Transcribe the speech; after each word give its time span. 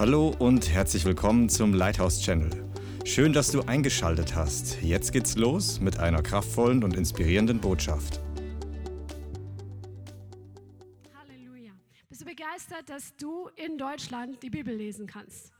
Hallo 0.00 0.34
und 0.38 0.70
herzlich 0.70 1.04
willkommen 1.04 1.50
zum 1.50 1.74
Lighthouse 1.74 2.22
Channel. 2.22 2.48
Schön, 3.04 3.34
dass 3.34 3.52
du 3.52 3.60
eingeschaltet 3.60 4.34
hast. 4.34 4.80
Jetzt 4.80 5.12
geht's 5.12 5.36
los 5.36 5.78
mit 5.78 5.98
einer 5.98 6.22
kraftvollen 6.22 6.82
und 6.82 6.96
inspirierenden 6.96 7.60
Botschaft. 7.60 8.18
Halleluja. 11.14 11.72
Bist 12.08 12.22
du 12.22 12.24
begeistert, 12.24 12.88
dass 12.88 13.14
du 13.16 13.50
in 13.56 13.76
Deutschland 13.76 14.42
die 14.42 14.48
Bibel 14.48 14.74
lesen 14.74 15.06
kannst? 15.06 15.52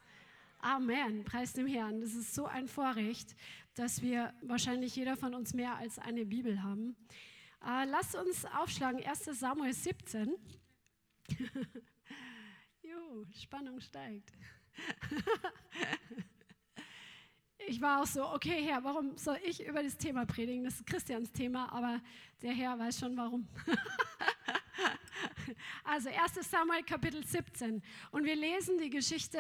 Amen. 0.61 1.23
Preis 1.27 1.53
dem 1.53 1.67
Herrn. 1.67 2.01
Das 2.01 2.15
ist 2.15 2.35
so 2.35 2.47
ein 2.47 2.67
Vorrecht, 2.67 3.37
dass 3.75 4.01
wir 4.01 4.33
wahrscheinlich 4.41 4.97
jeder 4.97 5.19
von 5.19 5.35
uns 5.35 5.53
mehr 5.53 5.77
als 5.77 5.99
eine 5.99 6.25
Bibel 6.25 6.63
haben. 6.63 6.97
Äh, 7.63 7.85
lasst 7.85 8.17
uns 8.17 8.47
aufschlagen, 8.59 9.05
1 9.05 9.39
Samuel 9.39 9.75
17. 9.75 10.35
Juhu, 12.91 13.25
Spannung 13.33 13.81
steigt. 13.81 14.33
ich 17.69 17.81
war 17.81 18.03
auch 18.03 18.07
so, 18.07 18.27
okay, 18.27 18.65
Herr, 18.65 18.83
warum 18.83 19.17
soll 19.17 19.39
ich 19.45 19.65
über 19.65 19.81
das 19.83 19.97
Thema 19.97 20.27
predigen? 20.27 20.65
Das 20.65 20.75
ist 20.75 20.87
Christians 20.87 21.31
Thema, 21.31 21.71
aber 21.73 22.01
der 22.43 22.53
Herr 22.53 22.77
weiß 22.77 22.99
schon 22.99 23.17
warum. 23.17 23.47
Also 25.85 26.09
1 26.09 26.49
Samuel 26.49 26.83
Kapitel 26.85 27.25
17. 27.25 27.83
Und 28.13 28.25
wir 28.25 28.37
lesen 28.37 28.79
die 28.79 28.91
Geschichte, 28.91 29.39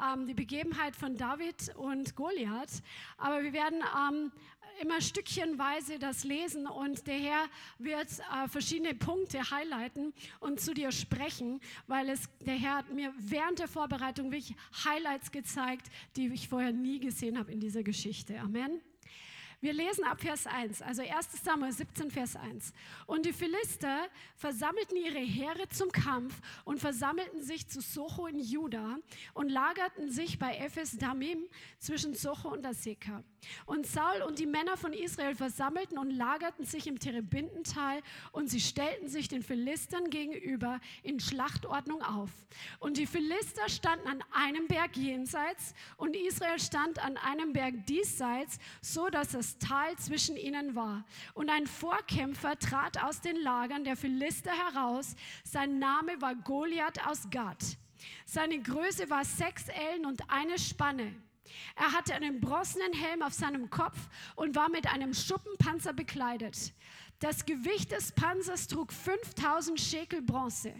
ähm, 0.00 0.26
die 0.26 0.34
Begebenheit 0.34 0.94
von 0.94 1.16
David 1.16 1.74
und 1.76 2.14
Goliath. 2.14 2.82
Aber 3.16 3.42
wir 3.42 3.52
werden 3.52 3.82
ähm, 3.82 4.32
immer 4.80 5.00
stückchenweise 5.00 5.98
das 5.98 6.24
lesen 6.24 6.66
und 6.66 7.06
der 7.06 7.18
Herr 7.18 7.44
wird 7.78 8.08
äh, 8.18 8.48
verschiedene 8.48 8.94
Punkte 8.94 9.50
highlighten 9.50 10.12
und 10.40 10.60
zu 10.60 10.74
dir 10.74 10.92
sprechen, 10.92 11.60
weil 11.86 12.08
es, 12.08 12.28
der 12.40 12.54
Herr 12.54 12.76
hat 12.76 12.92
mir 12.92 13.12
während 13.18 13.58
der 13.58 13.68
Vorbereitung 13.68 14.30
wirklich 14.30 14.54
Highlights 14.84 15.30
gezeigt, 15.32 15.86
die 16.16 16.26
ich 16.28 16.48
vorher 16.48 16.72
nie 16.72 17.00
gesehen 17.00 17.38
habe 17.38 17.52
in 17.52 17.60
dieser 17.60 17.82
Geschichte. 17.82 18.38
Amen. 18.40 18.80
Wir 19.60 19.72
lesen 19.72 20.04
ab 20.04 20.20
Vers 20.20 20.46
1, 20.46 20.82
also 20.82 21.00
1 21.00 21.42
Samuel 21.42 21.72
17, 21.72 22.10
Vers 22.10 22.36
1. 22.36 22.74
Und 23.06 23.24
die 23.24 23.32
Philister 23.32 24.06
versammelten 24.34 24.98
ihre 24.98 25.18
Heere 25.18 25.66
zum 25.70 25.90
Kampf 25.90 26.38
und 26.64 26.78
versammelten 26.78 27.42
sich 27.42 27.66
zu 27.66 27.80
Socho 27.80 28.26
in 28.26 28.38
Juda 28.38 28.98
und 29.32 29.48
lagerten 29.48 30.10
sich 30.10 30.38
bei 30.38 30.58
Ephes 30.58 30.98
Damim 30.98 31.38
zwischen 31.78 32.12
Socho 32.12 32.50
und 32.50 32.66
Aseka. 32.66 33.24
Und 33.64 33.86
Saul 33.86 34.22
und 34.26 34.38
die 34.38 34.46
Männer 34.46 34.76
von 34.76 34.92
Israel 34.92 35.34
versammelten 35.34 35.96
und 35.96 36.10
lagerten 36.10 36.66
sich 36.66 36.86
im 36.86 36.98
Terebintental 36.98 38.02
und 38.32 38.50
sie 38.50 38.60
stellten 38.60 39.08
sich 39.08 39.28
den 39.28 39.42
Philistern 39.42 40.10
gegenüber 40.10 40.80
in 41.02 41.18
Schlachtordnung 41.18 42.02
auf. 42.02 42.30
Und 42.78 42.98
die 42.98 43.06
Philister 43.06 43.68
standen 43.70 44.06
an 44.06 44.22
einem 44.32 44.68
Berg 44.68 44.96
jenseits 44.96 45.74
und 45.96 46.14
Israel 46.14 46.58
stand 46.58 46.98
an 46.98 47.16
einem 47.16 47.54
Berg 47.54 47.86
diesseits, 47.86 48.58
so 48.82 49.08
dass 49.08 49.30
das 49.30 49.45
Tal 49.58 49.96
zwischen 49.96 50.36
ihnen 50.36 50.74
war. 50.74 51.04
Und 51.34 51.50
ein 51.50 51.66
Vorkämpfer 51.66 52.58
trat 52.58 53.02
aus 53.02 53.20
den 53.20 53.36
Lagern 53.36 53.84
der 53.84 53.96
Philister 53.96 54.52
heraus. 54.52 55.14
Sein 55.44 55.78
Name 55.78 56.20
war 56.20 56.34
Goliath 56.34 57.06
aus 57.06 57.28
Gad. 57.30 57.78
Seine 58.24 58.60
Größe 58.60 59.08
war 59.10 59.24
sechs 59.24 59.68
Ellen 59.68 60.06
und 60.06 60.28
eine 60.28 60.58
Spanne. 60.58 61.14
Er 61.76 61.92
hatte 61.92 62.14
einen 62.14 62.40
bronzenen 62.40 62.92
Helm 62.92 63.22
auf 63.22 63.32
seinem 63.32 63.70
Kopf 63.70 63.96
und 64.34 64.56
war 64.56 64.68
mit 64.68 64.92
einem 64.92 65.14
Schuppenpanzer 65.14 65.92
bekleidet. 65.92 66.72
Das 67.18 67.46
Gewicht 67.46 67.92
des 67.92 68.12
Panzers 68.12 68.66
trug 68.66 68.92
5000 68.92 69.80
Schekel 69.80 70.20
Bronze. 70.20 70.74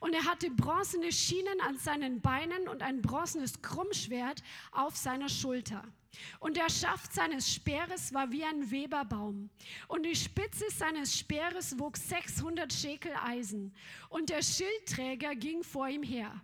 Und 0.00 0.14
er 0.14 0.24
hatte 0.24 0.50
bronzene 0.50 1.12
Schienen 1.12 1.60
an 1.60 1.78
seinen 1.78 2.20
Beinen 2.20 2.66
und 2.68 2.82
ein 2.82 3.02
bronzenes 3.02 3.62
Krummschwert 3.62 4.42
auf 4.72 4.96
seiner 4.96 5.28
Schulter. 5.28 5.84
Und 6.38 6.56
der 6.56 6.70
Schaft 6.70 7.12
seines 7.12 7.52
Speeres 7.52 8.12
war 8.12 8.30
wie 8.30 8.44
ein 8.44 8.70
Weberbaum. 8.70 9.50
Und 9.88 10.04
die 10.04 10.16
Spitze 10.16 10.64
seines 10.70 11.18
Speeres 11.18 11.78
wog 11.78 11.96
600 11.96 12.72
Schekel 12.72 13.12
Eisen. 13.24 13.74
Und 14.08 14.30
der 14.30 14.42
Schildträger 14.42 15.34
ging 15.34 15.62
vor 15.62 15.88
ihm 15.88 16.02
her. 16.02 16.40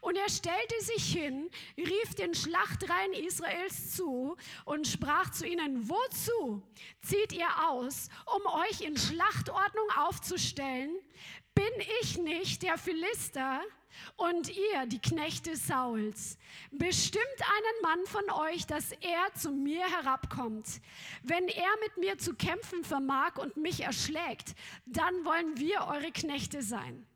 Und 0.00 0.16
er 0.16 0.28
stellte 0.28 0.80
sich 0.80 1.12
hin, 1.12 1.50
rief 1.76 2.14
den 2.14 2.34
Schlachtreihen 2.34 3.12
Israels 3.12 3.96
zu 3.96 4.36
und 4.64 4.86
sprach 4.86 5.30
zu 5.30 5.46
ihnen, 5.46 5.88
wozu 5.88 6.62
zieht 7.02 7.32
ihr 7.32 7.48
aus, 7.68 8.08
um 8.26 8.42
euch 8.62 8.82
in 8.82 8.96
Schlachtordnung 8.96 9.88
aufzustellen? 9.96 10.90
Bin 11.54 11.64
ich 12.02 12.18
nicht 12.18 12.62
der 12.62 12.78
Philister? 12.78 13.62
Und 14.16 14.48
ihr, 14.48 14.86
die 14.86 15.00
Knechte 15.00 15.56
Sauls, 15.56 16.38
bestimmt 16.70 17.24
einen 17.40 17.82
Mann 17.82 18.06
von 18.06 18.30
euch, 18.30 18.66
dass 18.66 18.92
er 18.92 19.34
zu 19.34 19.50
mir 19.50 19.84
herabkommt. 19.84 20.80
Wenn 21.22 21.48
er 21.48 21.70
mit 21.82 21.96
mir 21.98 22.18
zu 22.18 22.34
kämpfen 22.34 22.84
vermag 22.84 23.36
und 23.36 23.56
mich 23.56 23.80
erschlägt, 23.80 24.54
dann 24.86 25.24
wollen 25.24 25.58
wir 25.58 25.86
eure 25.88 26.12
Knechte 26.12 26.62
sein. 26.62 27.06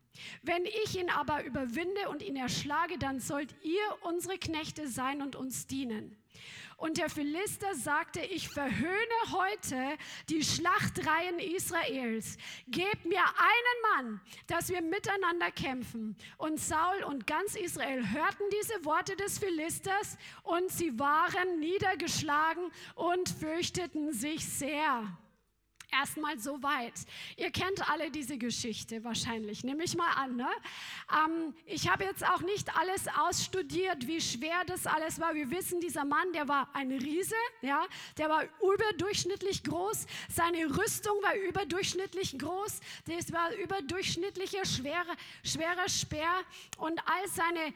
Wenn 0.42 0.64
ich 0.64 0.98
ihn 0.98 1.10
aber 1.10 1.44
überwinde 1.44 2.08
und 2.08 2.22
ihn 2.22 2.36
erschlage, 2.36 2.98
dann 2.98 3.20
sollt 3.20 3.54
ihr 3.62 3.96
unsere 4.02 4.38
Knechte 4.38 4.88
sein 4.88 5.22
und 5.22 5.36
uns 5.36 5.66
dienen. 5.66 6.17
Und 6.78 6.96
der 6.96 7.10
Philister 7.10 7.74
sagte, 7.74 8.20
ich 8.20 8.48
verhöhne 8.48 9.32
heute 9.32 9.98
die 10.28 10.44
Schlachtreihen 10.44 11.40
Israels. 11.40 12.36
Gebt 12.68 13.04
mir 13.04 13.18
einen 13.18 14.06
Mann, 14.06 14.20
dass 14.46 14.68
wir 14.68 14.80
miteinander 14.80 15.50
kämpfen. 15.50 16.16
Und 16.36 16.60
Saul 16.60 17.02
und 17.02 17.26
ganz 17.26 17.56
Israel 17.56 18.08
hörten 18.12 18.44
diese 18.62 18.84
Worte 18.84 19.16
des 19.16 19.40
Philisters 19.40 20.16
und 20.44 20.70
sie 20.70 20.96
waren 21.00 21.58
niedergeschlagen 21.58 22.70
und 22.94 23.28
fürchteten 23.28 24.12
sich 24.12 24.48
sehr. 24.48 25.18
Erstmal 25.90 26.38
so 26.38 26.62
weit. 26.62 26.92
Ihr 27.38 27.50
kennt 27.50 27.88
alle 27.90 28.10
diese 28.10 28.36
Geschichte 28.36 29.02
wahrscheinlich, 29.04 29.64
nehme 29.64 29.84
ich 29.84 29.96
mal 29.96 30.10
an. 30.16 30.36
Ne? 30.36 30.48
Ähm, 31.10 31.54
ich 31.64 31.88
habe 31.88 32.04
jetzt 32.04 32.26
auch 32.28 32.42
nicht 32.42 32.76
alles 32.76 33.06
ausstudiert, 33.18 34.06
wie 34.06 34.20
schwer 34.20 34.64
das 34.66 34.86
alles 34.86 35.18
war. 35.18 35.34
Wir 35.34 35.50
wissen, 35.50 35.80
dieser 35.80 36.04
Mann, 36.04 36.30
der 36.34 36.46
war 36.46 36.68
ein 36.74 36.92
Riese, 36.92 37.34
ja, 37.62 37.86
der 38.18 38.28
war 38.28 38.44
überdurchschnittlich 38.60 39.64
groß. 39.64 40.06
Seine 40.28 40.66
Rüstung 40.76 41.14
war 41.22 41.34
überdurchschnittlich 41.34 42.38
groß. 42.38 42.80
Das 43.06 43.32
war 43.32 43.54
überdurchschnittlicher 43.54 44.66
schwerer, 44.66 45.16
schwerer 45.42 45.88
Speer. 45.88 46.42
Und 46.76 47.00
all 47.06 47.28
seine, 47.28 47.68
äh, 47.68 47.72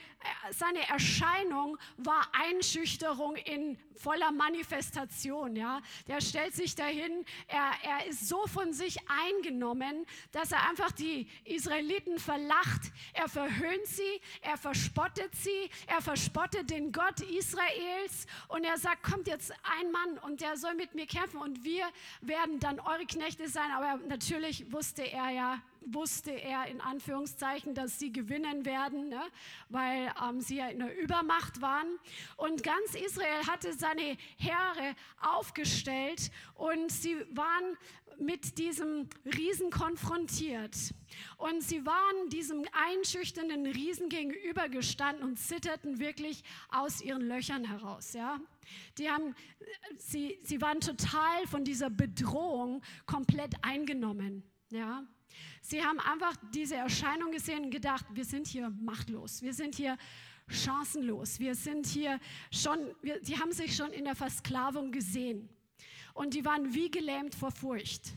seine 0.53 0.87
Erscheinung 0.87 1.79
war 1.97 2.29
Einschüchterung 2.33 3.37
in 3.37 3.79
voller 3.97 4.33
Manifestation. 4.33 5.56
Ja, 5.56 5.81
der 6.09 6.21
stellt 6.21 6.55
sich 6.55 6.75
dahin. 6.75 7.25
Er, 7.49 7.71
er 7.83 8.02
ist 8.07 8.29
so 8.29 8.47
von 8.47 8.73
sich 8.73 8.99
eingenommen, 9.09 10.07
dass 10.33 10.53
er 10.53 10.69
einfach 10.69 10.93
die 10.93 11.29
Israeliten 11.45 12.19
verlacht. 12.19 12.93
Er 13.15 13.29
verhöhnt 13.29 13.87
sie, 13.87 14.21
er 14.43 14.57
verspottet 14.57 15.35
sie, 15.35 15.71
er 15.87 16.01
verspottet 16.01 16.71
den 16.71 16.93
Gott 16.93 17.21
Israels 17.21 18.27
und 18.49 18.65
er 18.65 18.79
sagt, 18.79 19.03
kommt 19.03 19.27
jetzt 19.27 19.53
ein 19.79 19.91
Mann 19.91 20.19
und 20.19 20.41
der 20.41 20.57
soll 20.57 20.75
mit 20.75 20.95
mir 20.95 21.07
kämpfen 21.07 21.41
und 21.41 21.65
wir 21.65 21.87
werden 22.21 22.61
dann 22.61 22.81
eure 22.81 23.07
Knechte 23.07 23.49
sein. 23.49 23.71
Aber 23.73 23.99
natürlich 24.07 24.71
wusste 24.73 25.03
er 25.03 25.31
ja, 25.31 25.62
wusste 25.87 26.31
er 26.31 26.66
in 26.66 26.81
Anführungszeichen, 26.81 27.75
dass 27.75 27.98
sie 27.98 28.12
gewinnen 28.12 28.65
werden, 28.65 29.09
ne? 29.09 29.22
weil 29.69 30.12
ähm, 30.22 30.41
sie 30.41 30.56
ja 30.56 30.69
in 30.69 30.78
der 30.78 30.98
Übermacht 30.98 31.60
waren. 31.60 31.98
Und 32.37 32.62
ganz 32.62 32.94
Israel 32.94 33.47
hatte 33.47 33.72
seine 33.72 34.16
Heere 34.37 34.94
aufgestellt 35.20 36.31
und 36.54 36.91
sie 36.91 37.16
waren 37.31 37.76
mit 38.19 38.59
diesem 38.59 39.09
Riesen 39.25 39.70
konfrontiert. 39.70 40.76
Und 41.37 41.62
sie 41.62 41.84
waren 41.84 42.28
diesem 42.31 42.64
einschüchternden 42.72 43.66
Riesen 43.66 44.09
gegenübergestanden 44.09 45.25
und 45.25 45.38
zitterten 45.38 45.99
wirklich 45.99 46.43
aus 46.70 47.00
ihren 47.00 47.23
Löchern 47.23 47.64
heraus. 47.64 48.12
Ja? 48.12 48.40
Die 48.99 49.11
haben, 49.11 49.35
sie, 49.99 50.38
sie 50.43 50.61
waren 50.61 50.81
total 50.81 51.46
von 51.46 51.64
dieser 51.64 51.90
Bedrohung 51.90 52.82
komplett 53.06 53.55
eingenommen. 53.62 54.43
Ja? 54.70 55.05
Sie 55.64 55.82
haben 55.82 56.00
einfach 56.00 56.35
diese 56.53 56.75
Erscheinung 56.75 57.31
gesehen 57.31 57.64
und 57.64 57.70
gedacht, 57.70 58.05
wir 58.12 58.25
sind 58.25 58.49
hier 58.49 58.69
machtlos, 58.69 59.43
wir 59.43 59.55
sind 59.55 59.76
hier 59.76 59.97
chancenlos, 60.49 61.38
wir 61.38 61.55
sind 61.55 61.87
hier 61.87 62.19
schon, 62.50 62.79
wir, 63.00 63.20
die 63.20 63.38
haben 63.38 63.53
sich 63.53 63.75
schon 63.76 63.93
in 63.93 64.05
der 64.05 64.17
Versklavung 64.17 64.91
gesehen. 64.91 65.49
Und 66.14 66.35
die 66.35 66.44
waren 66.44 66.75
wie 66.75 66.91
gelähmt 66.91 67.35
vor 67.35 67.53
Furcht. 67.53 68.12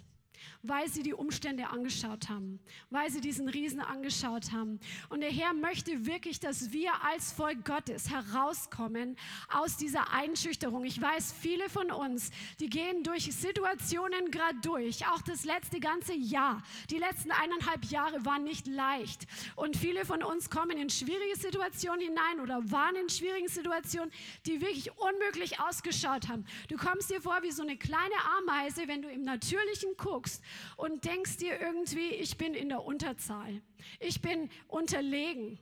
Weil 0.68 0.90
sie 0.90 1.04
die 1.04 1.14
Umstände 1.14 1.70
angeschaut 1.70 2.30
haben, 2.30 2.60
weil 2.90 3.10
sie 3.10 3.22
diesen 3.22 3.48
Riesen 3.48 3.80
angeschaut 3.80 4.52
haben. 4.52 4.80
Und 5.10 5.22
der 5.22 5.32
Herr 5.32 5.54
möchte 5.54 6.06
wirklich, 6.06 6.40
dass 6.40 6.72
wir 6.72 6.92
als 7.04 7.32
Volk 7.32 7.66
Gottes 7.66 8.10
herauskommen 8.10 9.16
aus 9.50 9.78
dieser 9.78 10.12
Einschüchterung. 10.12 10.86
Ich 10.86 11.02
weiß, 11.02 11.34
viele 11.40 11.70
von 11.70 11.92
uns, 11.92 12.32
die 12.60 12.70
gehen 12.70 13.04
durch 13.04 13.34
Situationen 13.34 14.32
gerade 14.32 14.60
durch, 14.62 15.06
auch 15.08 15.22
das 15.22 15.46
letzte 15.46 15.80
ganze 15.80 16.14
Jahr. 16.14 16.64
Die 16.90 16.98
letzten 16.98 17.32
eineinhalb 17.32 17.86
Jahre 17.86 18.26
waren 18.26 18.44
nicht 18.44 18.68
leicht. 18.68 19.28
Und 19.56 19.78
viele 19.78 20.06
von 20.06 20.24
uns 20.24 20.50
kommen 20.50 20.78
in 20.78 20.90
schwierige 20.90 21.36
Situationen 21.36 22.02
hinein 22.02 22.40
oder 22.42 22.72
waren 22.72 22.96
in 22.96 23.10
schwierigen 23.10 23.48
Situationen, 23.48 24.12
die 24.46 24.62
wirklich 24.62 24.92
unmöglich 24.98 25.60
ausgeschaut 25.60 26.28
haben. 26.28 26.46
Du 26.70 26.78
kommst 26.78 27.10
dir 27.10 27.22
vor 27.22 27.40
wie 27.42 27.52
so 27.52 27.62
eine 27.62 27.78
kleine 27.78 28.16
Ameise, 28.40 28.88
wenn 28.88 29.02
du 29.02 29.10
im 29.10 29.24
Natürlichen 29.24 29.96
guckst 29.98 30.44
und 30.78 31.06
denkst 31.06 31.38
dir 31.38 31.60
irgendwie, 31.60 32.10
ich 32.10 32.38
bin 32.38 32.54
in 32.54 32.70
der 32.70 32.84
Unterzahl. 32.84 33.62
Ich 34.00 34.22
bin 34.22 34.50
unterlegen. 34.68 35.60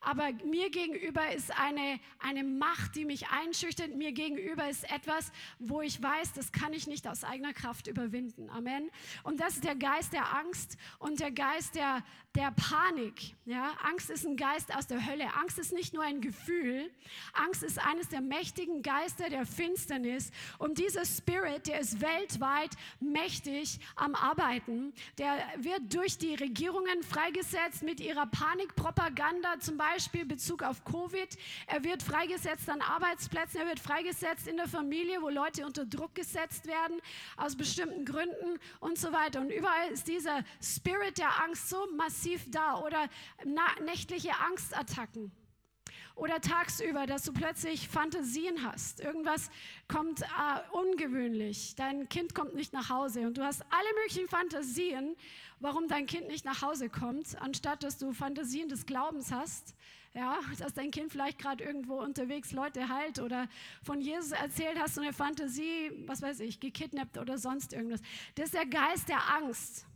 Aber 0.00 0.30
mir 0.44 0.70
gegenüber 0.70 1.32
ist 1.32 1.50
eine, 1.58 1.98
eine 2.18 2.44
Macht, 2.44 2.94
die 2.94 3.04
mich 3.04 3.28
einschüchtert. 3.28 3.94
Mir 3.94 4.12
gegenüber 4.12 4.68
ist 4.68 4.90
etwas, 4.90 5.32
wo 5.58 5.80
ich 5.80 6.02
weiß, 6.02 6.32
das 6.34 6.52
kann 6.52 6.72
ich 6.72 6.86
nicht 6.86 7.06
aus 7.08 7.24
eigener 7.24 7.52
Kraft 7.52 7.86
überwinden. 7.88 8.48
Amen. 8.50 8.90
Und 9.24 9.40
das 9.40 9.54
ist 9.54 9.64
der 9.64 9.74
Geist 9.74 10.12
der 10.12 10.34
Angst 10.36 10.76
und 10.98 11.20
der 11.20 11.32
Geist 11.32 11.74
der, 11.74 12.04
der 12.38 12.52
Panik. 12.52 13.34
Ja? 13.46 13.72
Angst 13.82 14.10
ist 14.10 14.24
ein 14.24 14.36
Geist 14.36 14.72
aus 14.72 14.86
der 14.86 15.04
Hölle. 15.04 15.34
Angst 15.34 15.58
ist 15.58 15.72
nicht 15.72 15.92
nur 15.92 16.04
ein 16.04 16.20
Gefühl. 16.20 16.88
Angst 17.32 17.64
ist 17.64 17.84
eines 17.84 18.08
der 18.08 18.20
mächtigen 18.20 18.82
Geister 18.82 19.28
der 19.28 19.44
Finsternis. 19.44 20.30
Und 20.58 20.78
dieser 20.78 21.04
Spirit, 21.04 21.66
der 21.66 21.80
ist 21.80 22.00
weltweit 22.00 22.70
mächtig 23.00 23.80
am 23.96 24.14
Arbeiten. 24.14 24.92
Der 25.18 25.36
wird 25.58 25.92
durch 25.92 26.16
die 26.16 26.36
Regierungen 26.36 27.02
freigesetzt 27.02 27.82
mit 27.82 27.98
ihrer 27.98 28.26
Panikpropaganda, 28.26 29.58
zum 29.58 29.76
Beispiel 29.76 30.24
Bezug 30.24 30.62
auf 30.62 30.84
Covid. 30.84 31.36
Er 31.66 31.82
wird 31.82 32.04
freigesetzt 32.04 32.70
an 32.70 32.80
Arbeitsplätzen. 32.82 33.60
Er 33.60 33.66
wird 33.66 33.80
freigesetzt 33.80 34.46
in 34.46 34.58
der 34.58 34.68
Familie, 34.68 35.20
wo 35.22 35.28
Leute 35.28 35.66
unter 35.66 35.84
Druck 35.84 36.14
gesetzt 36.14 36.66
werden 36.66 37.00
aus 37.36 37.56
bestimmten 37.56 38.04
Gründen 38.04 38.60
und 38.78 38.96
so 38.96 39.10
weiter. 39.10 39.40
Und 39.40 39.50
überall 39.50 39.90
ist 39.90 40.06
dieser 40.06 40.44
Spirit 40.62 41.18
der 41.18 41.42
Angst 41.42 41.68
so 41.68 41.84
massiv 41.96 42.27
massiv 42.28 42.50
da 42.50 42.78
oder 42.80 43.08
nächtliche 43.84 44.30
Angstattacken. 44.46 45.32
Oder 46.14 46.40
tagsüber, 46.40 47.06
dass 47.06 47.22
du 47.22 47.32
plötzlich 47.32 47.88
Fantasien 47.88 48.64
hast. 48.64 49.00
Irgendwas 49.00 49.50
kommt 49.86 50.22
äh, 50.22 50.26
ungewöhnlich. 50.72 51.76
Dein 51.76 52.08
Kind 52.08 52.34
kommt 52.34 52.54
nicht 52.54 52.72
nach 52.72 52.90
Hause 52.90 53.20
und 53.20 53.38
du 53.38 53.44
hast 53.44 53.62
alle 53.70 53.88
möglichen 54.02 54.28
Fantasien, 54.28 55.14
warum 55.60 55.86
dein 55.86 56.06
Kind 56.06 56.26
nicht 56.26 56.44
nach 56.44 56.60
Hause 56.60 56.88
kommt, 56.88 57.40
anstatt 57.40 57.84
dass 57.84 57.98
du 57.98 58.12
Fantasien 58.12 58.68
des 58.68 58.84
Glaubens 58.84 59.30
hast. 59.30 59.76
Ja, 60.12 60.40
dass 60.58 60.74
dein 60.74 60.90
Kind 60.90 61.12
vielleicht 61.12 61.38
gerade 61.38 61.62
irgendwo 61.62 62.00
unterwegs 62.00 62.50
Leute 62.50 62.88
heilt 62.88 63.20
oder 63.20 63.46
von 63.84 64.00
Jesus 64.00 64.32
erzählt 64.32 64.76
hast, 64.80 64.96
so 64.96 65.00
eine 65.00 65.12
Fantasie, 65.12 65.92
was 66.06 66.22
weiß 66.22 66.40
ich, 66.40 66.58
gekidnappt 66.58 67.18
oder 67.18 67.38
sonst 67.38 67.72
irgendwas. 67.72 68.00
Das 68.34 68.46
ist 68.46 68.54
der 68.54 68.66
Geist 68.66 69.08
der 69.08 69.20
Angst 69.36 69.86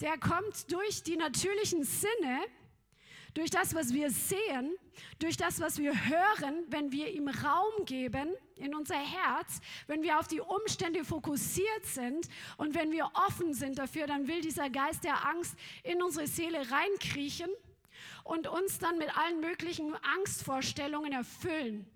der 0.00 0.18
kommt 0.18 0.70
durch 0.72 1.02
die 1.02 1.16
natürlichen 1.16 1.84
Sinne, 1.84 2.40
durch 3.34 3.50
das, 3.50 3.74
was 3.74 3.92
wir 3.92 4.10
sehen, 4.10 4.74
durch 5.18 5.36
das, 5.36 5.60
was 5.60 5.78
wir 5.78 5.92
hören, 5.92 6.64
wenn 6.68 6.90
wir 6.90 7.12
ihm 7.12 7.28
Raum 7.28 7.84
geben 7.84 8.34
in 8.56 8.74
unser 8.74 8.96
Herz, 8.96 9.60
wenn 9.86 10.02
wir 10.02 10.18
auf 10.18 10.26
die 10.26 10.40
Umstände 10.40 11.04
fokussiert 11.04 11.84
sind 11.84 12.28
und 12.56 12.74
wenn 12.74 12.90
wir 12.92 13.10
offen 13.26 13.52
sind 13.52 13.78
dafür, 13.78 14.06
dann 14.06 14.26
will 14.26 14.40
dieser 14.40 14.70
Geist 14.70 15.04
der 15.04 15.26
Angst 15.28 15.54
in 15.82 16.02
unsere 16.02 16.26
Seele 16.26 16.70
reinkriechen 16.70 17.50
und 18.24 18.48
uns 18.48 18.78
dann 18.78 18.96
mit 18.96 19.16
allen 19.16 19.40
möglichen 19.40 19.94
Angstvorstellungen 20.16 21.12
erfüllen. 21.12 21.86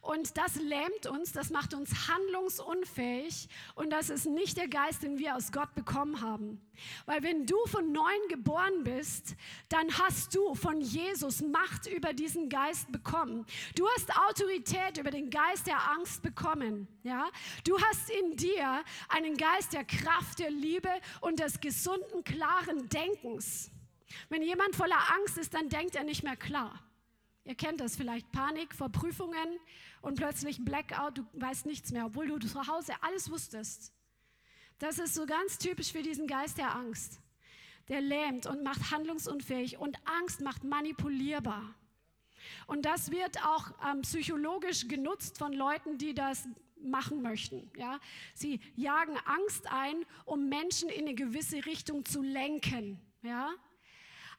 Und 0.00 0.36
das 0.36 0.56
lähmt 0.56 1.06
uns, 1.06 1.32
das 1.32 1.50
macht 1.50 1.74
uns 1.74 2.08
handlungsunfähig 2.08 3.48
und 3.74 3.90
das 3.90 4.10
ist 4.10 4.26
nicht 4.26 4.56
der 4.56 4.68
Geist, 4.68 5.02
den 5.02 5.18
wir 5.18 5.36
aus 5.36 5.52
Gott 5.52 5.74
bekommen 5.74 6.20
haben. 6.20 6.60
Weil 7.06 7.22
wenn 7.22 7.46
du 7.46 7.56
von 7.66 7.92
neuem 7.92 8.28
geboren 8.28 8.84
bist, 8.84 9.34
dann 9.68 9.98
hast 9.98 10.34
du 10.34 10.54
von 10.54 10.80
Jesus 10.80 11.40
Macht 11.40 11.86
über 11.86 12.12
diesen 12.12 12.48
Geist 12.48 12.90
bekommen. 12.92 13.44
Du 13.74 13.86
hast 13.88 14.16
Autorität 14.28 14.98
über 14.98 15.10
den 15.10 15.30
Geist 15.30 15.66
der 15.66 15.90
Angst 15.90 16.22
bekommen. 16.22 16.86
Ja? 17.02 17.28
Du 17.64 17.78
hast 17.80 18.10
in 18.10 18.36
dir 18.36 18.84
einen 19.08 19.36
Geist 19.36 19.72
der 19.72 19.84
Kraft, 19.84 20.38
der 20.38 20.50
Liebe 20.50 20.90
und 21.20 21.40
des 21.40 21.60
gesunden, 21.60 22.22
klaren 22.24 22.88
Denkens. 22.88 23.70
Wenn 24.28 24.42
jemand 24.42 24.76
voller 24.76 25.00
Angst 25.16 25.38
ist, 25.38 25.54
dann 25.54 25.68
denkt 25.68 25.96
er 25.96 26.04
nicht 26.04 26.22
mehr 26.22 26.36
klar. 26.36 26.82
Ihr 27.48 27.54
kennt 27.54 27.80
das 27.80 27.96
vielleicht, 27.96 28.30
Panik 28.30 28.74
vor 28.74 28.90
Prüfungen 28.90 29.58
und 30.02 30.16
plötzlich 30.18 30.62
Blackout, 30.62 31.16
du 31.16 31.26
weißt 31.32 31.64
nichts 31.64 31.92
mehr, 31.92 32.04
obwohl 32.04 32.26
du 32.26 32.38
zu 32.38 32.66
Hause 32.66 32.92
alles 33.00 33.30
wusstest. 33.30 33.94
Das 34.78 34.98
ist 34.98 35.14
so 35.14 35.24
ganz 35.24 35.56
typisch 35.56 35.90
für 35.90 36.02
diesen 36.02 36.26
Geist 36.26 36.58
der 36.58 36.76
Angst. 36.76 37.20
Der 37.88 38.02
lähmt 38.02 38.44
und 38.44 38.62
macht 38.62 38.90
handlungsunfähig 38.90 39.78
und 39.78 39.96
Angst 40.20 40.42
macht 40.42 40.62
manipulierbar. 40.62 41.74
Und 42.66 42.84
das 42.84 43.10
wird 43.10 43.42
auch 43.42 43.70
ähm, 43.90 44.02
psychologisch 44.02 44.86
genutzt 44.86 45.38
von 45.38 45.54
Leuten, 45.54 45.96
die 45.96 46.12
das 46.12 46.46
machen 46.82 47.22
möchten. 47.22 47.70
Ja? 47.78 47.98
Sie 48.34 48.60
jagen 48.76 49.16
Angst 49.24 49.72
ein, 49.72 50.04
um 50.26 50.50
Menschen 50.50 50.90
in 50.90 51.06
eine 51.06 51.14
gewisse 51.14 51.64
Richtung 51.64 52.04
zu 52.04 52.20
lenken. 52.20 53.00
Ja? 53.22 53.54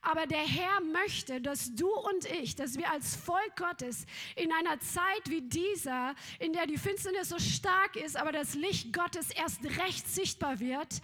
Aber 0.01 0.25
der 0.27 0.39
Herr 0.39 0.79
möchte, 0.81 1.41
dass 1.41 1.75
du 1.75 1.89
und 1.89 2.25
ich, 2.41 2.55
dass 2.55 2.77
wir 2.77 2.89
als 2.89 3.17
Volk 3.17 3.55
Gottes 3.57 4.05
in 4.37 4.51
einer 4.53 4.79
Zeit 4.79 5.03
wie 5.25 5.41
dieser, 5.41 6.15
in 6.39 6.53
der 6.53 6.67
die 6.67 6.77
Finsternis 6.77 7.29
so 7.29 7.37
stark 7.37 7.97
ist, 7.97 8.15
aber 8.15 8.31
das 8.31 8.55
Licht 8.55 8.93
Gottes 8.93 9.29
erst 9.31 9.63
recht 9.85 10.07
sichtbar 10.07 10.59
wird, 10.61 11.01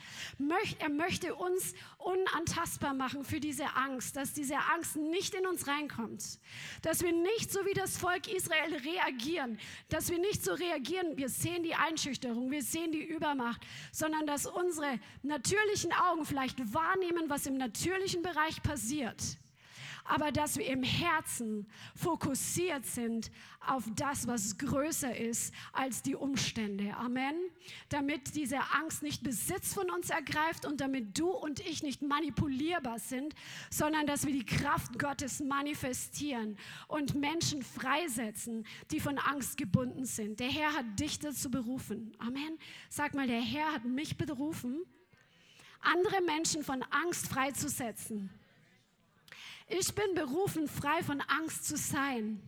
er 0.79 0.89
möchte 0.89 1.35
uns 1.35 1.73
unantastbar 2.05 2.93
machen 2.93 3.23
für 3.23 3.39
diese 3.39 3.75
Angst, 3.75 4.15
dass 4.15 4.33
diese 4.33 4.57
Angst 4.73 4.95
nicht 4.95 5.33
in 5.33 5.47
uns 5.47 5.67
reinkommt, 5.67 6.39
dass 6.81 7.01
wir 7.01 7.11
nicht 7.11 7.51
so 7.51 7.65
wie 7.65 7.73
das 7.73 7.97
Volk 7.97 8.31
Israel 8.31 8.75
reagieren, 8.75 9.59
dass 9.89 10.09
wir 10.09 10.19
nicht 10.19 10.43
so 10.43 10.53
reagieren, 10.53 11.17
wir 11.17 11.29
sehen 11.29 11.63
die 11.63 11.75
Einschüchterung, 11.75 12.51
wir 12.51 12.61
sehen 12.61 12.91
die 12.91 13.03
Übermacht, 13.03 13.61
sondern 13.91 14.27
dass 14.27 14.45
unsere 14.45 14.99
natürlichen 15.23 15.91
Augen 15.93 16.25
vielleicht 16.25 16.73
wahrnehmen, 16.73 17.29
was 17.29 17.47
im 17.47 17.57
natürlichen 17.57 18.21
Bereich 18.21 18.61
passiert 18.61 19.37
aber 20.05 20.31
dass 20.31 20.57
wir 20.57 20.67
im 20.67 20.83
Herzen 20.83 21.67
fokussiert 21.95 22.85
sind 22.85 23.31
auf 23.59 23.83
das, 23.95 24.27
was 24.27 24.57
größer 24.57 25.17
ist 25.17 25.53
als 25.73 26.03
die 26.03 26.15
Umstände. 26.15 26.95
Amen. 26.95 27.35
Damit 27.89 28.35
diese 28.35 28.59
Angst 28.73 29.01
nicht 29.01 29.23
Besitz 29.23 29.73
von 29.73 29.89
uns 29.89 30.11
ergreift 30.11 30.65
und 30.65 30.79
damit 30.79 31.17
du 31.17 31.29
und 31.31 31.59
ich 31.59 31.81
nicht 31.81 32.03
manipulierbar 32.03 32.99
sind, 32.99 33.33
sondern 33.71 34.05
dass 34.05 34.25
wir 34.25 34.33
die 34.33 34.45
Kraft 34.45 34.99
Gottes 34.99 35.39
manifestieren 35.39 36.57
und 36.87 37.15
Menschen 37.15 37.63
freisetzen, 37.63 38.65
die 38.91 38.99
von 38.99 39.17
Angst 39.17 39.57
gebunden 39.57 40.05
sind. 40.05 40.39
Der 40.39 40.49
Herr 40.49 40.73
hat 40.73 40.99
dich 40.99 41.19
dazu 41.19 41.49
berufen. 41.49 42.15
Amen. 42.19 42.59
Sag 42.89 43.15
mal, 43.15 43.27
der 43.27 43.41
Herr 43.41 43.73
hat 43.73 43.85
mich 43.85 44.17
berufen, 44.17 44.85
andere 45.81 46.21
Menschen 46.21 46.63
von 46.63 46.83
Angst 46.83 47.27
freizusetzen. 47.27 48.29
Ich 49.67 49.93
bin 49.95 50.13
berufen, 50.13 50.67
frei 50.67 51.01
von 51.03 51.21
Angst 51.21 51.65
zu 51.65 51.75
sein. 51.77 52.41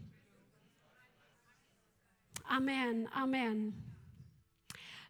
Amen, 2.46 3.08
Amen. 3.14 3.87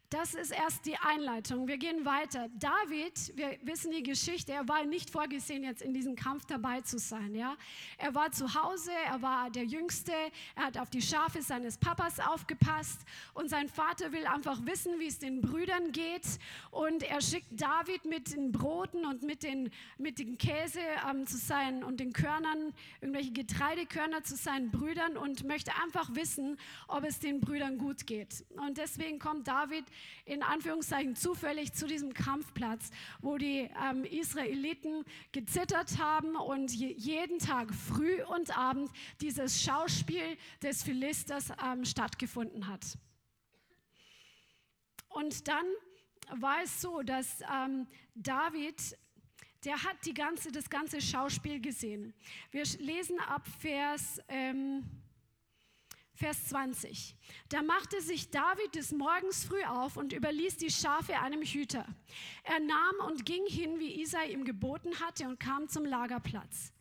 Das 0.10 0.36
ist 0.36 0.52
erst 0.52 0.86
die 0.86 0.96
Einleitung. 0.96 1.68
Wir 1.68 1.78
gehen 1.78 2.06
weiter. 2.06 2.48
David, 2.58 3.36
wir 3.36 3.58
wissen 3.64 3.92
die 3.92 4.04
Geschichte, 4.04 4.54
er 4.54 4.66
war 4.70 4.86
nicht 4.86 5.10
vorgesehen, 5.10 5.66
jetzt 5.66 5.82
in 5.82 5.94
diesem 5.94 6.16
Kampf 6.16 6.46
dabei 6.46 6.80
zu 6.80 6.98
sein. 6.98 7.36
Ja? 7.36 7.58
Er 7.98 8.16
war 8.16 8.32
zu 8.32 8.54
Hause, 8.54 8.92
er 9.06 9.22
war 9.22 9.50
der 9.50 9.66
Jüngste, 9.66 10.14
er 10.56 10.64
hat 10.64 10.78
auf 10.78 10.90
die 10.90 11.02
Schafe 11.02 11.42
seines 11.42 11.78
Papas 11.78 12.22
aufgepasst 12.22 13.02
und 13.34 13.50
sein 13.50 13.68
Vater 13.68 14.14
will 14.14 14.26
einfach 14.28 14.66
wissen, 14.66 14.98
wie 14.98 15.08
es 15.08 15.20
den 15.20 15.42
Brüdern 15.42 15.92
geht. 15.92 16.40
Und 16.72 17.04
er 17.04 17.20
schickt 17.20 17.60
David 17.60 18.06
mit 18.06 18.34
den 18.34 18.54
Broten 18.54 19.06
und 19.06 19.24
mit 19.24 19.44
den, 19.44 19.72
mit 19.98 20.20
den 20.20 20.38
Käse 20.38 20.80
ähm, 21.10 21.28
zu 21.28 21.36
seinen 21.36 21.84
und 21.84 22.00
den 22.00 22.14
Körnern, 22.14 22.74
irgendwelche 23.02 23.34
Getreidekörner 23.34 24.24
zu 24.24 24.38
seinen 24.38 24.72
Brüdern 24.72 25.18
und 25.18 25.44
möchte 25.44 25.74
einfach 25.84 26.16
wissen, 26.16 26.58
ob 26.88 27.04
es 27.04 27.20
den 27.20 27.42
Brüdern 27.42 27.78
gut 27.78 28.08
geht. 28.08 28.46
Und 28.52 28.78
deswegen 28.78 29.20
kommt 29.20 29.50
David 29.50 29.84
in 30.26 30.44
Anführungszeichen 30.44 31.16
zufällig 31.16 31.74
zu 31.74 31.88
diesem 31.88 32.14
Kampfplatz, 32.14 32.90
wo 33.22 33.38
die 33.38 33.70
ähm, 33.90 34.04
Israeliten 34.04 35.04
gezittert 35.32 35.98
haben 35.98 36.36
und 36.36 36.72
je, 36.72 36.94
jeden 36.94 37.40
Tag 37.40 37.74
früh 37.74 38.22
und 38.24 38.58
abend 38.58 38.90
dieses 39.22 39.62
Schauspiel 39.62 40.38
des 40.62 40.84
Philisters 40.84 41.52
ähm, 41.64 41.86
stattgefunden 41.86 42.68
hat. 42.68 42.98
Und 45.10 45.48
dann 45.48 45.66
war 46.36 46.62
es 46.64 46.82
so, 46.82 47.02
dass 47.02 47.42
ähm, 47.42 47.88
David, 48.16 48.98
der 49.64 49.82
hat 49.84 49.98
ganze, 50.14 50.52
das 50.52 50.70
ganze 50.70 51.02
Schauspiel 51.02 51.60
gesehen. 51.60 52.14
Wir 52.52 52.64
lesen 52.80 53.20
ab 53.20 53.48
Vers, 53.60 54.22
ähm, 54.28 54.84
Vers 56.18 56.48
20. 56.48 57.16
Da 57.50 57.62
machte 57.62 58.02
sich 58.02 58.32
David 58.32 58.74
des 58.74 58.92
Morgens 58.92 59.46
früh 59.46 59.64
auf 59.66 59.98
und 59.98 60.14
überließ 60.14 60.58
die 60.58 60.72
Schafe 60.72 61.20
einem 61.20 61.44
Hüter. 61.44 61.86
Er 62.44 62.60
nahm 62.60 63.08
und 63.08 63.24
ging 63.24 63.46
hin, 63.46 63.80
wie 63.80 64.02
Isai 64.02 64.32
ihm 64.32 64.44
geboten 64.44 65.00
hatte, 65.00 65.28
und 65.28 65.40
kam 65.40 65.70
zum 65.70 65.86
Lagerplatz. 65.86 66.74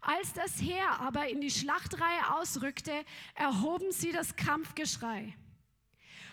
Als 0.00 0.32
das 0.34 0.62
Heer 0.62 1.00
aber 1.00 1.28
in 1.28 1.40
die 1.40 1.50
Schlachtreihe 1.50 2.36
ausrückte, 2.38 2.92
erhoben 3.34 3.90
sie 3.90 4.12
das 4.12 4.36
Kampfgeschrei. 4.36 5.34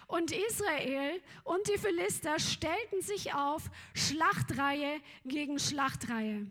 Und 0.06 0.32
Israel 0.32 1.24
und 1.44 1.68
die 1.70 1.80
Philister 1.80 2.38
stellten 2.38 3.02
sich 3.02 3.34
auf, 3.34 3.64
Schlachtreihe 3.96 5.02
gegen 5.26 5.58
Schlachtreihe. 5.58 6.46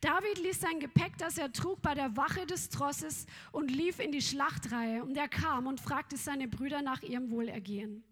David 0.00 0.38
ließ 0.38 0.60
sein 0.60 0.78
Gepäck, 0.78 1.18
das 1.18 1.38
er 1.38 1.52
trug, 1.52 1.82
bei 1.82 1.94
der 1.94 2.16
Wache 2.16 2.46
des 2.46 2.68
Trosses 2.68 3.26
und 3.50 3.70
lief 3.70 3.98
in 3.98 4.12
die 4.12 4.22
Schlachtreihe. 4.22 5.02
Und 5.02 5.16
er 5.16 5.28
kam 5.28 5.66
und 5.66 5.80
fragte 5.80 6.16
seine 6.16 6.46
Brüder 6.46 6.82
nach 6.82 7.02
ihrem 7.02 7.30
Wohlergehen. 7.30 8.04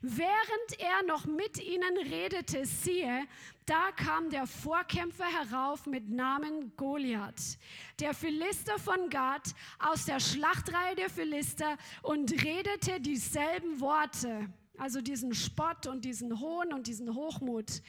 Während 0.00 0.78
er 0.78 1.02
noch 1.06 1.26
mit 1.26 1.58
ihnen 1.62 1.96
redete, 1.98 2.64
siehe, 2.64 3.26
da 3.64 3.90
kam 3.92 4.30
der 4.30 4.46
Vorkämpfer 4.46 5.24
herauf 5.24 5.86
mit 5.86 6.08
Namen 6.08 6.76
Goliath, 6.76 7.58
der 7.98 8.14
Philister 8.14 8.78
von 8.78 9.10
Gad 9.10 9.54
aus 9.78 10.04
der 10.04 10.20
Schlachtreihe 10.20 10.94
der 10.94 11.10
Philister 11.10 11.76
und 12.02 12.30
redete 12.44 13.00
dieselben 13.00 13.80
Worte, 13.80 14.48
also 14.78 15.00
diesen 15.00 15.34
Spott 15.34 15.86
und 15.86 16.04
diesen 16.04 16.40
Hohn 16.40 16.72
und 16.72 16.86
diesen 16.86 17.14
Hochmut. 17.14 17.82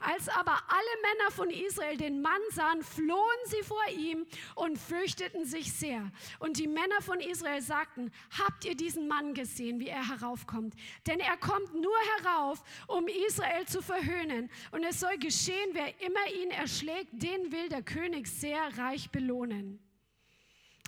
Als 0.00 0.28
aber 0.28 0.52
alle 0.52 1.02
Männer 1.02 1.30
von 1.32 1.50
Israel 1.50 1.96
den 1.96 2.22
Mann 2.22 2.40
sahen, 2.52 2.82
flohen 2.82 3.18
sie 3.46 3.62
vor 3.64 3.82
ihm 3.96 4.26
und 4.54 4.78
fürchteten 4.78 5.44
sich 5.44 5.72
sehr. 5.72 6.12
Und 6.38 6.58
die 6.58 6.68
Männer 6.68 7.00
von 7.00 7.18
Israel 7.18 7.60
sagten, 7.60 8.12
habt 8.38 8.64
ihr 8.64 8.76
diesen 8.76 9.08
Mann 9.08 9.34
gesehen, 9.34 9.80
wie 9.80 9.88
er 9.88 10.08
heraufkommt? 10.08 10.74
Denn 11.08 11.18
er 11.18 11.36
kommt 11.36 11.74
nur 11.74 11.96
herauf, 12.16 12.62
um 12.86 13.08
Israel 13.08 13.66
zu 13.66 13.82
verhöhnen. 13.82 14.50
Und 14.70 14.84
es 14.84 15.00
soll 15.00 15.18
geschehen, 15.18 15.70
wer 15.72 16.00
immer 16.00 16.42
ihn 16.42 16.52
erschlägt, 16.52 17.10
den 17.12 17.50
will 17.50 17.68
der 17.68 17.82
König 17.82 18.28
sehr 18.28 18.78
reich 18.78 19.10
belohnen. 19.10 19.80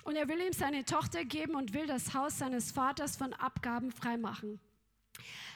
Und 0.03 0.15
er 0.15 0.27
will 0.27 0.39
ihm 0.39 0.53
seine 0.53 0.85
Tochter 0.85 1.25
geben 1.25 1.55
und 1.55 1.73
will 1.73 1.85
das 1.85 2.13
Haus 2.13 2.39
seines 2.39 2.71
Vaters 2.71 3.17
von 3.17 3.33
Abgaben 3.33 3.91
freimachen. 3.91 4.59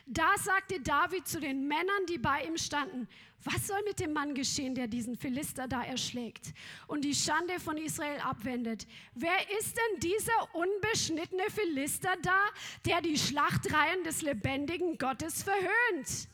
Da 0.08 0.38
sagte 0.38 0.80
David 0.82 1.28
zu 1.28 1.40
den 1.40 1.68
Männern, 1.68 2.06
die 2.08 2.20
bei 2.20 2.44
ihm 2.44 2.58
standen, 2.58 3.08
was 3.44 3.68
soll 3.68 3.82
mit 3.84 4.00
dem 4.00 4.14
Mann 4.14 4.36
geschehen, 4.36 4.76
der 4.76 4.88
diesen 4.88 5.16
Philister 5.16 5.68
da 5.68 5.84
erschlägt 5.84 6.54
und 6.88 7.04
die 7.04 7.16
Schande 7.16 7.60
von 7.60 7.78
Israel 7.78 8.20
abwendet? 8.20 8.88
Wer 9.14 9.38
ist 9.60 9.76
denn 9.76 10.00
dieser 10.00 10.56
unbeschnittene 10.56 11.44
Philister 11.50 12.16
da, 12.22 12.40
der 12.86 13.02
die 13.02 13.18
Schlachtreihen 13.18 14.04
des 14.04 14.22
lebendigen 14.22 14.98
Gottes 14.98 15.44
verhöhnt? 15.44 16.30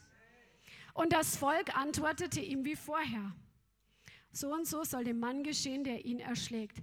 Und 0.94 1.14
das 1.14 1.38
Volk 1.38 1.76
antwortete 1.76 2.42
ihm 2.42 2.66
wie 2.66 2.76
vorher. 2.76 3.34
So 4.34 4.54
und 4.54 4.68
so 4.68 4.84
soll 4.84 5.04
dem 5.04 5.20
Mann 5.20 5.44
geschehen, 5.44 5.84
der 5.84 6.06
ihn 6.06 6.20
erschlägt. 6.20 6.78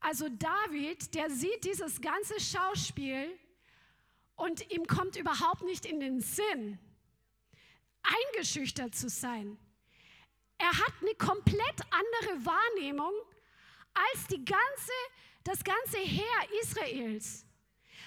Also 0.00 0.28
David, 0.28 1.14
der 1.14 1.30
sieht 1.30 1.64
dieses 1.64 2.00
ganze 2.00 2.38
Schauspiel 2.40 3.36
und 4.36 4.70
ihm 4.70 4.86
kommt 4.86 5.16
überhaupt 5.16 5.62
nicht 5.62 5.86
in 5.86 6.00
den 6.00 6.20
Sinn, 6.20 6.78
eingeschüchtert 8.02 8.94
zu 8.94 9.08
sein. 9.08 9.58
Er 10.58 10.72
hat 10.72 10.92
eine 11.00 11.14
komplett 11.14 11.80
andere 11.90 12.46
Wahrnehmung 12.46 13.12
als 13.94 14.26
die 14.28 14.44
ganze, 14.44 14.92
das 15.44 15.64
ganze 15.64 15.98
Heer 15.98 16.60
Israels. 16.62 17.45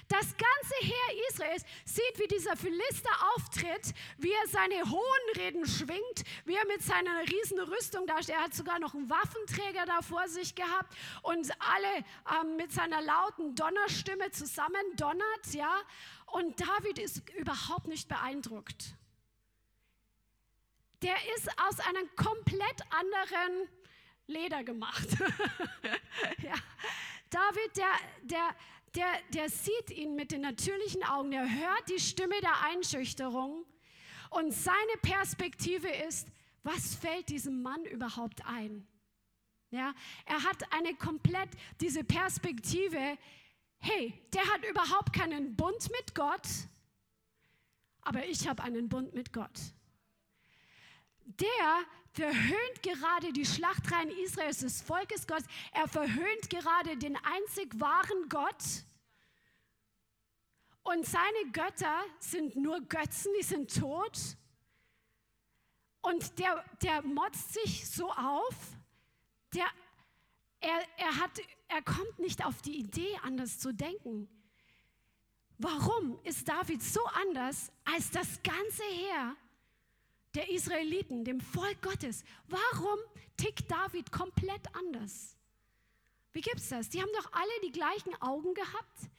Das 0.10 0.26
ganze 0.26 0.76
Heer 0.82 1.28
Israels 1.30 1.64
sieht, 1.86 2.20
wie 2.20 2.28
dieser 2.28 2.58
Philister 2.58 3.10
auftritt, 3.36 3.94
wie 4.18 4.32
er 4.32 4.48
seine 4.48 4.90
hohen 4.90 5.36
Reden 5.38 5.66
schwingt, 5.66 6.24
wie 6.46 6.56
er 6.56 6.68
mit 6.68 6.82
seiner 6.82 7.22
riesen 7.22 7.60
Rüstung 7.60 8.06
da 8.08 8.22
steht. 8.22 8.36
Er 8.36 8.44
hat 8.44 8.54
sogar 8.54 8.80
noch 8.80 8.94
einen 8.94 9.10
Waffenträger 9.10 9.86
da 9.86 10.02
vor 10.02 10.28
sich 10.28 10.56
gehabt 10.56 10.94
und 11.22 11.50
alle 11.60 12.42
ähm, 12.42 12.58
mit 12.58 12.74
seiner 12.74 13.02
lauten 13.02 13.56
Donnerstimme 13.56 14.32
zusammen 14.32 14.96
donnert, 14.98 15.54
ja. 15.54 15.80
Und 16.26 16.60
David 16.60 17.00
ist 17.00 17.22
überhaupt 17.38 17.88
nicht 17.88 18.08
beeindruckt 18.08 18.96
der 21.02 21.16
ist 21.36 21.50
aus 21.68 21.80
einem 21.80 22.10
komplett 22.16 22.82
anderen 22.90 23.70
Leder 24.28 24.64
gemacht. 24.64 25.08
ja. 26.40 26.56
David, 27.30 27.78
der, 27.78 27.92
der, 28.24 28.56
der, 28.96 29.08
der 29.34 29.50
sieht 29.50 29.92
ihn 29.92 30.16
mit 30.16 30.32
den 30.32 30.42
natürlichen 30.42 31.04
Augen, 31.04 31.32
der 31.32 31.44
hört 31.44 31.90
die 31.90 32.00
Stimme 32.00 32.40
der 32.42 32.64
Einschüchterung 32.64 33.66
und 34.30 34.54
seine 34.54 34.98
Perspektive 35.02 35.88
ist, 35.88 36.28
was 36.64 36.96
fällt 36.96 37.30
diesem 37.30 37.62
Mann 37.62 37.84
überhaupt 37.86 38.46
ein? 38.46 38.88
Ja, 39.72 39.94
er 40.26 40.44
hat 40.44 40.74
eine 40.74 40.96
komplett 40.96 41.50
diese 41.80 42.04
Perspektive, 42.04 43.18
hey, 43.78 44.14
der 44.34 44.46
hat 44.46 44.66
überhaupt 44.66 45.14
keinen 45.14 45.56
Bund 45.56 45.90
mit 45.92 46.16
Gott, 46.16 46.48
aber 48.02 48.26
ich 48.26 48.48
habe 48.48 48.64
einen 48.64 48.90
Bund 48.90 49.14
mit 49.14 49.32
Gott 49.32 49.60
der 51.38 51.86
verhöhnt 52.12 52.84
gerade 52.84 53.32
die 53.34 53.46
Schlachtreihen 53.46 54.10
Israels, 54.10 54.60
des 54.60 54.82
Volkes 54.82 55.28
Gottes. 55.28 55.46
Er 55.72 55.88
verhöhnt 55.88 56.50
gerade 56.50 56.98
den 56.98 57.16
einzig 57.18 57.80
wahren 57.80 58.30
Gott. 58.30 58.64
Und 60.84 61.06
seine 61.06 61.52
Götter 61.52 62.04
sind 62.20 62.56
nur 62.56 62.82
Götzen, 62.82 63.32
die 63.40 63.44
sind 63.44 63.74
tot. 63.76 64.18
Und 66.02 66.40
der, 66.40 66.64
der 66.82 67.02
motzt 67.04 67.54
sich 67.54 67.90
so 67.90 68.12
auf, 68.12 68.56
der, 69.54 69.68
er, 70.62 70.80
er, 70.98 71.18
hat, 71.18 71.40
er 71.68 71.82
kommt 71.82 72.20
nicht 72.20 72.46
auf 72.46 72.62
die 72.62 72.80
Idee, 72.80 73.20
anders 73.24 73.60
zu 73.60 73.74
denken. 73.74 74.30
Warum 75.58 76.18
ist 76.24 76.48
David 76.48 76.82
so 76.82 77.06
anders 77.06 77.72
als 77.84 78.12
das 78.12 78.42
ganze 78.44 78.84
Heer 78.84 79.36
der 80.36 80.50
Israeliten, 80.50 81.24
dem 81.24 81.42
Volk 81.42 81.82
Gottes. 81.82 82.24
Warum 82.48 83.00
tickt 83.38 83.70
David 83.70 84.12
komplett 84.12 84.76
anders? 84.76 85.36
Wie 86.32 86.42
gibt 86.42 86.58
es 86.58 86.70
das? 86.70 86.90
Die 86.90 87.02
haben 87.02 87.12
doch 87.18 87.32
alle 87.34 87.52
die 87.64 87.72
gleichen 87.72 88.14
Augen 88.22 88.54
gehabt, 88.54 89.10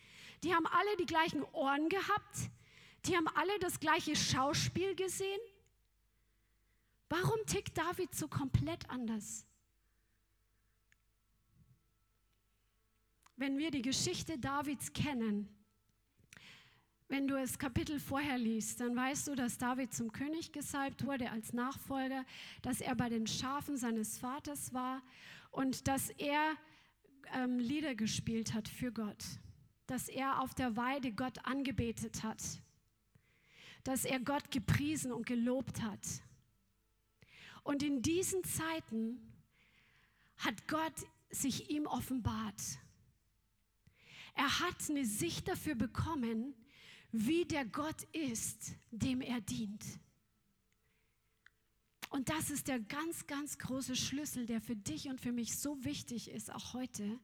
die 0.43 0.55
haben 0.55 0.67
alle 0.67 0.97
die 0.97 1.07
gleichen 1.07 1.43
Ohren 1.53 1.89
gehabt, 1.89 2.51
die 3.07 3.17
haben 3.17 3.29
alle 3.29 3.59
das 3.59 3.81
gleiche 3.81 4.15
Schauspiel 4.15 4.95
gesehen. 4.95 5.41
Warum 7.09 7.45
tickt 7.47 7.77
David 7.77 8.15
so 8.15 8.29
komplett 8.29 8.89
anders? 8.89 9.45
Wenn 13.37 13.59
wir 13.59 13.71
die 13.71 13.83
Geschichte 13.83 14.39
Davids 14.39 14.93
kennen, 14.93 15.49
wenn 17.11 17.27
du 17.27 17.35
das 17.35 17.59
Kapitel 17.59 17.99
vorher 17.99 18.39
liest, 18.39 18.81
dann 18.81 18.95
weißt 18.95 19.27
du, 19.27 19.35
dass 19.35 19.59
David 19.59 19.93
zum 19.93 20.13
König 20.13 20.53
gesalbt 20.53 21.05
wurde 21.05 21.31
als 21.33 21.53
Nachfolger, 21.53 22.25
dass 22.63 22.81
er 22.81 22.95
bei 22.95 23.09
den 23.09 23.27
Schafen 23.27 23.77
seines 23.77 24.17
Vaters 24.17 24.73
war 24.73 25.03
und 25.51 25.89
dass 25.89 26.11
er 26.11 26.55
ähm, 27.35 27.59
Lieder 27.59 27.97
gespielt 27.97 28.55
hat 28.55 28.69
für 28.69 28.93
Gott, 28.93 29.25
dass 29.89 30.09
er 30.09 30.41
auf 30.41 30.55
der 30.55 30.77
Weide 30.77 31.11
Gott 31.11 31.45
angebetet 31.45 32.23
hat, 32.23 32.43
dass 33.83 34.05
er 34.05 34.21
Gott 34.21 34.53
gepriesen 34.53 35.11
und 35.11 35.27
gelobt 35.27 35.83
hat. 35.83 36.07
Und 37.65 37.83
in 37.83 38.03
diesen 38.03 38.45
Zeiten 38.45 39.35
hat 40.37 40.69
Gott 40.69 40.95
sich 41.31 41.71
ihm 41.71 41.87
offenbart. 41.87 42.79
Er 44.35 44.61
hat 44.61 44.77
eine 44.89 45.05
Sicht 45.05 45.49
dafür 45.49 45.75
bekommen, 45.75 46.55
wie 47.13 47.45
der 47.45 47.65
Gott 47.65 48.03
ist, 48.13 48.73
dem 48.91 49.21
er 49.21 49.41
dient. 49.41 49.85
Und 52.11 52.29
das 52.29 52.51
ist 52.51 52.69
der 52.69 52.81
ganz, 52.81 53.27
ganz 53.27 53.59
große 53.59 53.95
Schlüssel, 53.95 54.47
der 54.47 54.61
für 54.61 54.77
dich 54.77 55.09
und 55.09 55.21
für 55.21 55.33
mich 55.33 55.57
so 55.57 55.85
wichtig 55.85 56.29
ist, 56.31 56.53
auch 56.53 56.75
heute, 56.75 57.21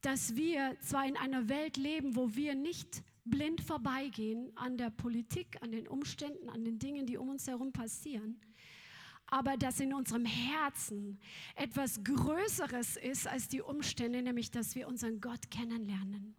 dass 0.00 0.34
wir 0.34 0.76
zwar 0.80 1.06
in 1.06 1.16
einer 1.16 1.48
Welt 1.48 1.76
leben, 1.76 2.16
wo 2.16 2.34
wir 2.34 2.54
nicht 2.54 3.02
blind 3.24 3.60
vorbeigehen 3.62 4.54
an 4.56 4.76
der 4.76 4.90
Politik, 4.90 5.62
an 5.62 5.72
den 5.72 5.88
Umständen, 5.88 6.50
an 6.50 6.64
den 6.64 6.78
Dingen, 6.78 7.06
die 7.06 7.16
um 7.16 7.28
uns 7.28 7.46
herum 7.46 7.72
passieren, 7.72 8.40
aber 9.26 9.56
dass 9.56 9.80
in 9.80 9.94
unserem 9.94 10.26
Herzen 10.26 11.18
etwas 11.54 12.02
Größeres 12.04 12.96
ist 12.96 13.26
als 13.26 13.48
die 13.48 13.62
Umstände, 13.62 14.20
nämlich 14.20 14.50
dass 14.50 14.74
wir 14.74 14.88
unseren 14.88 15.20
Gott 15.20 15.50
kennenlernen. 15.50 16.36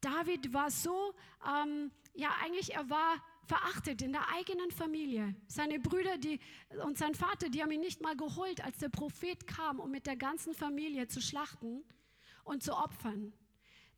David 0.00 0.52
war 0.52 0.70
so, 0.70 1.14
ähm, 1.46 1.90
ja 2.14 2.30
eigentlich, 2.42 2.74
er 2.74 2.88
war 2.88 3.22
verachtet 3.44 4.02
in 4.02 4.12
der 4.12 4.28
eigenen 4.28 4.70
Familie. 4.70 5.34
Seine 5.48 5.80
Brüder 5.80 6.18
die, 6.18 6.38
und 6.84 6.98
sein 6.98 7.14
Vater, 7.14 7.48
die 7.48 7.62
haben 7.62 7.72
ihn 7.72 7.80
nicht 7.80 8.00
mal 8.00 8.16
geholt, 8.16 8.62
als 8.64 8.78
der 8.78 8.90
Prophet 8.90 9.46
kam, 9.46 9.80
um 9.80 9.90
mit 9.90 10.06
der 10.06 10.16
ganzen 10.16 10.54
Familie 10.54 11.08
zu 11.08 11.20
schlachten 11.20 11.82
und 12.44 12.62
zu 12.62 12.76
opfern. 12.76 13.32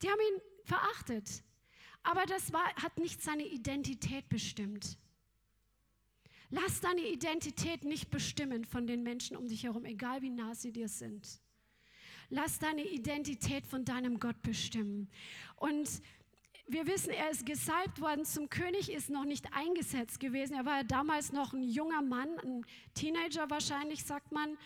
Die 0.01 0.09
haben 0.09 0.21
ihn 0.21 0.41
verachtet. 0.65 1.43
Aber 2.03 2.25
das 2.25 2.53
war, 2.53 2.65
hat 2.77 2.99
nicht 2.99 3.23
seine 3.23 3.47
Identität 3.47 4.29
bestimmt. 4.29 4.97
Lass 6.49 6.81
deine 6.81 7.03
Identität 7.03 7.85
nicht 7.85 8.11
bestimmen 8.11 8.65
von 8.65 8.87
den 8.87 9.03
Menschen 9.03 9.37
um 9.37 9.49
dich 9.49 9.65
herum, 9.65 9.85
egal 9.85 10.23
wie 10.23 10.31
nah 10.31 10.55
sie 10.55 10.73
dir 10.73 10.89
sind. 10.89 11.42
Lass 12.35 12.59
deine 12.59 12.83
Identität 12.83 13.67
von 13.67 13.85
deinem 13.85 14.19
Gott 14.19 14.41
bestimmen. 14.41 15.11
Und 15.57 15.87
wir 16.67 16.87
wissen, 16.87 17.11
er 17.11 17.31
ist 17.31 17.45
gesalbt 17.45 18.01
worden 18.01 18.25
zum 18.25 18.49
König, 18.49 18.91
ist 18.91 19.11
noch 19.11 19.27
nicht 19.27 19.53
eingesetzt 19.53 20.19
gewesen. 20.19 20.55
Er 20.55 20.65
war 20.65 20.83
damals 20.83 21.33
noch 21.33 21.53
ein 21.53 21.63
junger 21.63 22.01
Mann, 22.01 22.31
ein 22.43 22.65
Teenager 22.95 23.51
wahrscheinlich, 23.51 24.03
sagt 24.03 24.33
man. 24.33 24.57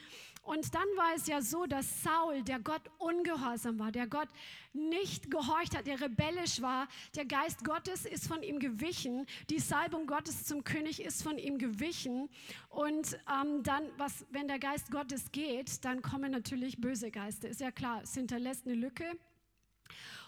Und 0.46 0.76
dann 0.76 0.86
war 0.96 1.12
es 1.16 1.26
ja 1.26 1.42
so, 1.42 1.66
dass 1.66 2.04
Saul, 2.04 2.44
der 2.44 2.60
Gott 2.60 2.82
ungehorsam 2.98 3.80
war, 3.80 3.90
der 3.90 4.06
Gott 4.06 4.28
nicht 4.72 5.28
gehorcht 5.28 5.76
hat, 5.76 5.88
der 5.88 6.00
rebellisch 6.00 6.62
war, 6.62 6.86
der 7.16 7.24
Geist 7.24 7.64
Gottes 7.64 8.06
ist 8.06 8.28
von 8.28 8.44
ihm 8.44 8.60
gewichen, 8.60 9.26
die 9.50 9.58
Salbung 9.58 10.06
Gottes 10.06 10.44
zum 10.44 10.62
König 10.62 11.02
ist 11.02 11.24
von 11.24 11.36
ihm 11.36 11.58
gewichen. 11.58 12.28
Und 12.68 13.18
ähm, 13.28 13.64
dann, 13.64 13.82
was, 13.96 14.24
wenn 14.30 14.46
der 14.46 14.60
Geist 14.60 14.92
Gottes 14.92 15.32
geht, 15.32 15.84
dann 15.84 16.00
kommen 16.00 16.30
natürlich 16.30 16.80
böse 16.80 17.10
Geister. 17.10 17.48
Ist 17.48 17.60
ja 17.60 17.72
klar, 17.72 18.02
es 18.04 18.14
hinterlässt 18.14 18.66
eine 18.66 18.76
Lücke. 18.76 19.18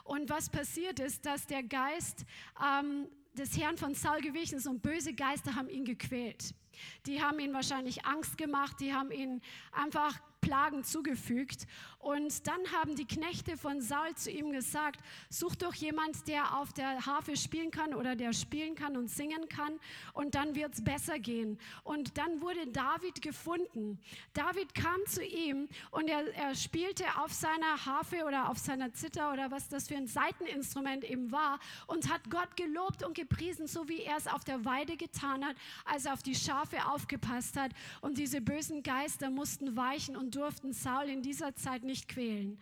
Und 0.03 0.31
was 0.31 0.51
passiert 0.51 0.99
ist, 0.99 1.27
dass 1.27 1.47
der 1.47 1.63
Geist 1.63 2.25
ähm, 2.61 3.07
des 3.39 3.57
Herrn 3.57 3.77
von 3.77 3.95
Saul 3.95 4.21
gewichen 4.21 4.59
ist 4.59 4.67
und 4.67 4.83
böse 4.83 5.15
Geister 5.15 5.55
haben 5.55 5.69
ihn 5.69 5.85
gequält. 5.85 6.55
Die 7.07 7.23
haben 7.23 7.39
ihn 7.39 7.53
wahrscheinlich 7.53 8.05
Angst 8.05 8.37
gemacht, 8.37 8.77
die 8.81 8.93
haben 8.93 9.11
ihn 9.11 9.41
einfach 9.73 10.21
Plagen 10.41 10.85
zugefügt. 10.85 11.67
Und 11.99 12.47
dann 12.47 12.61
haben 12.73 12.95
die 12.95 13.07
Knechte 13.07 13.57
von 13.57 13.81
Saul 13.81 14.15
zu 14.15 14.31
ihm 14.31 14.53
gesagt, 14.53 15.01
such 15.31 15.57
doch 15.57 15.75
jemand, 15.75 16.29
der 16.29 16.57
auf 16.59 16.73
der 16.73 17.05
Harfe 17.07 17.37
spielen 17.37 17.73
kann 17.73 17.93
oder 17.93 18.15
der 18.15 18.33
spielen 18.33 18.77
kann 18.77 18.97
und 18.97 19.09
singen 19.09 19.49
kann 19.49 19.81
und 20.13 20.37
dann 20.37 20.55
wird 20.55 20.75
es 20.75 20.85
besser 20.85 21.19
gehen. 21.19 21.59
Und 21.83 22.17
dann 22.17 22.41
wurde 22.41 22.69
David 22.69 23.21
gefunden. 23.21 23.99
David 24.33 24.75
kam 24.75 25.05
zu 25.07 25.25
ihm 25.25 25.69
und 25.91 26.09
er, 26.09 26.33
er 26.35 26.55
spielte 26.55 27.05
auf 27.23 27.33
seiner 27.33 27.85
Harfe 27.85 28.25
oder 28.25 28.49
auf 28.49 28.59
seiner 28.59 28.93
Zither 28.93 29.33
oder 29.33 29.51
was 29.51 29.69
das 29.69 29.89
für 29.89 29.97
ein 29.97 30.07
Seiteninstrument 30.07 31.03
eben 31.03 31.33
war 31.33 31.59
und 31.89 32.09
hat 32.13 32.31
Gott 32.31 32.57
gelobt 32.57 33.05
und 33.05 33.17
gepriesen, 33.17 33.67
so 33.67 33.89
wie 33.89 34.03
er 34.03 34.17
es 34.17 34.29
auf 34.29 34.45
der 34.45 34.65
Weide 34.65 34.97
getan 34.97 35.45
hat, 35.45 35.57
als 35.85 36.05
er 36.05 36.13
auf 36.13 36.23
die 36.23 36.37
Schafe 36.37 36.87
aufgepasst 36.87 37.57
hat. 37.57 37.73
Und 38.01 38.19
diese 38.19 38.41
bösen 38.41 38.85
Geister 38.85 39.31
mussten 39.31 39.77
weichen 39.77 40.17
und 40.17 40.37
durften 40.37 40.73
Saul 40.73 41.09
in 41.09 41.23
dieser 41.23 41.57
Zeit 41.57 41.88
nicht 41.89 42.09
quälen. 42.09 42.61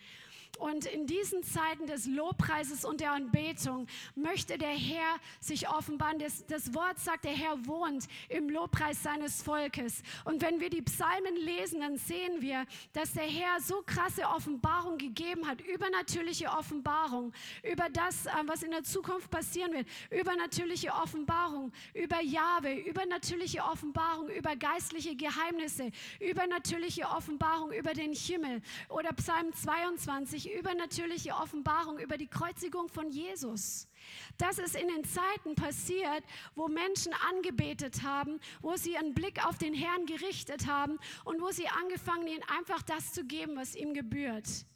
Und 0.59 0.87
in 0.87 1.07
diesen 1.07 1.43
Zeiten 1.43 1.87
des 1.87 2.07
Lobpreises 2.07 2.85
und 2.85 3.01
der 3.01 3.13
Anbetung 3.13 3.87
möchte 4.15 4.57
der 4.57 4.71
Herr 4.71 5.17
sich 5.41 5.69
offenbaren. 5.69 6.19
Das, 6.19 6.47
das, 6.47 6.75
Wort 6.75 6.99
sagt, 6.99 7.25
der 7.25 7.33
Herr 7.33 7.67
wohnt 7.67 8.07
im 8.29 8.49
Lobpreis 8.49 9.03
seines 9.03 9.43
Volkes. 9.43 10.03
Und 10.25 10.41
wenn 10.43 10.61
wir 10.61 10.71
die 10.71 10.83
Psalmen 10.83 11.37
lesen, 11.37 11.81
dann 11.81 11.97
sehen 11.99 12.41
wir, 12.41 12.65
dass 12.93 13.13
der 13.13 13.25
Herr 13.25 13.61
so 13.61 13.83
krasse 13.85 14.23
Offenbarung 14.23 14.97
gegeben 14.99 15.47
hat, 15.47 15.61
übernatürliche 15.61 16.49
Offenbarung 16.49 17.33
über 17.63 17.89
das, 17.91 18.27
äh, 18.27 18.31
was 18.47 18.63
in 18.63 18.71
der 18.71 18.83
Zukunft 18.83 19.31
passieren 19.31 19.73
wird, 19.73 19.87
übernatürliche 20.11 20.93
Offenbarung 20.93 21.73
über 21.93 22.21
Jahwe, 22.23 22.73
übernatürliche 22.73 23.63
Offenbarung 23.63 24.31
über 24.31 24.57
geistliche 24.57 25.15
Geheimnisse, 25.17 25.91
übernatürliche 26.21 27.05
Offenbarung 27.05 27.73
über 27.73 27.93
den 27.93 28.13
Himmel. 28.15 28.63
Oder 28.89 29.13
Psalm 29.13 29.53
22 29.53 30.36
übernatürliche 30.45 31.33
Offenbarung 31.33 31.99
über 31.99 32.19
die 32.19 32.27
Kreuzigung 32.27 32.89
von 32.89 33.11
Jesus. 33.11 33.89
Das 34.37 34.59
ist 34.59 34.77
in 34.77 34.89
den 34.89 35.05
Zeiten 35.05 35.55
passiert, 35.55 36.23
wo 36.55 36.69
Menschen 36.69 37.15
angebetet 37.31 38.03
haben, 38.03 38.39
wo 38.61 38.77
sie 38.77 38.93
ihren 38.93 39.15
Blick 39.15 39.47
auf 39.47 39.57
den 39.57 39.73
Herrn 39.73 40.05
gerichtet 40.05 40.67
haben 40.67 40.99
und 41.25 41.41
wo 41.41 41.51
sie 41.51 41.69
angefangen, 41.69 42.27
ihm 42.27 42.43
einfach 42.55 42.83
das 42.83 43.13
zu 43.13 43.25
geben, 43.25 43.57
was 43.57 43.75
ihm 43.75 43.95
gebührt. 43.95 44.67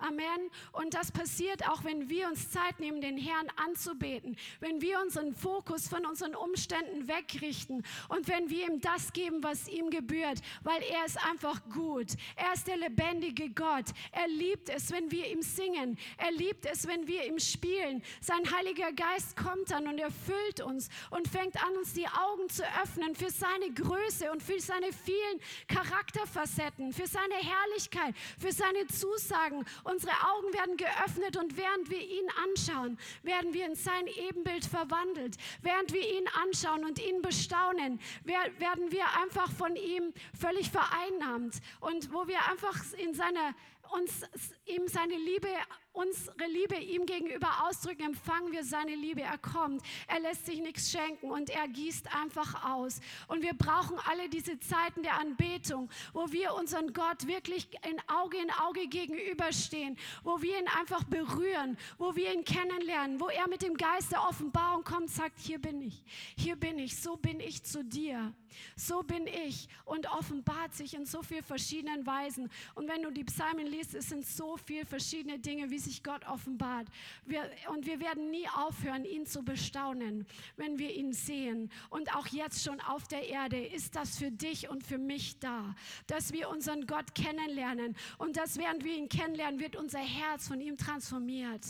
Amen. 0.00 0.50
Und 0.72 0.94
das 0.94 1.12
passiert 1.12 1.68
auch, 1.68 1.84
wenn 1.84 2.08
wir 2.08 2.28
uns 2.28 2.50
Zeit 2.50 2.80
nehmen, 2.80 3.00
den 3.00 3.18
Herrn 3.18 3.48
anzubeten, 3.56 4.36
wenn 4.60 4.80
wir 4.80 5.00
unseren 5.00 5.34
Fokus 5.34 5.88
von 5.88 6.06
unseren 6.06 6.34
Umständen 6.34 7.08
wegrichten 7.08 7.82
und 8.08 8.28
wenn 8.28 8.48
wir 8.50 8.66
ihm 8.66 8.80
das 8.80 9.12
geben, 9.12 9.42
was 9.42 9.68
ihm 9.68 9.90
gebührt, 9.90 10.40
weil 10.62 10.82
er 10.82 11.04
ist 11.04 11.22
einfach 11.24 11.60
gut. 11.70 12.08
Er 12.36 12.52
ist 12.54 12.66
der 12.66 12.76
lebendige 12.76 13.50
Gott. 13.50 13.86
Er 14.12 14.28
liebt 14.28 14.68
es, 14.68 14.90
wenn 14.90 15.10
wir 15.10 15.30
ihm 15.30 15.42
singen. 15.42 15.98
Er 16.16 16.32
liebt 16.32 16.66
es, 16.66 16.86
wenn 16.86 17.06
wir 17.06 17.26
ihm 17.26 17.38
spielen. 17.38 18.02
Sein 18.20 18.50
Heiliger 18.50 18.92
Geist 18.92 19.36
kommt 19.36 19.70
dann 19.70 19.86
und 19.86 19.98
erfüllt 19.98 20.60
uns 20.60 20.88
und 21.10 21.28
fängt 21.28 21.62
an, 21.62 21.76
uns 21.76 21.92
die 21.92 22.06
Augen 22.06 22.48
zu 22.48 22.62
öffnen 22.82 23.14
für 23.14 23.30
seine 23.30 23.72
Größe 23.72 24.30
und 24.32 24.42
für 24.42 24.60
seine 24.60 24.92
vielen 24.92 25.40
Charakterfacetten, 25.68 26.92
für 26.92 27.06
seine 27.06 27.34
Herrlichkeit, 27.34 28.14
für 28.38 28.52
seine 28.52 28.86
Zusagen 28.86 29.64
Unsere 29.90 30.12
Augen 30.12 30.52
werden 30.54 30.76
geöffnet 30.76 31.36
und 31.36 31.56
während 31.56 31.90
wir 31.90 32.00
ihn 32.00 32.28
anschauen, 32.44 32.98
werden 33.22 33.52
wir 33.52 33.66
in 33.66 33.74
sein 33.74 34.06
Ebenbild 34.06 34.64
verwandelt. 34.64 35.36
Während 35.62 35.92
wir 35.92 36.02
ihn 36.02 36.28
anschauen 36.42 36.84
und 36.84 37.00
ihn 37.04 37.22
bestaunen, 37.22 37.98
werden 38.24 38.92
wir 38.92 39.04
einfach 39.20 39.50
von 39.50 39.74
ihm 39.74 40.12
völlig 40.38 40.70
vereinnahmt 40.70 41.56
und 41.80 42.12
wo 42.12 42.28
wir 42.28 42.38
einfach 42.48 42.76
in 42.98 43.14
seiner 43.14 43.54
uns 43.92 44.22
ihm 44.66 44.86
seine 44.86 45.16
Liebe 45.16 45.48
unsere 45.92 46.46
Liebe 46.46 46.76
ihm 46.76 47.06
gegenüber 47.06 47.66
ausdrücken, 47.66 48.02
empfangen 48.02 48.52
wir 48.52 48.64
seine 48.64 48.94
Liebe. 48.94 49.22
Er 49.22 49.38
kommt, 49.38 49.82
er 50.06 50.20
lässt 50.20 50.46
sich 50.46 50.60
nichts 50.60 50.90
schenken 50.90 51.30
und 51.30 51.50
er 51.50 51.68
gießt 51.68 52.14
einfach 52.14 52.64
aus. 52.70 53.00
Und 53.28 53.42
wir 53.42 53.54
brauchen 53.54 53.98
alle 54.06 54.28
diese 54.28 54.58
Zeiten 54.60 55.02
der 55.02 55.18
Anbetung, 55.18 55.90
wo 56.12 56.30
wir 56.32 56.54
unseren 56.54 56.92
Gott 56.92 57.26
wirklich 57.26 57.68
in 57.88 58.00
Auge 58.08 58.38
in 58.38 58.50
Auge 58.50 58.86
gegenüberstehen, 58.86 59.96
wo 60.22 60.40
wir 60.42 60.58
ihn 60.58 60.68
einfach 60.68 61.04
berühren, 61.04 61.76
wo 61.98 62.14
wir 62.14 62.32
ihn 62.32 62.44
kennenlernen, 62.44 63.20
wo 63.20 63.28
er 63.28 63.48
mit 63.48 63.62
dem 63.62 63.76
Geist 63.76 64.12
der 64.12 64.26
Offenbarung 64.26 64.84
kommt, 64.84 65.10
sagt, 65.10 65.38
hier 65.38 65.58
bin 65.58 65.82
ich, 65.82 66.02
hier 66.36 66.56
bin 66.56 66.78
ich, 66.78 67.00
so 67.00 67.16
bin 67.16 67.40
ich 67.40 67.64
zu 67.64 67.84
dir. 67.84 68.32
So 68.76 69.02
bin 69.02 69.26
ich 69.26 69.68
und 69.84 70.10
offenbart 70.12 70.74
sich 70.74 70.94
in 70.94 71.06
so 71.06 71.22
vielen 71.22 71.44
verschiedenen 71.44 72.06
Weisen. 72.06 72.50
Und 72.74 72.88
wenn 72.88 73.02
du 73.02 73.10
die 73.10 73.24
Psalmen 73.24 73.66
liest, 73.66 73.94
es 73.94 74.08
sind 74.08 74.26
so 74.26 74.56
viele 74.56 74.84
verschiedene 74.84 75.38
Dinge, 75.38 75.70
wie 75.70 75.78
sich 75.80 76.02
Gott 76.02 76.26
offenbart. 76.26 76.86
Wir, 77.24 77.50
und 77.70 77.86
wir 77.86 78.00
werden 78.00 78.30
nie 78.30 78.46
aufhören, 78.56 79.04
ihn 79.04 79.26
zu 79.26 79.42
bestaunen, 79.42 80.26
wenn 80.56 80.78
wir 80.78 80.94
ihn 80.94 81.12
sehen. 81.12 81.70
Und 81.88 82.14
auch 82.14 82.26
jetzt 82.28 82.62
schon 82.62 82.80
auf 82.80 83.08
der 83.08 83.28
Erde 83.28 83.64
ist 83.64 83.96
das 83.96 84.18
für 84.18 84.30
dich 84.30 84.68
und 84.68 84.86
für 84.86 84.98
mich 84.98 85.38
da, 85.40 85.74
dass 86.06 86.32
wir 86.32 86.48
unseren 86.48 86.86
Gott 86.86 87.14
kennenlernen. 87.14 87.96
Und 88.18 88.36
dass 88.36 88.58
während 88.58 88.84
wir 88.84 88.96
ihn 88.96 89.08
kennenlernen, 89.08 89.60
wird 89.60 89.76
unser 89.76 89.98
Herz 89.98 90.48
von 90.48 90.60
ihm 90.60 90.76
transformiert. 90.76 91.64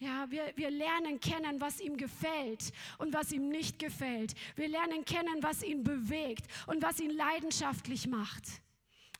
Ja, 0.00 0.30
wir, 0.30 0.52
wir 0.54 0.70
lernen 0.70 1.18
kennen, 1.18 1.60
was 1.60 1.80
ihm 1.80 1.96
gefällt 1.96 2.72
und 2.98 3.12
was 3.12 3.32
ihm 3.32 3.48
nicht 3.48 3.80
gefällt. 3.80 4.34
Wir 4.54 4.68
lernen 4.68 5.04
kennen, 5.04 5.42
was 5.42 5.64
ihn 5.64 5.82
bewegt 5.82 6.46
und 6.66 6.82
was 6.82 7.00
ihn 7.00 7.10
leidenschaftlich 7.10 8.06
macht. 8.06 8.44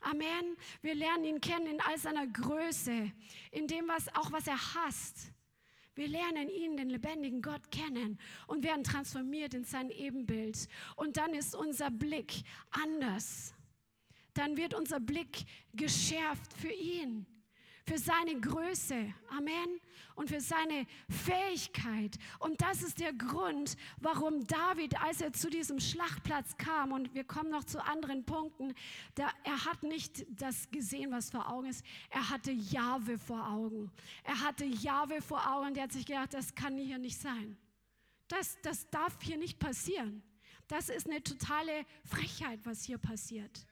Amen. 0.00 0.56
Wir 0.80 0.94
lernen 0.94 1.24
ihn 1.24 1.40
kennen 1.40 1.66
in 1.66 1.80
all 1.80 1.98
seiner 1.98 2.26
Größe, 2.26 3.12
in 3.50 3.66
dem, 3.66 3.88
was 3.88 4.14
auch 4.14 4.32
was 4.32 4.46
er 4.46 4.74
hasst. 4.74 5.32
Wir 5.94 6.06
lernen 6.06 6.48
ihn, 6.48 6.76
den 6.76 6.90
lebendigen 6.90 7.42
Gott, 7.42 7.72
kennen 7.72 8.18
und 8.46 8.62
werden 8.62 8.84
transformiert 8.84 9.54
in 9.54 9.64
sein 9.64 9.90
Ebenbild. 9.90 10.68
Und 10.94 11.16
dann 11.16 11.34
ist 11.34 11.56
unser 11.56 11.90
Blick 11.90 12.42
anders. 12.70 13.52
Dann 14.34 14.56
wird 14.56 14.74
unser 14.74 15.00
Blick 15.00 15.44
geschärft 15.74 16.52
für 16.54 16.70
ihn 16.70 17.26
für 17.88 17.98
seine 17.98 18.38
Größe. 18.38 19.14
Amen. 19.30 19.80
Und 20.14 20.28
für 20.28 20.40
seine 20.40 20.86
Fähigkeit. 21.08 22.18
Und 22.38 22.60
das 22.60 22.82
ist 22.82 23.00
der 23.00 23.12
Grund, 23.12 23.76
warum 24.00 24.46
David, 24.46 25.00
als 25.00 25.20
er 25.20 25.32
zu 25.32 25.48
diesem 25.48 25.80
Schlachtplatz 25.80 26.56
kam, 26.56 26.92
und 26.92 27.14
wir 27.14 27.24
kommen 27.24 27.50
noch 27.50 27.64
zu 27.64 27.82
anderen 27.82 28.24
Punkten, 28.24 28.74
da, 29.14 29.30
er 29.44 29.64
hat 29.64 29.82
nicht 29.84 30.26
das 30.28 30.70
gesehen, 30.70 31.12
was 31.12 31.30
vor 31.30 31.48
Augen 31.50 31.68
ist. 31.68 31.84
Er 32.10 32.28
hatte 32.28 32.50
Jahwe 32.50 33.16
vor 33.16 33.48
Augen. 33.48 33.90
Er 34.24 34.40
hatte 34.40 34.64
Jahwe 34.64 35.22
vor 35.22 35.50
Augen. 35.50 35.72
Der 35.74 35.84
hat 35.84 35.92
sich 35.92 36.04
gedacht, 36.04 36.34
das 36.34 36.54
kann 36.54 36.76
hier 36.76 36.98
nicht 36.98 37.20
sein. 37.20 37.56
Das, 38.26 38.58
das 38.62 38.90
darf 38.90 39.16
hier 39.22 39.38
nicht 39.38 39.58
passieren. 39.58 40.22
Das 40.66 40.90
ist 40.90 41.06
eine 41.06 41.22
totale 41.22 41.86
Frechheit, 42.04 42.60
was 42.64 42.82
hier 42.82 42.98
passiert. 42.98 43.66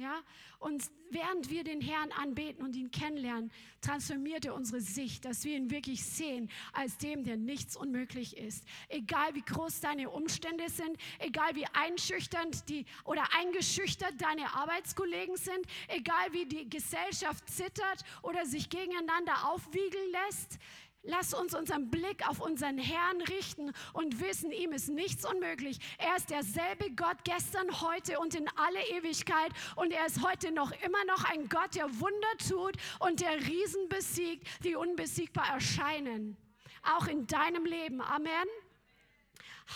Ja? 0.00 0.22
Und 0.58 0.90
während 1.10 1.50
wir 1.50 1.62
den 1.62 1.80
Herrn 1.82 2.10
anbeten 2.12 2.64
und 2.64 2.74
ihn 2.74 2.90
kennenlernen, 2.90 3.52
transformiert 3.82 4.46
er 4.46 4.54
unsere 4.54 4.80
Sicht, 4.80 5.24
dass 5.26 5.44
wir 5.44 5.56
ihn 5.56 5.70
wirklich 5.70 6.04
sehen 6.04 6.50
als 6.72 6.96
dem, 6.96 7.24
der 7.24 7.36
nichts 7.36 7.76
unmöglich 7.76 8.36
ist. 8.36 8.64
Egal 8.88 9.34
wie 9.34 9.42
groß 9.42 9.80
deine 9.80 10.08
Umstände 10.08 10.70
sind, 10.70 10.96
egal 11.18 11.54
wie 11.54 11.66
einschüchternd 11.66 12.68
die 12.70 12.86
oder 13.04 13.24
eingeschüchtert 13.38 14.14
deine 14.18 14.54
Arbeitskollegen 14.54 15.36
sind, 15.36 15.66
egal 15.88 16.32
wie 16.32 16.46
die 16.46 16.68
Gesellschaft 16.68 17.48
zittert 17.48 18.02
oder 18.22 18.46
sich 18.46 18.70
gegeneinander 18.70 19.50
aufwiegeln 19.52 20.12
lässt, 20.12 20.58
Lass 21.02 21.32
uns 21.32 21.54
unseren 21.54 21.90
Blick 21.90 22.28
auf 22.28 22.40
unseren 22.40 22.76
Herrn 22.76 23.22
richten 23.22 23.72
und 23.94 24.20
wissen, 24.20 24.52
ihm 24.52 24.72
ist 24.72 24.90
nichts 24.90 25.24
unmöglich. 25.24 25.78
Er 25.96 26.16
ist 26.16 26.28
derselbe 26.28 26.90
Gott 26.94 27.24
gestern, 27.24 27.80
heute 27.80 28.20
und 28.20 28.34
in 28.34 28.46
alle 28.56 28.86
Ewigkeit. 28.90 29.50
Und 29.76 29.92
er 29.92 30.04
ist 30.04 30.22
heute 30.22 30.52
noch 30.52 30.72
immer 30.82 31.02
noch 31.06 31.24
ein 31.24 31.48
Gott, 31.48 31.74
der 31.74 31.88
Wunder 32.00 32.28
tut 32.46 32.74
und 32.98 33.20
der 33.20 33.34
Riesen 33.46 33.88
besiegt, 33.88 34.46
die 34.62 34.74
unbesiegbar 34.74 35.48
erscheinen. 35.48 36.36
Auch 36.82 37.06
in 37.06 37.26
deinem 37.26 37.64
Leben. 37.64 38.02
Amen. 38.02 38.46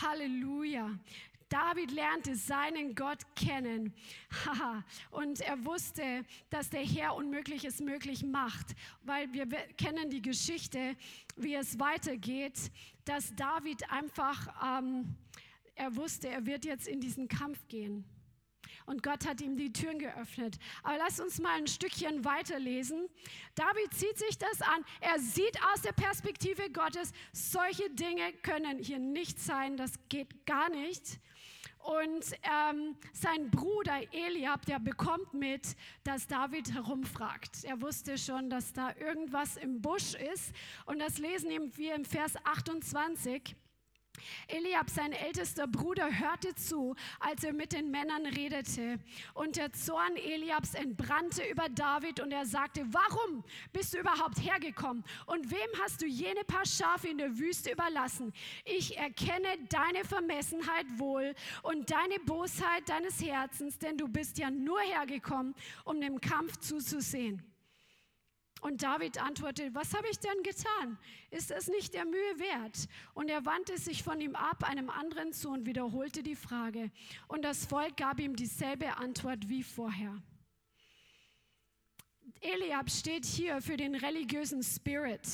Halleluja. 0.03 0.91
David 1.55 1.93
lernte 1.93 2.35
seinen 2.35 2.97
Gott 2.97 3.21
kennen. 3.37 3.95
und 5.13 5.41
er 5.41 5.65
wusste, 5.65 6.25
dass 6.51 6.69
der 6.69 6.85
Herr 6.85 7.15
Unmögliches 7.15 7.79
möglich 7.79 8.25
macht, 8.25 8.75
weil 9.03 9.33
wir 9.33 9.47
kennen 9.77 10.11
die 10.11 10.21
Geschichte, 10.21 10.97
wie 11.37 11.55
es 11.55 11.79
weitergeht, 11.79 12.73
dass 13.05 13.37
David 13.37 13.89
einfach, 13.89 14.81
ähm, 14.81 15.15
er 15.77 15.95
wusste, 15.95 16.27
er 16.29 16.45
wird 16.45 16.65
jetzt 16.65 16.89
in 16.89 17.01
diesen 17.01 17.29
Kampf 17.29 17.69
gehen. 17.69 18.05
Und 18.87 19.05
Gott 19.05 19.25
hat 19.25 19.41
ihm 19.41 19.57
die 19.57 19.73
Türen 19.73 20.01
geöffnet. 20.01 20.59
Aber 20.83 20.99
lass 20.99 21.21
uns 21.21 21.41
mal 21.41 21.57
ein 21.57 21.69
Stückchen 21.69 22.25
weiterlesen. 22.25 23.09
David 23.55 23.95
zieht 23.95 24.19
sich 24.19 24.39
das 24.39 24.61
an. 24.61 24.85
Er 25.01 25.21
sieht 25.21 25.57
aus 25.73 25.83
der 25.83 25.93
Perspektive 25.93 26.69
Gottes, 26.71 27.13
solche 27.33 27.89
Dinge 27.91 28.33
können 28.43 28.81
hier 28.81 28.99
nicht 28.99 29.39
sein. 29.39 29.77
Das 29.77 29.93
geht 30.09 30.47
gar 30.47 30.69
nicht. 30.69 31.21
Und 31.85 32.25
ähm, 32.45 32.97
sein 33.13 33.51
Bruder 33.51 34.01
Eliab, 34.11 34.65
der 34.65 34.79
bekommt 34.79 35.35
mit, 35.35 35.77
dass 36.03 36.27
David 36.27 36.73
herumfragt. 36.73 37.63
Er 37.65 37.83
wusste 37.83 38.17
schon, 38.17 38.49
dass 38.49 38.73
da 38.73 38.95
irgendwas 38.99 39.59
im 39.59 39.83
Busch 39.83 40.15
ist. 40.15 40.55
Und 40.87 40.99
das 40.99 41.19
lesen 41.19 41.51
wir 41.77 41.95
im 41.95 42.07
Vers 42.07 42.37
28. 42.43 43.55
Eliab, 44.49 44.91
sein 44.91 45.13
ältester 45.13 45.67
Bruder, 45.67 46.19
hörte 46.19 46.55
zu, 46.55 46.95
als 47.21 47.45
er 47.45 47.53
mit 47.53 47.73
den 47.73 47.91
Männern 47.91 48.27
redete. 48.27 48.99
Und 49.35 49.57
der 49.57 49.73
Zorn 49.73 50.17
Eliabs 50.17 50.75
entbrannte 50.75 51.43
über 51.51 51.69
David 51.69 52.21
und 52.21 52.33
er 52.33 52.47
sagte, 52.47 52.85
warum 52.91 53.45
bist 53.73 53.95
du 53.95 53.99
überhaupt 53.99 54.39
hergekommen? 54.39 55.05
Und 55.27 55.51
wem 55.51 55.69
hast 55.83 56.03
du 56.03 56.07
jene 56.07 56.45
paar 56.45 56.67
Schafe 56.67 57.09
in 57.09 57.19
der 57.19 57.39
Wüste 57.39 57.73
überlassen? 57.73 58.33
Ich 58.65 58.97
erkenne 58.97 59.49
deine 59.69 60.05
Vermessenheit 60.05 60.87
wohl 60.97 61.35
und 61.63 61.91
deine 61.91 62.19
Bosheit 62.25 62.89
deines 62.89 63.21
Herzens, 63.23 63.79
denn 63.79 63.97
du 63.97 64.09
bist 64.09 64.39
ja 64.39 64.51
nur 64.51 64.81
hergekommen, 64.81 65.55
um 65.85 66.01
dem 66.01 66.21
Kampf 66.21 66.59
zuzusehen. 66.59 67.43
Und 68.65 68.83
David 68.83 69.23
antwortete, 69.23 69.75
was 69.75 69.93
habe 69.93 70.09
ich 70.11 70.19
denn 70.21 70.43
getan? 70.43 70.97
Ist 71.31 71.51
es 71.51 71.69
nicht 71.69 71.93
der 71.93 72.07
Mühe 72.07 72.39
wert? 72.39 72.89
Und 73.13 73.29
er 73.29 73.45
wandte 73.45 73.77
sich 73.77 74.03
von 74.03 74.19
ihm 74.23 74.35
ab, 74.35 74.65
einem 74.65 74.89
anderen 74.89 75.35
zu 75.35 75.51
und 75.51 75.67
wiederholte 75.67 76.23
die 76.23 76.35
Frage. 76.35 76.91
Und 77.29 77.43
das 77.43 77.67
Volk 77.67 77.99
gab 77.99 78.19
ihm 78.19 78.37
dieselbe 78.37 78.97
Antwort 78.97 79.51
wie 79.51 79.63
vorher. 79.63 80.17
Eliab 82.41 82.91
steht 82.91 83.27
hier 83.27 83.61
für 83.61 83.77
den 83.77 83.95
religiösen 83.95 84.63
Spirit. 84.63 85.29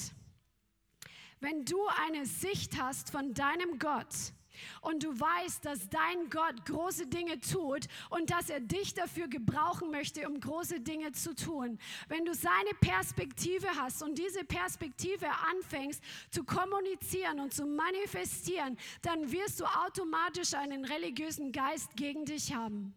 Wenn 1.38 1.64
du 1.64 1.78
eine 2.04 2.26
Sicht 2.26 2.82
hast 2.82 3.10
von 3.10 3.32
deinem 3.32 3.78
Gott, 3.78 4.32
und 4.80 5.02
du 5.02 5.08
weißt, 5.18 5.64
dass 5.64 5.88
dein 5.88 6.30
Gott 6.30 6.64
große 6.66 7.06
Dinge 7.06 7.40
tut 7.40 7.86
und 8.10 8.30
dass 8.30 8.50
er 8.50 8.60
dich 8.60 8.94
dafür 8.94 9.28
gebrauchen 9.28 9.90
möchte, 9.90 10.28
um 10.28 10.40
große 10.40 10.80
Dinge 10.80 11.12
zu 11.12 11.34
tun. 11.34 11.78
Wenn 12.08 12.24
du 12.24 12.34
seine 12.34 12.70
Perspektive 12.80 13.68
hast 13.76 14.02
und 14.02 14.18
diese 14.18 14.44
Perspektive 14.44 15.26
anfängst 15.50 16.02
zu 16.30 16.44
kommunizieren 16.44 17.40
und 17.40 17.54
zu 17.54 17.66
manifestieren, 17.66 18.76
dann 19.02 19.30
wirst 19.32 19.60
du 19.60 19.64
automatisch 19.64 20.54
einen 20.54 20.84
religiösen 20.84 21.52
Geist 21.52 21.96
gegen 21.96 22.24
dich 22.24 22.54
haben. 22.54 22.94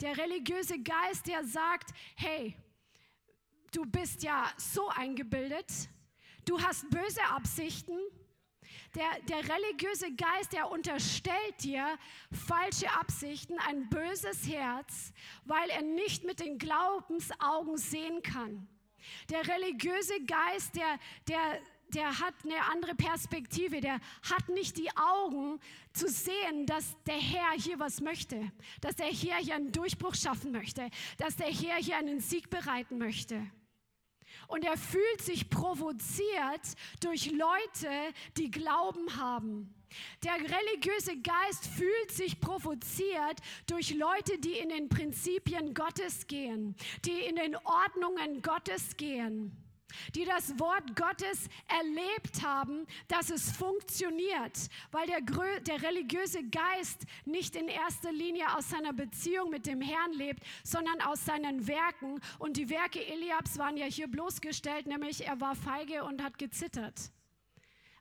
Der 0.00 0.16
religiöse 0.16 0.78
Geist, 0.78 1.26
der 1.26 1.44
sagt, 1.44 1.90
hey, 2.16 2.56
du 3.72 3.84
bist 3.84 4.22
ja 4.22 4.50
so 4.56 4.88
eingebildet, 4.88 5.70
du 6.44 6.60
hast 6.60 6.88
böse 6.90 7.22
Absichten, 7.30 7.98
der, 8.94 9.08
der 9.28 9.38
religiöse 9.38 10.12
Geist, 10.14 10.52
der 10.52 10.70
unterstellt 10.70 11.62
dir 11.62 11.98
falsche 12.32 12.90
Absichten, 12.90 13.58
ein 13.68 13.88
böses 13.88 14.48
Herz, 14.48 15.12
weil 15.44 15.70
er 15.70 15.82
nicht 15.82 16.24
mit 16.24 16.40
den 16.40 16.58
Glaubensaugen 16.58 17.76
sehen 17.76 18.22
kann. 18.22 18.68
Der 19.30 19.46
religiöse 19.46 20.24
Geist, 20.26 20.74
der, 20.74 20.98
der, 21.28 21.60
der 21.94 22.20
hat 22.20 22.34
eine 22.44 22.62
andere 22.70 22.94
Perspektive, 22.94 23.80
der 23.80 24.00
hat 24.28 24.48
nicht 24.48 24.76
die 24.76 24.90
Augen 24.96 25.60
zu 25.92 26.08
sehen, 26.08 26.66
dass 26.66 26.96
der 27.06 27.18
Herr 27.18 27.52
hier 27.56 27.78
was 27.78 28.00
möchte, 28.00 28.52
dass 28.80 28.96
der 28.96 29.06
Herr 29.06 29.38
hier 29.38 29.54
einen 29.54 29.72
Durchbruch 29.72 30.14
schaffen 30.14 30.52
möchte, 30.52 30.90
dass 31.18 31.36
der 31.36 31.48
Herr 31.48 31.76
hier 31.76 31.96
einen 31.96 32.20
Sieg 32.20 32.50
bereiten 32.50 32.98
möchte 32.98 33.50
und 34.50 34.64
er 34.64 34.76
fühlt 34.76 35.22
sich 35.22 35.48
provoziert 35.48 36.60
durch 37.00 37.30
Leute, 37.30 37.90
die 38.36 38.50
Glauben 38.50 39.16
haben. 39.16 39.74
Der 40.22 40.34
religiöse 40.34 41.16
Geist 41.16 41.66
fühlt 41.66 42.12
sich 42.12 42.40
provoziert 42.40 43.40
durch 43.66 43.94
Leute, 43.94 44.38
die 44.38 44.52
in 44.52 44.68
den 44.68 44.88
Prinzipien 44.88 45.74
Gottes 45.74 46.26
gehen, 46.26 46.76
die 47.04 47.18
in 47.28 47.36
den 47.36 47.56
Ordnungen 47.56 48.42
Gottes 48.42 48.96
gehen 48.96 49.56
die 50.14 50.24
das 50.24 50.58
Wort 50.58 50.96
Gottes 50.96 51.48
erlebt 51.68 52.42
haben, 52.42 52.86
dass 53.08 53.30
es 53.30 53.52
funktioniert, 53.52 54.68
weil 54.90 55.06
der, 55.06 55.20
der, 55.60 55.82
religiöse 55.82 56.42
Geist 56.44 57.04
nicht 57.24 57.56
in 57.56 57.68
erster 57.68 58.12
Linie 58.12 58.56
aus 58.56 58.70
seiner 58.70 58.92
Beziehung 58.92 59.50
mit 59.50 59.66
dem 59.66 59.80
Herrn 59.80 60.12
lebt, 60.12 60.42
sondern 60.62 61.00
aus 61.00 61.24
seinen 61.24 61.66
Werken. 61.66 62.20
Und 62.38 62.56
die 62.56 62.68
Werke 62.70 63.04
Eliabs 63.04 63.58
waren 63.58 63.76
ja 63.76 63.86
hier 63.86 64.08
bloßgestellt, 64.08 64.86
nämlich 64.86 65.26
er 65.26 65.40
war 65.40 65.54
feige 65.54 66.04
und 66.04 66.22
hat 66.22 66.38
gezittert. 66.38 67.10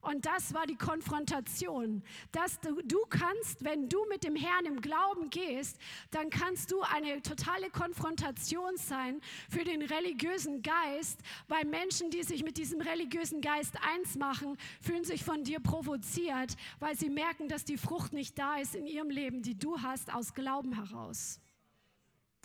Und 0.01 0.25
das 0.25 0.53
war 0.53 0.65
die 0.65 0.77
Konfrontation, 0.77 2.03
dass 2.31 2.59
du, 2.61 2.81
du 2.83 2.99
kannst, 3.09 3.63
wenn 3.65 3.89
du 3.89 4.05
mit 4.09 4.23
dem 4.23 4.35
Herrn 4.35 4.65
im 4.65 4.79
Glauben 4.79 5.29
gehst, 5.29 5.77
dann 6.11 6.29
kannst 6.29 6.71
du 6.71 6.81
eine 6.81 7.21
totale 7.21 7.69
Konfrontation 7.69 8.77
sein 8.77 9.19
für 9.49 9.65
den 9.65 9.81
religiösen 9.81 10.61
Geist, 10.61 11.19
weil 11.49 11.65
Menschen, 11.65 12.11
die 12.11 12.23
sich 12.23 12.43
mit 12.43 12.57
diesem 12.57 12.79
religiösen 12.79 13.41
Geist 13.41 13.75
eins 13.93 14.15
machen, 14.15 14.57
fühlen 14.81 15.03
sich 15.03 15.23
von 15.23 15.43
dir 15.43 15.59
provoziert, 15.59 16.55
weil 16.79 16.95
sie 16.95 17.09
merken, 17.09 17.49
dass 17.49 17.65
die 17.65 17.77
Frucht 17.77 18.13
nicht 18.13 18.39
da 18.39 18.57
ist 18.57 18.75
in 18.75 18.87
ihrem 18.87 19.09
Leben, 19.09 19.41
die 19.41 19.59
du 19.59 19.81
hast 19.81 20.13
aus 20.13 20.33
Glauben 20.33 20.73
heraus. 20.73 21.41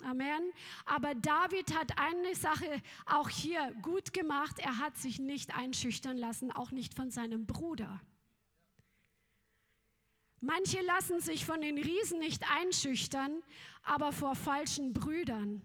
Amen. 0.03 0.53
Aber 0.85 1.15
David 1.15 1.75
hat 1.75 1.99
eine 1.99 2.35
Sache 2.35 2.83
auch 3.07 3.29
hier 3.29 3.73
gut 3.83 4.13
gemacht. 4.13 4.59
Er 4.59 4.79
hat 4.79 4.97
sich 4.99 5.19
nicht 5.19 5.57
einschüchtern 5.57 6.17
lassen, 6.17 6.51
auch 6.51 6.73
nicht 6.73 6.95
von 6.95 7.11
seinem 7.11 7.47
Bruder. 7.47 8.01
Manche 10.41 10.83
lassen 10.83 11.21
sich 11.21 11.47
von 11.47 11.63
den 11.63 11.79
Riesen 11.79 12.19
nicht 12.19 12.45
einschüchtern, 12.51 13.43
aber 13.83 14.13
vor 14.13 14.35
falschen 14.35 14.93
Brüdern, 14.93 15.63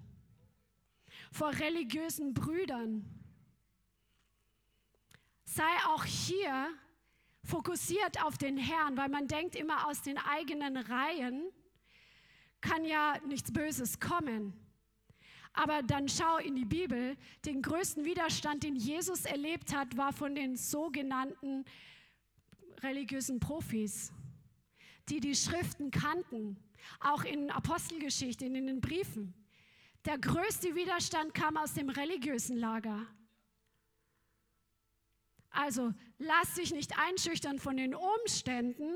vor 1.34 1.50
religiösen 1.50 2.34
Brüdern. 2.34 3.06
Sei 5.44 5.70
auch 5.88 6.06
hier 6.06 6.70
fokussiert 7.44 8.24
auf 8.24 8.38
den 8.38 8.58
Herrn, 8.58 8.96
weil 8.96 9.10
man 9.10 9.28
denkt 9.28 9.56
immer 9.56 9.88
aus 9.88 10.02
den 10.02 10.18
eigenen 10.18 10.78
Reihen 10.78 11.52
kann 12.62 12.86
ja 12.86 13.18
nichts 13.28 13.52
Böses 13.52 14.00
kommen. 14.00 14.54
Aber 15.54 15.82
dann 15.82 16.08
schau 16.08 16.38
in 16.38 16.56
die 16.56 16.66
Bibel, 16.66 17.18
den 17.46 17.62
größten 17.62 18.06
Widerstand, 18.06 18.64
den 18.64 18.76
Jesus 18.76 19.26
erlebt 19.26 19.74
hat, 19.74 19.98
war 19.98 20.14
von 20.14 20.36
den 20.36 20.56
sogenannten 20.56 21.66
religiösen 22.82 23.40
Profis, 23.40 24.12
die 25.10 25.20
die 25.20 25.36
Schriften 25.36 25.92
kannten, 25.92 26.58
auch 27.00 27.24
in 27.24 27.52
Apostelgeschichte, 27.52 28.46
in 28.46 28.54
den 28.54 28.80
Briefen. 28.80 29.34
Der 30.06 30.18
größte 30.18 30.76
Widerstand 30.76 31.34
kam 31.34 31.58
aus 31.58 31.74
dem 31.74 31.90
religiösen 31.90 32.56
Lager. 32.56 33.06
Also 35.50 35.94
lass 36.20 36.54
dich 36.54 36.72
nicht 36.72 36.98
einschüchtern 36.98 37.60
von 37.60 37.76
den 37.76 37.96
Umständen, 37.96 38.96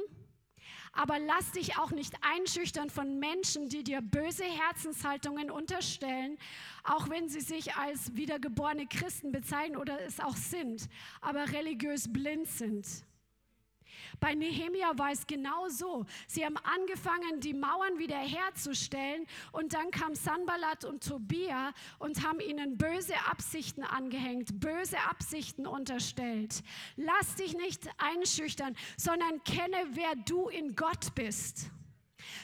Aber 0.94 1.18
lass 1.18 1.52
dich 1.52 1.78
auch 1.78 1.92
nicht 1.92 2.14
einschüchtern 2.22 2.90
von 2.90 3.20
Menschen, 3.20 3.68
die 3.68 3.84
dir 3.84 4.02
böse 4.02 4.44
Herzenshaltungen 4.44 5.50
unterstellen, 5.50 6.38
auch 6.84 7.10
wenn 7.10 7.30
sie 7.30 7.42
sich 7.42 7.76
als 7.76 8.16
wiedergeborene 8.16 8.86
Christen 8.86 9.32
bezeichnen 9.32 9.78
oder 9.78 10.00
es 10.06 10.20
auch 10.20 10.36
sind, 10.36 10.88
aber 11.20 11.52
religiös 11.52 12.12
blind 12.14 12.48
sind. 12.48 12.86
Bei 14.20 14.34
Nehemia 14.34 14.98
war 14.98 15.12
es 15.12 15.28
genau 15.28 15.68
so. 15.70 16.06
Sie 16.28 16.46
haben 16.46 16.58
angefangen, 16.58 17.40
die 17.40 17.54
Mauern 17.54 17.98
wiederherzustellen 17.98 19.26
und 19.52 19.74
dann 19.74 19.92
kam 19.92 20.16
Sanballat 20.16 20.86
und 20.86 21.08
Tobia 21.08 21.74
und 22.00 22.26
haben 22.26 22.40
ihnen 22.40 22.78
böse 22.78 23.16
Absichten 23.30 23.84
angehängt, 23.84 24.60
böse 24.60 24.98
Absichten 25.10 25.68
unterstellt. 25.68 26.64
Lass 26.96 27.36
dich 27.36 27.56
nicht 27.56 27.90
einschüchtern, 27.98 28.76
sondern 28.98 29.44
kenne, 29.44 29.78
wer 29.92 30.16
du 30.16 30.50
in 30.50 30.76
Gott 30.76 31.16
bist. 31.16 31.72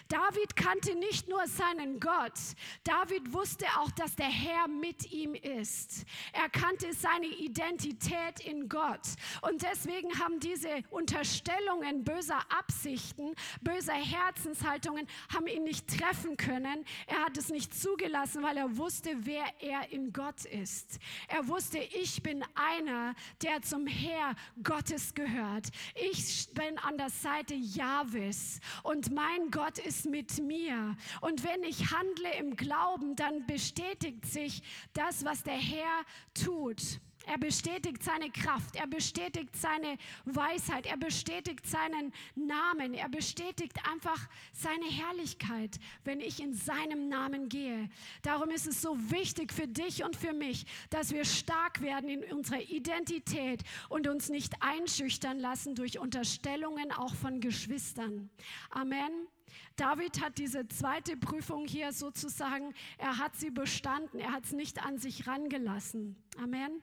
David 0.07 0.55
kannte 0.55 0.95
nicht 0.95 1.27
nur 1.27 1.45
seinen 1.47 1.99
Gott, 1.99 2.39
David 2.83 3.33
wusste 3.33 3.65
auch, 3.77 3.91
dass 3.91 4.15
der 4.15 4.29
Herr 4.29 4.67
mit 4.67 5.11
ihm 5.11 5.35
ist. 5.35 6.05
Er 6.33 6.49
kannte 6.49 6.93
seine 6.93 7.27
Identität 7.27 8.39
in 8.43 8.69
Gott. 8.69 9.01
Und 9.41 9.61
deswegen 9.63 10.19
haben 10.19 10.39
diese 10.39 10.83
Unterstellungen 10.89 12.03
böser 12.03 12.39
Absichten, 12.49 13.35
böser 13.61 13.93
Herzenshaltungen, 13.93 15.07
haben 15.33 15.47
ihn 15.47 15.63
nicht 15.63 15.87
treffen 15.87 16.37
können. 16.37 16.85
Er 17.07 17.25
hat 17.25 17.37
es 17.37 17.49
nicht 17.49 17.73
zugelassen, 17.73 18.43
weil 18.43 18.57
er 18.57 18.77
wusste, 18.77 19.11
wer 19.25 19.45
er 19.59 19.91
in 19.91 20.13
Gott 20.13 20.45
ist. 20.45 20.99
Er 21.27 21.47
wusste, 21.47 21.79
ich 21.79 22.21
bin 22.23 22.43
einer, 22.55 23.15
der 23.41 23.61
zum 23.61 23.87
Herr 23.87 24.35
Gottes 24.63 25.13
gehört. 25.13 25.69
Ich 25.95 26.49
bin 26.53 26.77
an 26.79 26.97
der 26.97 27.09
Seite 27.09 27.53
Jahwes 27.53 28.59
und 28.83 29.11
mein 29.11 29.51
Gott 29.51 29.78
ist 29.79 30.05
mit 30.05 30.39
mir. 30.39 30.95
Und 31.21 31.43
wenn 31.43 31.63
ich 31.63 31.91
handle 31.91 32.33
im 32.37 32.55
Glauben, 32.55 33.15
dann 33.15 33.45
bestätigt 33.45 34.25
sich 34.25 34.61
das, 34.93 35.25
was 35.25 35.43
der 35.43 35.57
Herr 35.57 36.03
tut. 36.33 36.99
Er 37.25 37.37
bestätigt 37.37 38.01
seine 38.01 38.31
Kraft, 38.31 38.75
er 38.75 38.87
bestätigt 38.87 39.55
seine 39.55 39.97
Weisheit, 40.25 40.87
er 40.87 40.97
bestätigt 40.97 41.63
seinen 41.63 42.11
Namen, 42.33 42.95
er 42.95 43.09
bestätigt 43.09 43.77
einfach 43.87 44.27
seine 44.51 44.85
Herrlichkeit, 44.85 45.79
wenn 46.03 46.21
ich 46.21 46.41
in 46.41 46.55
seinem 46.55 47.07
Namen 47.07 47.47
gehe. 47.47 47.89
Darum 48.23 48.49
ist 48.49 48.65
es 48.65 48.81
so 48.81 48.97
wichtig 49.11 49.53
für 49.53 49.67
dich 49.67 50.03
und 50.03 50.15
für 50.15 50.33
mich, 50.33 50.65
dass 50.89 51.11
wir 51.11 51.23
stark 51.23 51.81
werden 51.81 52.09
in 52.09 52.23
unserer 52.33 52.61
Identität 52.61 53.61
und 53.89 54.07
uns 54.07 54.29
nicht 54.29 54.53
einschüchtern 54.61 55.39
lassen 55.39 55.75
durch 55.75 55.99
Unterstellungen 55.99 56.91
auch 56.91 57.13
von 57.13 57.41
Geschwistern. 57.41 58.31
Amen. 58.71 59.27
David 59.75 60.21
hat 60.21 60.37
diese 60.37 60.67
zweite 60.67 61.17
Prüfung 61.17 61.65
hier 61.65 61.91
sozusagen, 61.91 62.73
er 62.97 63.17
hat 63.17 63.35
sie 63.35 63.51
bestanden, 63.51 64.19
er 64.19 64.31
hat 64.31 64.45
es 64.45 64.51
nicht 64.51 64.85
an 64.85 64.97
sich 64.97 65.27
rangelassen. 65.27 66.15
Amen. 66.37 66.81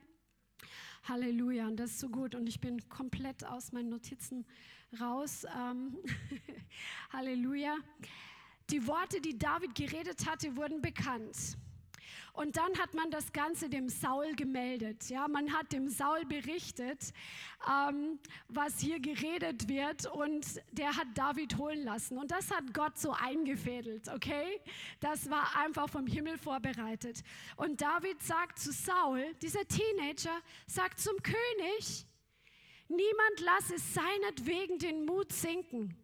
Halleluja, 1.05 1.69
und 1.69 1.77
das 1.77 1.93
ist 1.93 2.01
so 2.01 2.09
gut. 2.09 2.35
Und 2.35 2.49
ich 2.49 2.61
bin 2.61 2.89
komplett 2.89 3.45
aus 3.45 3.73
meinen 3.73 3.91
Notizen 3.91 4.45
raus. 5.01 5.47
Ähm 5.57 5.97
Halleluja. 7.13 7.77
Die 8.71 8.87
Worte, 8.87 9.21
die 9.21 9.39
David 9.39 9.75
geredet 9.75 10.27
hatte, 10.29 10.57
wurden 10.57 10.83
bekannt. 10.83 11.57
Und 12.33 12.57
dann 12.57 12.79
hat 12.79 12.95
man 12.95 13.11
das 13.11 13.33
Ganze 13.33 13.69
dem 13.69 13.89
Saul 13.89 14.35
gemeldet. 14.35 15.09
Ja, 15.09 15.27
man 15.29 15.53
hat 15.53 15.73
dem 15.73 15.89
Saul 15.89 16.25
berichtet, 16.27 17.13
ähm, 17.67 18.19
was 18.49 18.79
hier 18.79 19.01
geredet 19.01 19.69
wird 19.69 20.07
und 20.07 20.47
der 20.73 20.97
hat 20.97 21.07
David 21.15 21.57
holen 21.57 21.85
lassen. 21.85 22.19
Und 22.19 22.31
das 22.31 22.51
hat 22.51 22.75
Gott 22.75 22.99
so 22.99 23.13
eingefädelt, 23.13 24.09
okay? 24.09 24.61
Das 25.01 25.31
war 25.31 25.57
einfach 25.57 25.89
vom 25.89 26.07
Himmel 26.07 26.39
vorbereitet. 26.39 27.23
Und 27.57 27.81
David 27.81 28.23
sagt 28.23 28.59
zu 28.59 28.73
Saul, 28.73 29.35
dieser 29.43 29.67
Teenager, 29.67 30.39
sagt 30.67 31.01
zum 31.01 31.17
König, 31.23 32.07
niemand 32.89 33.41
lasse 33.41 33.79
seinetwegen 33.79 34.79
den 34.79 35.05
Mut 35.05 35.33
sinken 35.33 35.97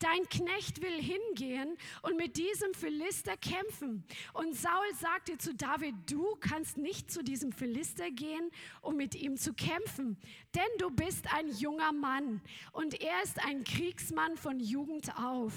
dein 0.00 0.28
Knecht 0.28 0.82
will 0.82 1.00
hingehen 1.00 1.76
und 2.02 2.16
mit 2.16 2.36
diesem 2.36 2.74
Philister 2.74 3.36
kämpfen. 3.36 4.04
Und 4.32 4.56
Saul 4.56 4.94
sagte 4.98 5.38
zu 5.38 5.54
David, 5.54 5.94
du 6.10 6.36
kannst 6.40 6.76
nicht 6.76 7.10
zu 7.10 7.22
diesem 7.22 7.52
Philister 7.52 8.10
gehen, 8.10 8.50
um 8.80 8.96
mit 8.96 9.14
ihm 9.14 9.36
zu 9.36 9.52
kämpfen, 9.54 10.16
denn 10.54 10.68
du 10.78 10.90
bist 10.90 11.32
ein 11.32 11.48
junger 11.48 11.92
Mann 11.92 12.40
und 12.72 13.00
er 13.00 13.22
ist 13.22 13.38
ein 13.44 13.64
Kriegsmann 13.64 14.36
von 14.36 14.58
Jugend 14.58 15.16
auf. 15.16 15.52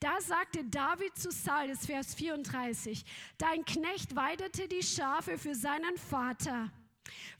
Da 0.00 0.20
sagte 0.20 0.64
David 0.64 1.16
zu 1.16 1.30
Saul, 1.30 1.68
das 1.68 1.86
Vers 1.86 2.14
34, 2.14 3.04
dein 3.38 3.64
Knecht 3.64 4.14
weidete 4.14 4.68
die 4.68 4.82
Schafe 4.82 5.38
für 5.38 5.54
seinen 5.54 5.96
Vater. 5.96 6.70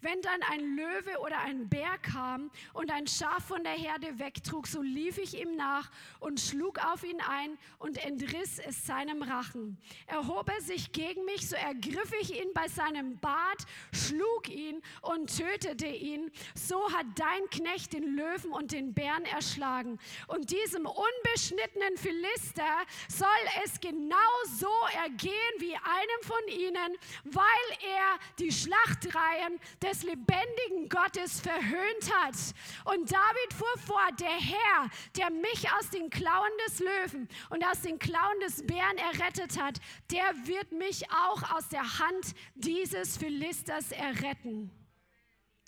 Wenn 0.00 0.20
dann 0.22 0.42
ein 0.50 0.76
Löwe 0.76 1.18
oder 1.20 1.40
ein 1.40 1.68
Bär 1.68 1.98
kam 2.02 2.50
und 2.72 2.90
ein 2.90 3.07
Schaf 3.07 3.44
von 3.46 3.64
der 3.64 3.72
Herde 3.72 4.18
wegtrug, 4.18 4.66
so 4.66 4.83
lief 4.83 5.18
ich 5.18 5.40
ihm 5.40 5.57
nach 5.57 5.90
und 6.20 6.40
schlug 6.40 6.79
auf 6.85 7.02
ihn 7.02 7.20
ein 7.20 7.59
und 7.79 7.98
entriss 8.05 8.59
es 8.59 8.87
seinem 8.87 9.22
Rachen. 9.22 9.79
Erhob 10.07 10.48
er 10.50 10.61
sich 10.61 10.92
gegen 10.92 11.24
mich, 11.24 11.48
so 11.48 11.57
ergriff 11.57 12.12
ich 12.20 12.40
ihn 12.40 12.52
bei 12.55 12.68
seinem 12.68 13.18
Bart, 13.18 13.64
schlug 13.92 14.48
ihn 14.48 14.83
und 15.02 15.37
tötete 15.37 15.87
ihn. 15.87 16.31
So 16.55 16.92
hat 16.92 17.07
dein 17.16 17.48
Knecht 17.50 17.92
den 17.92 18.16
Löwen 18.16 18.52
und 18.52 18.72
den 18.72 18.94
Bären 18.94 19.24
erschlagen. 19.24 19.98
Und 20.29 20.50
diesem 20.50 20.87
unbeschnittenen 20.87 21.96
Philister 21.96 22.85
soll 23.09 23.29
es 23.64 23.81
genau 23.81 24.16
so 24.59 24.70
ergehen 25.02 25.33
wie 25.59 25.74
einem 25.74 26.22
von 26.22 26.48
ihnen, 26.48 26.96
weil 27.24 27.44
er 27.83 28.18
die 28.38 28.52
Schlachtreihen 28.52 29.56
des 29.83 30.03
lebendigen 30.03 30.88
Gottes 30.88 31.40
verhöhnt 31.40 32.12
hat. 32.21 32.35
Und 32.85 33.11
David 33.11 33.53
fuhr 33.55 33.79
fort, 33.87 34.21
der 34.21 34.29
Herr, 34.29 34.90
der 35.16 35.31
mich 35.31 35.69
aus 35.79 35.90
den 35.90 36.11
Klauen 36.11 36.51
des 36.66 36.81
Löwen 36.81 37.29
und 37.51 37.64
aus 37.64 37.81
den 37.83 37.99
Klauen 37.99 38.40
des 38.40 38.66
Bären 38.66 38.99
errettet 38.99 39.61
hat, 39.61 39.81
der 40.11 40.25
wird 40.47 40.73
mich 40.73 41.11
auch 41.11 41.57
aus 41.57 41.69
der 41.69 41.99
Hand 41.99 42.35
dieses 42.55 43.16
Philisters 43.16 43.92
erretten. 43.92 44.71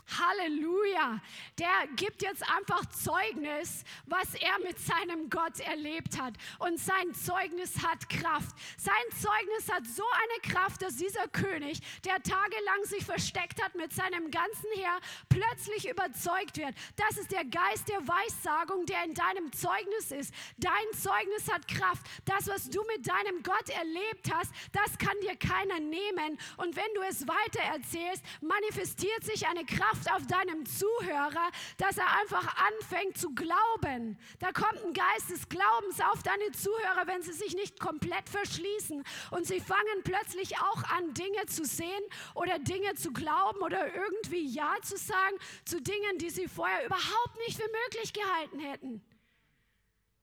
Halleluja. 0.09 1.21
Der 1.59 1.87
gibt 1.97 2.23
jetzt 2.23 2.43
einfach 2.51 2.87
Zeugnis, 2.87 3.85
was 4.07 4.35
er 4.35 4.59
mit 4.65 4.79
seinem 4.79 5.29
Gott 5.29 5.61
erlebt 5.61 6.19
hat. 6.19 6.35
Und 6.59 6.79
sein 6.79 7.13
Zeugnis 7.15 7.83
hat 7.85 8.09
Kraft. 8.09 8.57
Sein 8.79 8.95
Zeugnis 9.11 9.71
hat 9.71 9.87
so 9.87 10.05
eine 10.05 10.55
Kraft, 10.55 10.83
dass 10.83 10.97
dieser 10.97 11.29
König, 11.29 11.81
der 12.05 12.23
tagelang 12.23 12.85
sich 12.85 13.05
versteckt 13.05 13.63
hat 13.63 13.75
mit 13.75 13.93
seinem 13.93 14.31
ganzen 14.31 14.71
Heer, 14.75 14.99
plötzlich 15.29 15.89
überzeugt 15.89 16.57
wird. 16.57 16.75
Das 16.97 17.19
ist 17.19 17.31
der 17.31 17.45
Geist 17.45 17.89
der 17.89 18.01
Weissagung, 18.07 18.87
der 18.87 19.05
in 19.05 19.15
deinem 19.15 19.53
Zeugnis 19.53 20.11
ist. 20.11 20.33
Dein 20.57 20.73
Zeugnis 20.93 21.51
hat 21.53 21.69
Kraft. 21.69 22.07
Das, 22.25 22.49
was 22.49 22.71
du 22.71 22.83
mit 22.97 23.07
deinem 23.07 23.43
Gott 23.43 23.69
erlebt 23.69 24.33
hast, 24.33 24.53
das 24.73 24.97
kann 24.99 25.19
dir 25.23 25.37
keiner 25.37 25.81
nehmen. 25.81 26.39
Und 26.57 26.77
wenn 26.77 26.95
du 26.95 27.03
es 27.03 27.27
weiter 27.27 27.61
erzählst, 27.61 28.23
manifestiert 28.41 29.25
sich 29.25 29.47
eine 29.47 29.65
Kraft 29.65 29.98
Kraft 29.99 30.13
auf 30.13 30.27
deinem 30.27 30.67
Zuhörer, 30.67 31.51
dass 31.77 31.99
er 31.99 32.07
einfach 32.21 32.57
anfängt 32.57 33.17
zu 33.17 33.35
glauben. 33.35 34.19
Da 34.39 34.53
kommt 34.53 34.85
ein 34.85 34.93
Geist 34.93 35.31
des 35.31 35.49
Glaubens 35.49 36.01
auf 36.13 36.23
deine 36.23 36.51
Zuhörer, 36.53 37.07
wenn 37.07 37.23
sie 37.23 37.33
sich 37.33 37.55
nicht 37.55 37.81
komplett 37.81 38.29
verschließen. 38.29 39.03
Und 39.31 39.47
sie 39.47 39.61
fangen 39.61 40.03
plötzlich 40.05 40.57
auch 40.59 40.83
an, 40.97 41.15
Dinge 41.15 41.47
zu 41.47 41.65
sehen 41.65 42.03
oder 42.35 42.59
Dinge 42.59 42.95
zu 42.95 43.13
glauben 43.13 43.61
oder 43.61 43.95
irgendwie 43.95 44.47
Ja 44.47 44.75
zu 44.83 44.97
sagen 44.97 45.37
zu 45.65 45.81
Dingen, 45.81 46.19
die 46.19 46.31
sie 46.31 46.49
vorher 46.49 46.85
überhaupt 46.87 47.37
nicht 47.47 47.61
für 47.61 47.69
möglich 47.85 48.13
gehalten 48.13 48.61
hätten. 48.61 49.03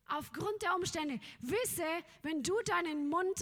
Aufgrund 0.07 0.61
der 0.61 0.75
Umstände. 0.75 1.19
Wisse, 1.39 1.83
wenn 2.21 2.43
du 2.43 2.53
deinen 2.65 3.09
Mund 3.09 3.41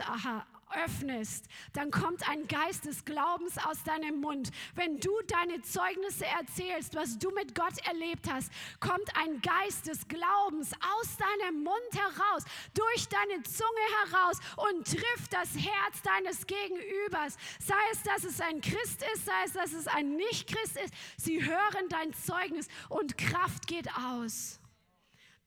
öffnest, 0.86 1.46
dann 1.74 1.92
kommt 1.92 2.28
ein 2.30 2.48
Geist 2.48 2.86
des 2.86 3.06
Glaubens 3.06 3.58
aus 3.58 3.84
deinem 3.84 4.22
Mund. 4.22 4.52
Wenn 4.76 5.00
du 5.00 5.12
deine 5.28 5.62
Zeugnisse 5.62 6.26
erzählst, 6.26 6.96
was 6.96 7.18
du 7.20 7.32
mit 7.32 7.56
Gott 7.56 7.78
erlebt 7.88 8.32
hast, 8.32 8.52
kommt 8.80 9.16
ein 9.16 9.42
Geist 9.42 9.88
des 9.88 10.08
Glaubens 10.08 10.74
aus 10.74 11.18
deinem 11.18 11.64
Mund 11.64 11.76
heraus, 11.94 12.44
durch 12.74 13.08
deine 13.08 13.44
Zunge 13.44 13.70
heraus 14.06 14.40
und 14.70 14.86
trifft 14.88 15.34
das 15.34 15.56
Herz 15.56 16.02
deines 16.04 16.46
Gegenübers. 16.46 17.38
Sei 17.60 17.74
es, 17.92 18.04
dass 18.04 18.24
es 18.24 18.42
ein 18.42 18.62
Christ 18.62 19.04
ist, 19.14 19.26
sei 19.26 19.44
es, 19.46 19.54
dass 19.54 19.74
es 19.74 19.88
ein 19.88 20.16
Nicht-Christ 20.16 20.78
ist. 20.78 20.94
Sie 21.18 21.44
hören 21.44 21.90
dein 21.90 22.14
Zeugnis 22.14 22.68
und 22.90 23.18
Kraft 23.18 23.68
geht 23.68 23.88
aus. 23.98 24.60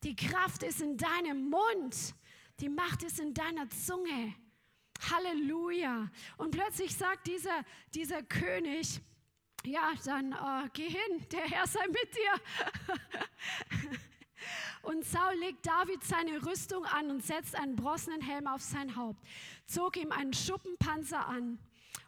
Die 0.03 0.15
Kraft 0.15 0.63
ist 0.63 0.81
in 0.81 0.97
deinem 0.97 1.49
Mund. 1.49 2.15
Die 2.59 2.69
Macht 2.69 3.03
ist 3.03 3.19
in 3.19 3.33
deiner 3.33 3.69
Zunge. 3.69 4.33
Halleluja. 5.11 6.09
Und 6.37 6.51
plötzlich 6.51 6.95
sagt 6.95 7.27
dieser, 7.27 7.63
dieser 7.93 8.23
König, 8.23 9.01
ja, 9.65 9.93
dann 10.05 10.31
äh, 10.31 10.69
geh 10.73 10.89
hin, 10.89 11.27
der 11.31 11.41
Herr 11.41 11.67
sei 11.67 11.85
mit 11.87 12.15
dir. 12.15 13.99
Und 14.83 15.03
Saul 15.03 15.35
legt 15.39 15.65
David 15.65 16.03
seine 16.03 16.45
Rüstung 16.45 16.85
an 16.85 17.09
und 17.09 17.21
setzt 17.21 17.55
einen 17.55 17.75
bronzenen 17.75 18.21
Helm 18.21 18.47
auf 18.47 18.61
sein 18.61 18.95
Haupt, 18.95 19.21
zog 19.65 19.97
ihm 19.97 20.13
einen 20.13 20.33
Schuppenpanzer 20.33 21.27
an. 21.27 21.59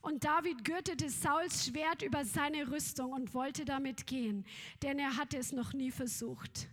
Und 0.01 0.23
David 0.23 0.63
gürtete 0.63 1.09
Sauls 1.09 1.65
Schwert 1.65 2.01
über 2.01 2.23
seine 2.23 2.71
Rüstung 2.71 3.11
und 3.11 3.33
wollte 3.33 3.65
damit 3.65 4.07
gehen, 4.07 4.45
denn 4.81 4.97
er 4.97 5.17
hatte 5.17 5.37
es 5.37 5.51
noch 5.51 5.73
nie 5.73 5.91
versucht. 5.91 6.69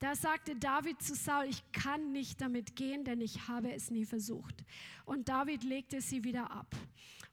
Da 0.00 0.14
sagte 0.14 0.54
David 0.54 1.02
zu 1.02 1.16
Saul, 1.16 1.46
ich 1.48 1.72
kann 1.72 2.12
nicht 2.12 2.40
damit 2.40 2.76
gehen, 2.76 3.04
denn 3.04 3.20
ich 3.20 3.48
habe 3.48 3.72
es 3.72 3.90
nie 3.90 4.04
versucht. 4.04 4.64
Und 5.04 5.28
David 5.28 5.64
legte 5.64 6.00
sie 6.00 6.22
wieder 6.22 6.52
ab. 6.52 6.76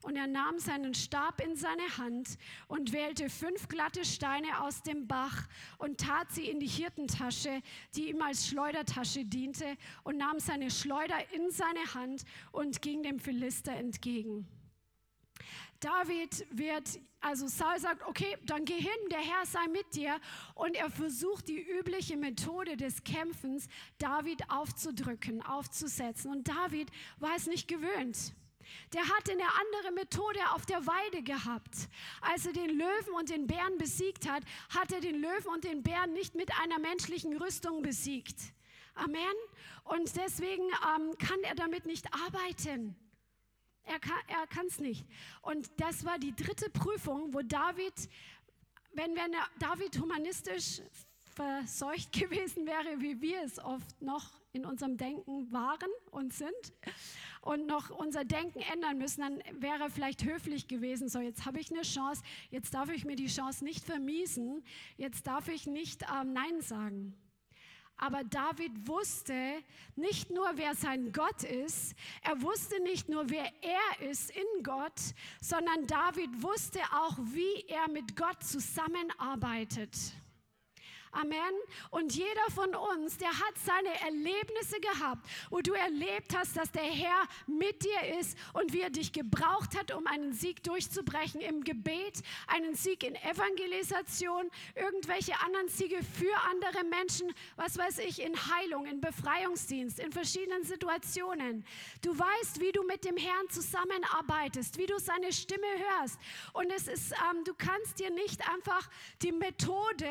Und 0.02 0.16
er 0.16 0.26
nahm 0.26 0.58
seinen 0.58 0.94
Stab 0.94 1.40
in 1.40 1.56
seine 1.56 1.96
Hand 1.96 2.38
und 2.66 2.92
wählte 2.92 3.30
fünf 3.30 3.68
glatte 3.68 4.04
Steine 4.04 4.62
aus 4.62 4.82
dem 4.82 5.06
Bach 5.06 5.48
und 5.78 5.98
tat 5.98 6.30
sie 6.32 6.48
in 6.48 6.60
die 6.60 6.66
Hirtentasche, 6.66 7.60
die 7.94 8.10
ihm 8.10 8.20
als 8.20 8.48
Schleudertasche 8.48 9.24
diente, 9.24 9.76
und 10.02 10.16
nahm 10.18 10.38
seine 10.38 10.70
Schleuder 10.70 11.32
in 11.32 11.50
seine 11.50 11.94
Hand 11.94 12.24
und 12.52 12.82
ging 12.82 13.02
dem 13.02 13.18
Philister 13.20 13.72
entgegen. 13.72 14.46
David 15.80 16.46
wird, 16.50 17.00
also 17.20 17.46
Saul 17.46 17.78
sagt, 17.78 18.06
okay, 18.06 18.36
dann 18.44 18.64
geh 18.64 18.78
hin, 18.78 19.08
der 19.10 19.20
Herr 19.20 19.46
sei 19.46 19.66
mit 19.68 19.94
dir. 19.94 20.20
Und 20.54 20.76
er 20.76 20.90
versucht 20.90 21.48
die 21.48 21.60
übliche 21.60 22.16
Methode 22.16 22.76
des 22.76 23.04
Kämpfens, 23.04 23.68
David 23.98 24.50
aufzudrücken, 24.50 25.42
aufzusetzen. 25.42 26.30
Und 26.30 26.48
David 26.48 26.90
war 27.18 27.36
es 27.36 27.46
nicht 27.46 27.68
gewöhnt. 27.68 28.34
Der 28.92 29.02
hatte 29.02 29.32
eine 29.32 29.44
andere 29.44 29.92
Methode 29.92 30.40
auf 30.52 30.66
der 30.66 30.86
Weide 30.86 31.22
gehabt. 31.22 31.88
Als 32.20 32.46
er 32.46 32.52
den 32.52 32.70
Löwen 32.70 33.14
und 33.16 33.30
den 33.30 33.46
Bären 33.46 33.78
besiegt 33.78 34.28
hat, 34.28 34.42
hat 34.70 34.92
er 34.92 35.00
den 35.00 35.20
Löwen 35.20 35.48
und 35.52 35.64
den 35.64 35.82
Bären 35.82 36.12
nicht 36.12 36.34
mit 36.34 36.50
einer 36.60 36.78
menschlichen 36.78 37.36
Rüstung 37.36 37.82
besiegt. 37.82 38.36
Amen. 38.94 39.20
Und 39.84 40.16
deswegen 40.16 40.64
ähm, 40.64 41.16
kann 41.18 41.40
er 41.42 41.54
damit 41.54 41.86
nicht 41.86 42.06
arbeiten. 42.12 42.96
Er 43.86 44.46
kann 44.48 44.66
es 44.66 44.78
nicht. 44.80 45.06
Und 45.42 45.70
das 45.80 46.04
war 46.04 46.18
die 46.18 46.34
dritte 46.34 46.68
Prüfung, 46.70 47.32
wo 47.32 47.40
David, 47.42 47.94
wenn, 48.92 49.14
wenn 49.14 49.32
David 49.58 49.98
humanistisch 49.98 50.82
verseucht 51.36 52.12
gewesen 52.18 52.66
wäre, 52.66 53.00
wie 53.00 53.20
wir 53.20 53.42
es 53.42 53.58
oft 53.58 54.02
noch 54.02 54.40
in 54.52 54.64
unserem 54.64 54.96
Denken 54.96 55.52
waren 55.52 55.90
und 56.10 56.32
sind 56.32 56.50
und 57.42 57.66
noch 57.66 57.90
unser 57.90 58.24
Denken 58.24 58.60
ändern 58.72 58.98
müssen, 58.98 59.20
dann 59.20 59.62
wäre 59.62 59.84
er 59.84 59.90
vielleicht 59.90 60.24
höflich 60.24 60.66
gewesen. 60.66 61.08
So, 61.08 61.20
jetzt 61.20 61.44
habe 61.44 61.60
ich 61.60 61.70
eine 61.70 61.82
Chance, 61.82 62.22
jetzt 62.50 62.74
darf 62.74 62.90
ich 62.90 63.04
mir 63.04 63.16
die 63.16 63.26
Chance 63.26 63.64
nicht 63.64 63.84
vermiesen, 63.84 64.64
jetzt 64.96 65.26
darf 65.26 65.48
ich 65.48 65.66
nicht 65.66 66.02
ähm, 66.02 66.32
Nein 66.32 66.60
sagen. 66.60 67.14
Aber 67.98 68.24
David 68.24 68.86
wusste 68.86 69.62
nicht 69.94 70.30
nur, 70.30 70.50
wer 70.56 70.74
sein 70.74 71.12
Gott 71.12 71.44
ist, 71.44 71.94
er 72.22 72.40
wusste 72.42 72.80
nicht 72.82 73.08
nur, 73.08 73.30
wer 73.30 73.50
er 73.62 74.08
ist 74.10 74.30
in 74.30 74.62
Gott, 74.62 75.00
sondern 75.40 75.86
David 75.86 76.42
wusste 76.42 76.80
auch, 76.92 77.16
wie 77.18 77.64
er 77.68 77.88
mit 77.90 78.14
Gott 78.14 78.42
zusammenarbeitet. 78.42 79.96
Amen. 81.16 81.54
Und 81.90 82.14
jeder 82.14 82.44
von 82.54 82.74
uns, 82.74 83.16
der 83.16 83.30
hat 83.30 83.56
seine 83.64 84.00
Erlebnisse 84.02 84.78
gehabt, 84.80 85.26
wo 85.48 85.62
du 85.62 85.72
erlebt 85.72 86.36
hast, 86.36 86.58
dass 86.58 86.70
der 86.72 86.82
Herr 86.82 87.22
mit 87.46 87.82
dir 87.82 88.18
ist 88.18 88.36
und 88.52 88.74
wie 88.74 88.82
er 88.82 88.90
dich 88.90 89.12
gebraucht 89.12 89.78
hat, 89.78 89.94
um 89.94 90.06
einen 90.06 90.34
Sieg 90.34 90.62
durchzubrechen 90.62 91.40
im 91.40 91.64
Gebet, 91.64 92.20
einen 92.48 92.74
Sieg 92.74 93.02
in 93.02 93.14
Evangelisation, 93.14 94.50
irgendwelche 94.74 95.40
anderen 95.40 95.68
Siege 95.68 96.00
für 96.02 96.36
andere 96.50 96.84
Menschen, 96.84 97.32
was 97.56 97.78
weiß 97.78 98.00
ich, 98.00 98.20
in 98.20 98.36
Heilung, 98.36 98.84
in 98.84 99.00
Befreiungsdienst, 99.00 99.98
in 99.98 100.12
verschiedenen 100.12 100.64
Situationen. 100.64 101.64
Du 102.02 102.10
weißt, 102.18 102.60
wie 102.60 102.72
du 102.72 102.82
mit 102.82 103.06
dem 103.06 103.16
Herrn 103.16 103.48
zusammenarbeitest, 103.48 104.76
wie 104.76 104.86
du 104.86 104.98
seine 104.98 105.32
Stimme 105.32 105.66
hörst. 105.78 106.18
Und 106.52 106.70
es 106.70 106.88
ist, 106.88 107.12
ähm, 107.12 107.42
du 107.44 107.54
kannst 107.54 108.00
dir 108.00 108.10
nicht 108.10 108.46
einfach 108.50 108.90
die 109.22 109.32
Methode 109.32 110.10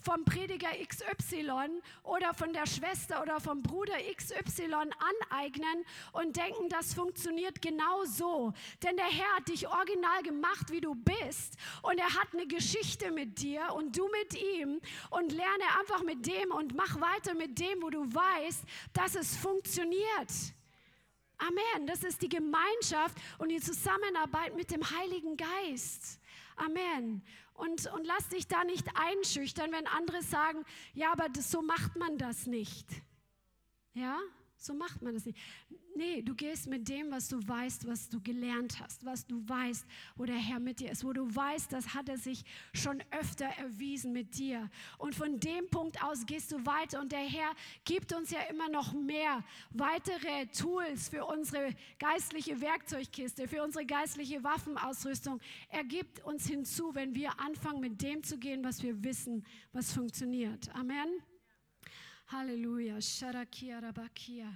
vom 0.00 0.24
Prediger 0.24 0.70
XY 0.86 1.80
oder 2.02 2.34
von 2.34 2.52
der 2.52 2.66
Schwester 2.66 3.22
oder 3.22 3.40
vom 3.40 3.62
Bruder 3.62 3.94
XY 4.16 4.90
aneignen 5.30 5.84
und 6.12 6.36
denken, 6.36 6.68
das 6.68 6.94
funktioniert 6.94 7.60
genau 7.62 8.04
so. 8.04 8.52
Denn 8.82 8.96
der 8.96 9.06
Herr 9.06 9.36
hat 9.36 9.48
dich 9.48 9.66
original 9.66 10.22
gemacht, 10.22 10.70
wie 10.70 10.80
du 10.80 10.94
bist 10.94 11.56
und 11.82 11.98
er 11.98 12.14
hat 12.14 12.28
eine 12.32 12.46
Geschichte 12.46 13.10
mit 13.10 13.40
dir 13.40 13.72
und 13.74 13.96
du 13.96 14.08
mit 14.08 14.40
ihm 14.40 14.80
und 15.10 15.32
lerne 15.32 15.64
einfach 15.80 16.02
mit 16.02 16.26
dem 16.26 16.50
und 16.50 16.74
mach 16.74 17.00
weiter 17.00 17.34
mit 17.34 17.58
dem, 17.58 17.82
wo 17.82 17.90
du 17.90 18.04
weißt, 18.04 18.64
dass 18.92 19.14
es 19.14 19.36
funktioniert. 19.36 20.54
Amen. 21.38 21.86
Das 21.86 22.02
ist 22.02 22.20
die 22.20 22.28
Gemeinschaft 22.28 23.16
und 23.38 23.50
die 23.50 23.60
Zusammenarbeit 23.60 24.56
mit 24.56 24.70
dem 24.70 24.82
Heiligen 24.90 25.36
Geist. 25.36 26.18
Amen. 26.58 27.22
Und, 27.54 27.86
und 27.92 28.04
lass 28.06 28.28
dich 28.28 28.46
da 28.46 28.64
nicht 28.64 28.86
einschüchtern, 28.94 29.72
wenn 29.72 29.86
andere 29.86 30.22
sagen, 30.22 30.64
ja, 30.94 31.12
aber 31.12 31.28
das, 31.28 31.50
so 31.50 31.62
macht 31.62 31.96
man 31.96 32.18
das 32.18 32.46
nicht. 32.46 32.86
Ja, 33.94 34.18
so 34.58 34.74
macht 34.74 35.02
man 35.02 35.14
das 35.14 35.24
nicht. 35.24 35.38
Nee, 35.94 36.22
du 36.22 36.34
gehst 36.34 36.68
mit 36.68 36.88
dem, 36.88 37.10
was 37.10 37.28
du 37.28 37.40
weißt, 37.46 37.86
was 37.86 38.08
du 38.08 38.20
gelernt 38.20 38.80
hast, 38.80 39.04
was 39.04 39.26
du 39.26 39.42
weißt, 39.48 39.84
wo 40.16 40.24
der 40.24 40.36
Herr 40.36 40.60
mit 40.60 40.80
dir 40.80 40.90
ist, 40.92 41.04
wo 41.04 41.12
du 41.12 41.34
weißt, 41.34 41.72
das 41.72 41.94
hat 41.94 42.08
er 42.08 42.18
sich 42.18 42.44
schon 42.72 43.02
öfter 43.10 43.46
erwiesen 43.46 44.12
mit 44.12 44.38
dir. 44.38 44.70
Und 44.98 45.14
von 45.14 45.40
dem 45.40 45.68
Punkt 45.70 46.02
aus 46.02 46.26
gehst 46.26 46.52
du 46.52 46.64
weiter 46.66 47.00
und 47.00 47.10
der 47.12 47.20
Herr 47.20 47.52
gibt 47.84 48.12
uns 48.12 48.30
ja 48.30 48.40
immer 48.50 48.68
noch 48.68 48.92
mehr 48.92 49.42
weitere 49.70 50.46
Tools 50.46 51.08
für 51.08 51.24
unsere 51.24 51.74
geistliche 51.98 52.60
Werkzeugkiste, 52.60 53.48
für 53.48 53.62
unsere 53.62 53.86
geistliche 53.86 54.44
Waffenausrüstung. 54.44 55.40
Er 55.68 55.84
gibt 55.84 56.24
uns 56.24 56.46
hinzu, 56.46 56.94
wenn 56.94 57.14
wir 57.14 57.40
anfangen, 57.40 57.80
mit 57.80 58.02
dem 58.02 58.22
zu 58.22 58.38
gehen, 58.38 58.62
was 58.62 58.82
wir 58.82 59.02
wissen, 59.02 59.44
was 59.72 59.92
funktioniert. 59.92 60.72
Amen. 60.74 61.08
Halleluja. 62.30 63.00
Sharakia 63.00 63.80
Rabakia. 63.80 64.52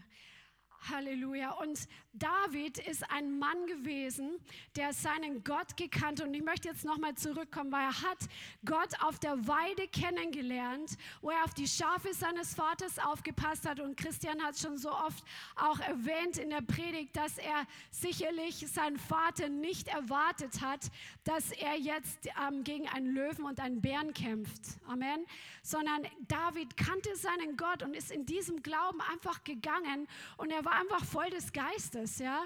Halleluja. 0.89 1.53
Und 1.53 1.89
David 2.15 2.79
ist 2.79 3.11
ein 3.11 3.39
Mann 3.39 3.67
gewesen, 3.67 4.39
der 4.77 4.93
seinen 4.93 5.43
Gott 5.45 5.77
gekannt 5.77 6.21
und 6.21 6.35
ich 6.35 6.43
möchte 6.43 6.69
jetzt 6.69 6.85
nochmal 6.85 7.15
zurückkommen, 7.15 7.73
weil 7.73 7.85
er 7.85 8.03
hat 8.03 8.19
Gott 8.67 8.91
auf 9.01 9.19
der 9.19 9.47
Weide 9.49 9.89
kennengelernt, 9.89 10.99
wo 11.23 11.31
er 11.31 11.45
auf 11.45 11.55
die 11.55 11.67
Schafe 11.67 12.13
seines 12.13 12.55
Vaters 12.55 12.99
aufgepasst 12.99 13.67
hat 13.67 13.81
und 13.81 13.97
Christian 13.97 14.43
hat 14.43 14.59
schon 14.59 14.77
so 14.77 14.91
oft 14.91 15.25
auch 15.57 15.79
erwähnt 15.81 16.37
in 16.37 16.51
der 16.51 16.61
Predigt, 16.61 17.17
dass 17.17 17.39
er 17.39 17.67
sicherlich 17.91 18.67
seinen 18.69 18.99
Vater 18.99 19.49
nicht 19.49 19.89
erwartet 19.89 20.61
hat, 20.61 20.91
dass 21.25 21.51
er 21.53 21.79
jetzt 21.79 22.29
ähm, 22.47 22.63
gegen 22.63 22.89
einen 22.89 23.15
Löwen 23.15 23.45
und 23.45 23.59
einen 23.59 23.81
Bären 23.81 24.13
kämpft. 24.13 24.63
Amen. 24.87 25.25
Sondern 25.63 26.03
David 26.29 26.77
kannte 26.77 27.17
seinen 27.17 27.57
Gott 27.57 27.83
und 27.83 27.95
ist 27.95 28.11
in 28.11 28.27
diesem 28.27 28.63
Glauben 28.63 29.01
einfach 29.13 29.45
gegangen 29.45 30.07
und 30.37 30.51
er 30.51 30.65
war 30.65 30.72
einfach 30.73 31.05
voll 31.05 31.31
des 31.31 31.53
Geistes, 31.53 32.19
ja. 32.19 32.45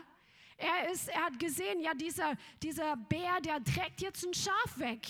Er, 0.58 0.90
ist, 0.90 1.08
er 1.08 1.26
hat 1.26 1.38
gesehen, 1.38 1.80
ja, 1.80 1.92
dieser, 1.94 2.34
dieser 2.62 2.96
Bär, 2.96 3.40
der 3.42 3.62
trägt 3.62 4.00
jetzt 4.00 4.24
ein 4.24 4.32
Schaf 4.32 4.78
weg. 4.78 5.06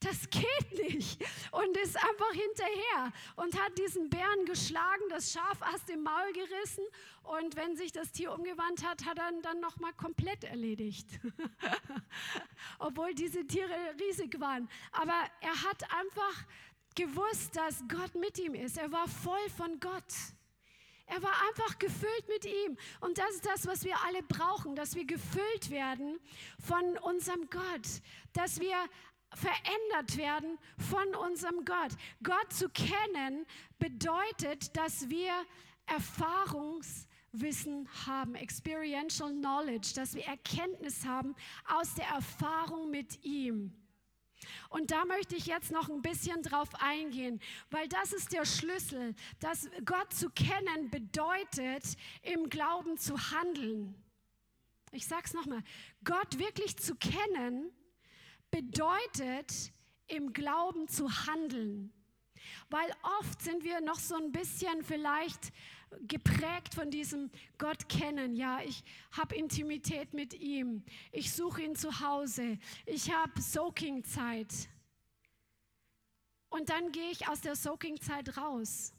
Das 0.00 0.28
geht 0.30 0.88
nicht. 0.88 1.22
Und 1.52 1.76
ist 1.76 1.96
einfach 1.96 2.32
hinterher 2.32 3.12
und 3.36 3.58
hat 3.58 3.78
diesen 3.78 4.10
Bären 4.10 4.44
geschlagen, 4.46 5.02
das 5.10 5.32
Schaf 5.32 5.62
aus 5.62 5.84
dem 5.84 6.02
Maul 6.02 6.32
gerissen. 6.32 6.84
Und 7.22 7.54
wenn 7.54 7.76
sich 7.76 7.92
das 7.92 8.10
Tier 8.10 8.32
umgewandt 8.32 8.84
hat, 8.84 9.04
hat 9.06 9.18
er 9.18 9.30
ihn 9.30 9.42
dann 9.42 9.60
nochmal 9.60 9.92
komplett 9.92 10.44
erledigt. 10.44 11.06
Obwohl 12.80 13.14
diese 13.14 13.46
Tiere 13.46 13.74
riesig 14.00 14.40
waren. 14.40 14.68
Aber 14.90 15.14
er 15.40 15.62
hat 15.62 15.84
einfach 15.94 16.44
gewusst, 16.96 17.56
dass 17.56 17.84
Gott 17.88 18.14
mit 18.16 18.38
ihm 18.38 18.54
ist. 18.54 18.78
Er 18.78 18.90
war 18.90 19.06
voll 19.06 19.48
von 19.56 19.78
Gott. 19.78 20.12
Er 21.12 21.22
war 21.22 21.34
einfach 21.48 21.78
gefüllt 21.78 22.28
mit 22.28 22.46
ihm. 22.46 22.78
Und 23.00 23.18
das 23.18 23.34
ist 23.34 23.44
das, 23.44 23.66
was 23.66 23.84
wir 23.84 24.02
alle 24.06 24.22
brauchen, 24.22 24.74
dass 24.74 24.94
wir 24.94 25.04
gefüllt 25.04 25.68
werden 25.68 26.18
von 26.58 26.96
unserem 26.98 27.50
Gott, 27.50 28.00
dass 28.32 28.60
wir 28.60 28.76
verändert 29.34 30.16
werden 30.16 30.58
von 30.78 31.14
unserem 31.14 31.66
Gott. 31.66 31.92
Gott 32.22 32.50
zu 32.52 32.70
kennen 32.70 33.44
bedeutet, 33.78 34.74
dass 34.74 35.10
wir 35.10 35.32
Erfahrungswissen 35.84 37.90
haben, 38.06 38.34
experiential 38.34 39.32
knowledge, 39.32 39.92
dass 39.94 40.14
wir 40.14 40.24
Erkenntnis 40.24 41.04
haben 41.04 41.36
aus 41.66 41.92
der 41.94 42.06
Erfahrung 42.06 42.90
mit 42.90 43.22
ihm. 43.22 43.81
Und 44.68 44.90
da 44.90 45.04
möchte 45.04 45.36
ich 45.36 45.46
jetzt 45.46 45.70
noch 45.70 45.88
ein 45.88 46.02
bisschen 46.02 46.42
drauf 46.42 46.68
eingehen, 46.80 47.40
weil 47.70 47.88
das 47.88 48.12
ist 48.12 48.32
der 48.32 48.44
Schlüssel, 48.44 49.14
dass 49.40 49.68
Gott 49.84 50.12
zu 50.12 50.30
kennen 50.30 50.90
bedeutet, 50.90 51.96
im 52.22 52.48
Glauben 52.48 52.96
zu 52.96 53.16
handeln. 53.30 53.94
Ich 54.92 55.06
sage 55.06 55.22
es 55.24 55.34
nochmal, 55.34 55.62
Gott 56.04 56.38
wirklich 56.38 56.76
zu 56.76 56.94
kennen 56.96 57.70
bedeutet, 58.50 59.72
im 60.06 60.32
Glauben 60.32 60.88
zu 60.88 61.08
handeln. 61.26 61.92
Weil 62.68 62.90
oft 63.20 63.40
sind 63.40 63.64
wir 63.64 63.80
noch 63.80 63.98
so 63.98 64.14
ein 64.16 64.32
bisschen 64.32 64.82
vielleicht 64.82 65.52
geprägt 66.00 66.74
von 66.74 66.90
diesem 66.90 67.30
Gott 67.58 67.88
kennen. 67.88 68.34
Ja, 68.34 68.60
ich 68.64 68.84
habe 69.12 69.34
Intimität 69.34 70.14
mit 70.14 70.34
ihm. 70.34 70.84
Ich 71.10 71.32
suche 71.32 71.62
ihn 71.62 71.76
zu 71.76 72.00
Hause. 72.00 72.58
Ich 72.86 73.12
habe 73.12 73.40
Soaking-Zeit. 73.40 74.68
Und 76.48 76.68
dann 76.68 76.92
gehe 76.92 77.10
ich 77.10 77.28
aus 77.28 77.40
der 77.40 77.56
Soaking-Zeit 77.56 78.36
raus. 78.36 78.92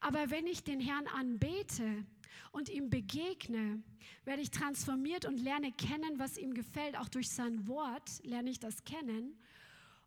Aber 0.00 0.30
wenn 0.30 0.46
ich 0.46 0.62
den 0.62 0.80
Herrn 0.80 1.06
anbete 1.06 2.04
und 2.52 2.68
ihm 2.68 2.90
begegne, 2.90 3.82
werde 4.24 4.42
ich 4.42 4.50
transformiert 4.50 5.24
und 5.24 5.38
lerne 5.38 5.72
kennen, 5.72 6.18
was 6.18 6.36
ihm 6.36 6.52
gefällt. 6.52 6.98
Auch 6.98 7.08
durch 7.08 7.30
sein 7.30 7.66
Wort 7.68 8.22
lerne 8.22 8.50
ich 8.50 8.60
das 8.60 8.84
kennen. 8.84 9.38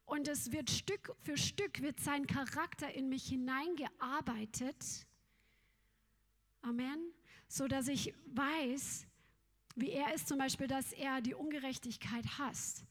Und 0.05 0.28
es 0.28 0.51
wird 0.51 0.70
Stück 0.70 1.15
für 1.20 1.36
Stück, 1.36 1.82
wird 1.82 1.99
sein 1.99 2.28
Charakter 2.28 2.93
in 2.93 3.09
mich 3.09 3.28
hineingearbeitet. 3.28 5.07
Amen. 6.68 7.13
So 7.47 7.68
dass 7.68 7.88
ich 7.88 8.13
weiß, 8.34 9.07
wie 9.76 9.91
er 9.91 10.13
ist 10.13 10.28
zum 10.28 10.38
Beispiel, 10.38 10.68
dass 10.68 10.91
er 10.91 11.22
die 11.22 11.34
Ungerechtigkeit 11.34 12.26
hasst. 12.38 12.86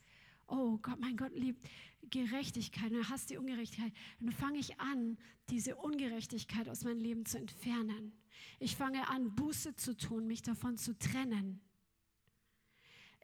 Oh 0.46 0.78
Gott, 0.78 1.00
mein 1.00 1.16
Gott 1.16 1.32
liebt 1.34 1.68
Gerechtigkeit 2.10 2.92
und 2.92 2.98
er 2.98 3.08
hasst 3.08 3.30
die 3.30 3.36
Ungerechtigkeit. 3.36 3.92
Dann 4.20 4.32
fange 4.32 4.58
ich 4.58 4.78
an, 4.80 5.18
diese 5.50 5.76
Ungerechtigkeit 5.76 6.68
aus 6.68 6.84
meinem 6.84 7.00
Leben 7.00 7.26
zu 7.26 7.38
entfernen. 7.38 8.12
Ich 8.60 8.76
fange 8.76 9.08
an, 9.08 9.34
Buße 9.34 9.74
zu 9.74 9.96
tun, 9.96 10.26
mich 10.26 10.42
davon 10.42 10.76
zu 10.76 10.96
trennen. 10.96 11.60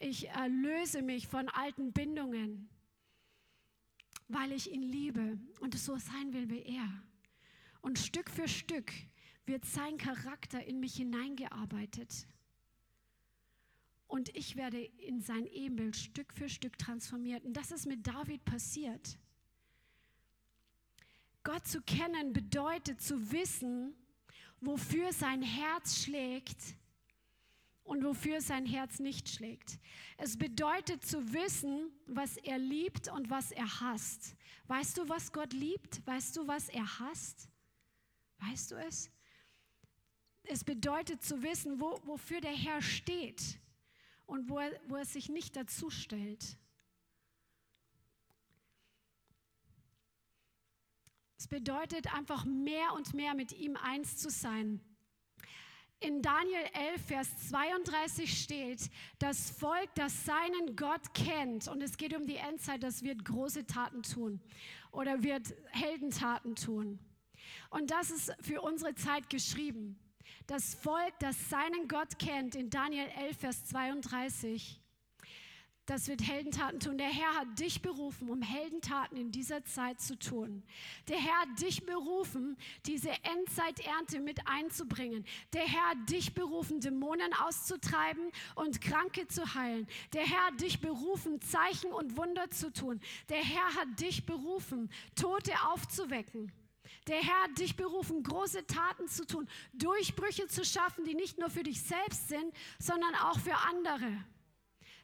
Ich 0.00 0.28
erlöse 0.28 1.02
mich 1.02 1.28
von 1.28 1.48
alten 1.48 1.92
Bindungen 1.92 2.68
weil 4.32 4.52
ich 4.52 4.72
ihn 4.72 4.82
liebe 4.82 5.38
und 5.60 5.78
so 5.78 5.96
sein 5.96 6.32
will 6.32 6.48
wie 6.48 6.62
er. 6.62 6.88
Und 7.82 7.98
Stück 7.98 8.30
für 8.30 8.48
Stück 8.48 8.92
wird 9.52 9.66
sein 9.66 9.98
Charakter 9.98 10.64
in 10.64 10.80
mich 10.80 10.94
hineingearbeitet. 10.94 12.26
Und 14.06 14.34
ich 14.34 14.56
werde 14.56 14.82
in 14.82 15.20
sein 15.20 15.46
Ebenbild 15.46 15.94
Stück 15.94 16.32
für 16.32 16.48
Stück 16.48 16.78
transformiert. 16.78 17.44
Und 17.44 17.52
das 17.52 17.70
ist 17.70 17.86
mit 17.86 18.06
David 18.06 18.42
passiert. 18.46 19.18
Gott 21.44 21.66
zu 21.68 21.82
kennen 21.82 22.32
bedeutet 22.32 23.02
zu 23.02 23.30
wissen, 23.30 23.94
wofür 24.62 25.12
sein 25.12 25.42
Herz 25.42 26.02
schlägt 26.02 26.74
und 27.84 28.02
wofür 28.04 28.40
sein 28.40 28.64
Herz 28.64 29.00
nicht 29.00 29.28
schlägt. 29.28 29.78
Es 30.16 30.38
bedeutet 30.38 31.04
zu 31.04 31.34
wissen, 31.34 31.90
was 32.06 32.38
er 32.38 32.56
liebt 32.56 33.08
und 33.08 33.28
was 33.28 33.50
er 33.50 33.80
hasst. 33.82 34.34
Weißt 34.68 34.96
du, 34.96 35.06
was 35.10 35.30
Gott 35.30 35.52
liebt? 35.52 36.06
Weißt 36.06 36.38
du, 36.38 36.46
was 36.46 36.70
er 36.70 37.00
hasst? 37.00 37.50
Weißt 38.38 38.70
du 38.70 38.76
es? 38.76 39.10
Es 40.44 40.64
bedeutet 40.64 41.22
zu 41.22 41.42
wissen, 41.42 41.80
wo, 41.80 42.00
wofür 42.04 42.40
der 42.40 42.52
Herr 42.52 42.82
steht 42.82 43.58
und 44.26 44.48
wo 44.48 44.58
er, 44.58 44.72
wo 44.88 44.96
er 44.96 45.04
sich 45.04 45.28
nicht 45.28 45.56
dazu 45.56 45.90
stellt. 45.90 46.58
Es 51.38 51.48
bedeutet 51.48 52.12
einfach 52.14 52.44
mehr 52.44 52.92
und 52.94 53.14
mehr 53.14 53.34
mit 53.34 53.52
ihm 53.52 53.76
eins 53.76 54.16
zu 54.16 54.30
sein 54.30 54.80
in 56.02 56.20
Daniel 56.20 56.64
11, 56.72 57.06
Vers 57.06 57.48
32 57.48 58.42
steht, 58.42 58.90
das 59.18 59.50
Volk, 59.50 59.88
das 59.94 60.24
seinen 60.24 60.74
Gott 60.74 61.14
kennt, 61.14 61.68
und 61.68 61.82
es 61.82 61.96
geht 61.96 62.14
um 62.14 62.26
die 62.26 62.36
Endzeit, 62.36 62.82
das 62.82 63.02
wird 63.02 63.24
große 63.24 63.66
Taten 63.66 64.02
tun 64.02 64.40
oder 64.90 65.22
wird 65.22 65.54
Heldentaten 65.70 66.56
tun. 66.56 66.98
Und 67.70 67.90
das 67.90 68.10
ist 68.10 68.34
für 68.40 68.60
unsere 68.62 68.94
Zeit 68.94 69.30
geschrieben. 69.30 69.98
Das 70.46 70.74
Volk, 70.74 71.12
das 71.20 71.48
seinen 71.48 71.88
Gott 71.88 72.18
kennt, 72.18 72.54
in 72.54 72.68
Daniel 72.68 73.06
11, 73.16 73.36
Vers 73.38 73.64
32, 73.66 74.82
das 75.86 76.06
wird 76.06 76.22
Heldentaten 76.22 76.78
tun. 76.78 76.96
Der 76.96 77.08
Herr 77.08 77.34
hat 77.34 77.58
dich 77.58 77.82
berufen, 77.82 78.30
um 78.30 78.40
Heldentaten 78.40 79.16
in 79.16 79.32
dieser 79.32 79.64
Zeit 79.64 80.00
zu 80.00 80.16
tun. 80.16 80.62
Der 81.08 81.18
Herr 81.18 81.40
hat 81.40 81.60
dich 81.60 81.84
berufen, 81.84 82.56
diese 82.86 83.10
Endzeiternte 83.10 84.20
mit 84.20 84.46
einzubringen. 84.46 85.24
Der 85.52 85.62
Herr 85.62 85.90
hat 85.90 86.08
dich 86.08 86.34
berufen, 86.34 86.80
Dämonen 86.80 87.32
auszutreiben 87.34 88.30
und 88.54 88.80
Kranke 88.80 89.26
zu 89.26 89.54
heilen. 89.54 89.88
Der 90.12 90.22
Herr 90.22 90.46
hat 90.46 90.60
dich 90.60 90.80
berufen, 90.80 91.40
Zeichen 91.40 91.92
und 91.92 92.16
Wunder 92.16 92.48
zu 92.50 92.72
tun. 92.72 93.00
Der 93.28 93.42
Herr 93.42 93.74
hat 93.74 94.00
dich 94.00 94.24
berufen, 94.24 94.88
Tote 95.16 95.52
aufzuwecken. 95.72 96.52
Der 97.08 97.16
Herr 97.16 97.42
hat 97.44 97.58
dich 97.58 97.74
berufen, 97.74 98.22
große 98.22 98.66
Taten 98.66 99.08
zu 99.08 99.26
tun, 99.26 99.48
Durchbrüche 99.72 100.46
zu 100.46 100.64
schaffen, 100.64 101.04
die 101.04 101.14
nicht 101.14 101.38
nur 101.38 101.50
für 101.50 101.64
dich 101.64 101.82
selbst 101.82 102.28
sind, 102.28 102.54
sondern 102.78 103.14
auch 103.16 103.38
für 103.40 103.56
andere. 103.56 104.24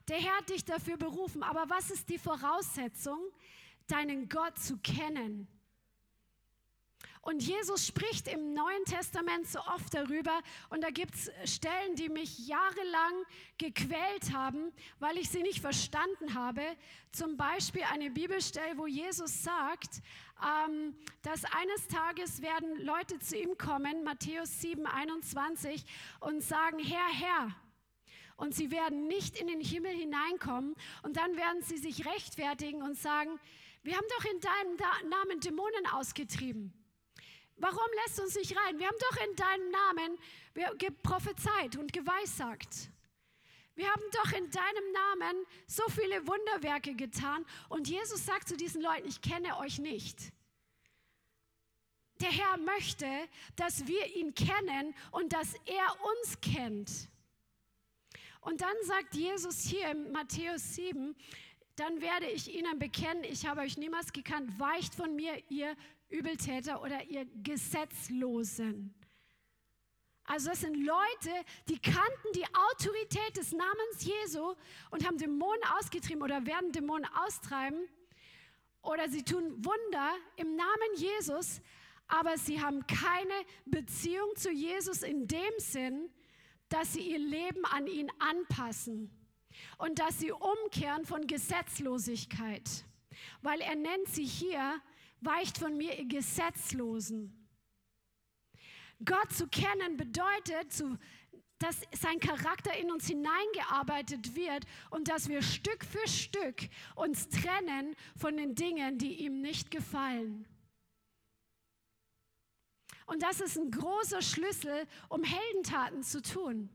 Der 0.06 0.18
Herr 0.18 0.38
hat 0.38 0.48
dich 0.48 0.64
dafür 0.64 0.96
berufen. 0.96 1.42
Aber 1.42 1.68
was 1.68 1.90
ist 1.90 2.08
die 2.08 2.18
Voraussetzung? 2.18 3.18
Deinen 3.88 4.28
Gott 4.28 4.58
zu 4.58 4.78
kennen. 4.78 5.48
Und 7.28 7.42
Jesus 7.42 7.86
spricht 7.86 8.26
im 8.26 8.54
Neuen 8.54 8.86
Testament 8.86 9.46
so 9.46 9.58
oft 9.60 9.92
darüber. 9.92 10.40
Und 10.70 10.82
da 10.82 10.88
gibt 10.88 11.14
es 11.14 11.30
Stellen, 11.44 11.94
die 11.94 12.08
mich 12.08 12.48
jahrelang 12.48 13.12
gequält 13.58 14.32
haben, 14.32 14.72
weil 14.98 15.18
ich 15.18 15.28
sie 15.28 15.42
nicht 15.42 15.60
verstanden 15.60 16.32
habe. 16.32 16.62
Zum 17.12 17.36
Beispiel 17.36 17.82
eine 17.92 18.10
Bibelstelle, 18.10 18.78
wo 18.78 18.86
Jesus 18.86 19.42
sagt, 19.42 20.00
ähm, 20.42 20.96
dass 21.20 21.44
eines 21.44 21.86
Tages 21.88 22.40
werden 22.40 22.82
Leute 22.82 23.18
zu 23.18 23.36
ihm 23.36 23.58
kommen, 23.58 24.04
Matthäus 24.04 24.62
7, 24.62 24.86
21, 24.86 25.84
und 26.20 26.42
sagen, 26.42 26.78
Herr, 26.78 27.12
Herr, 27.12 27.54
und 28.38 28.54
sie 28.54 28.70
werden 28.70 29.06
nicht 29.06 29.38
in 29.38 29.48
den 29.48 29.60
Himmel 29.60 29.92
hineinkommen 29.92 30.74
und 31.02 31.18
dann 31.18 31.36
werden 31.36 31.60
sie 31.60 31.76
sich 31.76 32.06
rechtfertigen 32.06 32.80
und 32.80 32.96
sagen, 32.96 33.38
wir 33.82 33.98
haben 33.98 34.06
doch 34.16 34.24
in 34.24 34.40
deinem 34.40 35.10
Namen 35.10 35.40
Dämonen 35.40 35.86
ausgetrieben. 35.92 36.72
Warum 37.58 37.88
lässt 38.04 38.20
uns 38.20 38.34
nicht 38.36 38.56
rein? 38.56 38.78
Wir 38.78 38.86
haben 38.86 38.96
doch 39.00 39.16
in 39.28 39.36
deinem 39.36 39.70
Namen 39.70 40.18
prophezeit 41.02 41.76
und 41.76 41.92
geweissagt. 41.92 42.90
Wir 43.74 43.88
haben 43.88 44.02
doch 44.12 44.32
in 44.32 44.50
deinem 44.50 44.92
Namen 44.92 45.46
so 45.66 45.84
viele 45.88 46.26
Wunderwerke 46.26 46.94
getan. 46.94 47.46
Und 47.68 47.88
Jesus 47.88 48.26
sagt 48.26 48.48
zu 48.48 48.56
diesen 48.56 48.82
Leuten, 48.82 49.06
ich 49.06 49.20
kenne 49.20 49.56
euch 49.58 49.78
nicht. 49.78 50.32
Der 52.20 52.30
Herr 52.30 52.56
möchte, 52.56 53.06
dass 53.54 53.86
wir 53.86 54.04
ihn 54.16 54.34
kennen 54.34 54.94
und 55.12 55.32
dass 55.32 55.54
er 55.66 55.96
uns 56.20 56.40
kennt. 56.40 57.08
Und 58.40 58.60
dann 58.60 58.74
sagt 58.82 59.14
Jesus 59.14 59.62
hier 59.62 59.90
in 59.90 60.10
Matthäus 60.10 60.74
7, 60.74 61.14
dann 61.76 62.00
werde 62.00 62.26
ich 62.26 62.52
ihnen 62.52 62.78
bekennen, 62.80 63.22
ich 63.22 63.46
habe 63.46 63.60
euch 63.60 63.76
niemals 63.76 64.12
gekannt, 64.12 64.58
weicht 64.58 64.94
von 64.96 65.14
mir, 65.14 65.40
ihr 65.48 65.76
Übeltäter 66.08 66.82
oder 66.82 67.04
ihr 67.04 67.26
Gesetzlosen. 67.42 68.94
Also 70.24 70.50
das 70.50 70.60
sind 70.60 70.74
Leute, 70.74 71.44
die 71.68 71.78
kannten 71.78 72.32
die 72.34 72.44
Autorität 72.70 73.36
des 73.36 73.52
Namens 73.52 74.04
Jesu 74.04 74.54
und 74.90 75.06
haben 75.06 75.16
Dämonen 75.16 75.62
ausgetrieben 75.78 76.22
oder 76.22 76.44
werden 76.44 76.70
Dämonen 76.70 77.06
austreiben 77.24 77.88
oder 78.82 79.08
sie 79.08 79.22
tun 79.22 79.64
Wunder 79.64 80.14
im 80.36 80.54
Namen 80.54 80.94
Jesus, 80.96 81.60
aber 82.08 82.36
sie 82.36 82.60
haben 82.60 82.86
keine 82.86 83.34
Beziehung 83.64 84.34
zu 84.36 84.50
Jesus 84.50 85.02
in 85.02 85.26
dem 85.26 85.58
Sinn, 85.58 86.10
dass 86.68 86.92
sie 86.92 87.10
ihr 87.10 87.18
Leben 87.18 87.64
an 87.64 87.86
ihn 87.86 88.10
anpassen 88.18 89.10
und 89.78 89.98
dass 89.98 90.18
sie 90.18 90.32
umkehren 90.32 91.06
von 91.06 91.26
Gesetzlosigkeit, 91.26 92.84
weil 93.40 93.60
er 93.60 93.76
nennt 93.76 94.08
sie 94.08 94.26
hier, 94.26 94.80
weicht 95.20 95.58
von 95.58 95.76
mir 95.76 95.98
ihr 95.98 96.06
Gesetzlosen. 96.06 97.48
Gott 99.04 99.32
zu 99.32 99.46
kennen 99.46 99.96
bedeutet, 99.96 100.82
dass 101.58 101.82
sein 101.92 102.20
Charakter 102.20 102.76
in 102.76 102.90
uns 102.90 103.06
hineingearbeitet 103.06 104.34
wird 104.34 104.64
und 104.90 105.08
dass 105.08 105.28
wir 105.28 105.42
Stück 105.42 105.84
für 105.84 106.06
Stück 106.08 106.68
uns 106.94 107.28
trennen 107.28 107.94
von 108.16 108.36
den 108.36 108.54
Dingen, 108.54 108.98
die 108.98 109.24
ihm 109.24 109.40
nicht 109.40 109.70
gefallen. 109.70 110.46
Und 113.06 113.22
das 113.22 113.40
ist 113.40 113.56
ein 113.56 113.70
großer 113.70 114.20
Schlüssel, 114.20 114.86
um 115.08 115.24
Heldentaten 115.24 116.02
zu 116.02 116.20
tun 116.20 116.68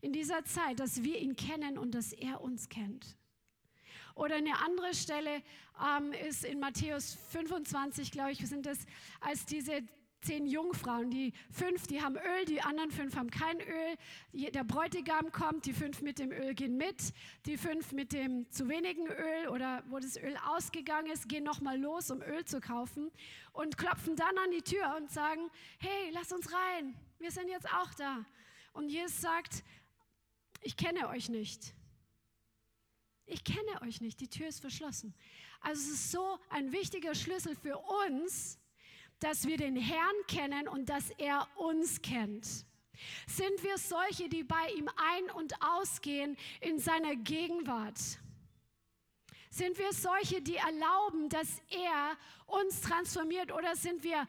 in 0.00 0.12
dieser 0.12 0.44
Zeit, 0.44 0.80
dass 0.80 1.02
wir 1.02 1.18
ihn 1.18 1.36
kennen 1.36 1.76
und 1.76 1.94
dass 1.94 2.12
er 2.12 2.40
uns 2.40 2.68
kennt. 2.68 3.16
Oder 4.14 4.36
eine 4.36 4.58
andere 4.58 4.94
Stelle 4.94 5.42
ähm, 5.80 6.12
ist 6.12 6.44
in 6.44 6.60
Matthäus 6.60 7.18
25, 7.30 8.10
glaube 8.10 8.32
ich, 8.32 8.46
sind 8.46 8.66
das, 8.66 8.78
als 9.20 9.46
diese 9.46 9.82
zehn 10.22 10.46
Jungfrauen. 10.46 11.10
Die 11.10 11.32
fünf, 11.50 11.86
die 11.86 12.00
haben 12.00 12.16
Öl, 12.16 12.44
die 12.46 12.62
anderen 12.62 12.90
fünf 12.90 13.16
haben 13.16 13.30
kein 13.30 13.60
Öl. 13.60 14.50
Der 14.50 14.64
Bräutigam 14.64 15.32
kommt, 15.32 15.66
die 15.66 15.72
fünf 15.72 16.00
mit 16.00 16.18
dem 16.18 16.30
Öl 16.30 16.54
gehen 16.54 16.76
mit. 16.76 17.12
Die 17.46 17.56
fünf 17.56 17.92
mit 17.92 18.12
dem 18.12 18.50
zu 18.50 18.68
wenigen 18.68 19.06
Öl 19.06 19.48
oder 19.48 19.82
wo 19.88 19.98
das 19.98 20.16
Öl 20.16 20.36
ausgegangen 20.46 21.10
ist, 21.10 21.28
gehen 21.28 21.44
nochmal 21.44 21.78
los, 21.78 22.10
um 22.10 22.22
Öl 22.22 22.44
zu 22.44 22.60
kaufen 22.60 23.10
und 23.52 23.76
klopfen 23.76 24.16
dann 24.16 24.38
an 24.38 24.50
die 24.52 24.62
Tür 24.62 24.96
und 24.96 25.10
sagen, 25.10 25.50
hey, 25.78 26.10
lass 26.12 26.32
uns 26.32 26.52
rein, 26.52 26.94
wir 27.18 27.30
sind 27.30 27.48
jetzt 27.48 27.66
auch 27.66 27.92
da. 27.94 28.24
Und 28.72 28.88
Jesus 28.88 29.20
sagt, 29.20 29.64
ich 30.62 30.76
kenne 30.76 31.08
euch 31.08 31.28
nicht. 31.28 31.74
Ich 33.32 33.44
kenne 33.44 33.80
euch 33.80 34.02
nicht, 34.02 34.20
die 34.20 34.28
Tür 34.28 34.48
ist 34.48 34.60
verschlossen. 34.60 35.14
Also 35.62 35.80
es 35.80 35.88
ist 35.88 36.12
so 36.12 36.38
ein 36.50 36.70
wichtiger 36.70 37.14
Schlüssel 37.14 37.56
für 37.56 37.78
uns, 38.06 38.58
dass 39.20 39.46
wir 39.46 39.56
den 39.56 39.74
Herrn 39.74 40.14
kennen 40.28 40.68
und 40.68 40.90
dass 40.90 41.08
er 41.16 41.48
uns 41.56 42.02
kennt. 42.02 42.46
Sind 43.26 43.62
wir 43.62 43.78
solche, 43.78 44.28
die 44.28 44.44
bei 44.44 44.68
ihm 44.76 44.86
ein- 44.96 45.30
und 45.30 45.54
ausgehen 45.62 46.36
in 46.60 46.78
seiner 46.78 47.16
Gegenwart? 47.16 47.98
Sind 49.48 49.78
wir 49.78 49.94
solche, 49.94 50.42
die 50.42 50.56
erlauben, 50.56 51.30
dass 51.30 51.62
er 51.70 52.18
uns 52.46 52.82
transformiert 52.82 53.50
oder 53.50 53.76
sind 53.76 54.04
wir 54.04 54.28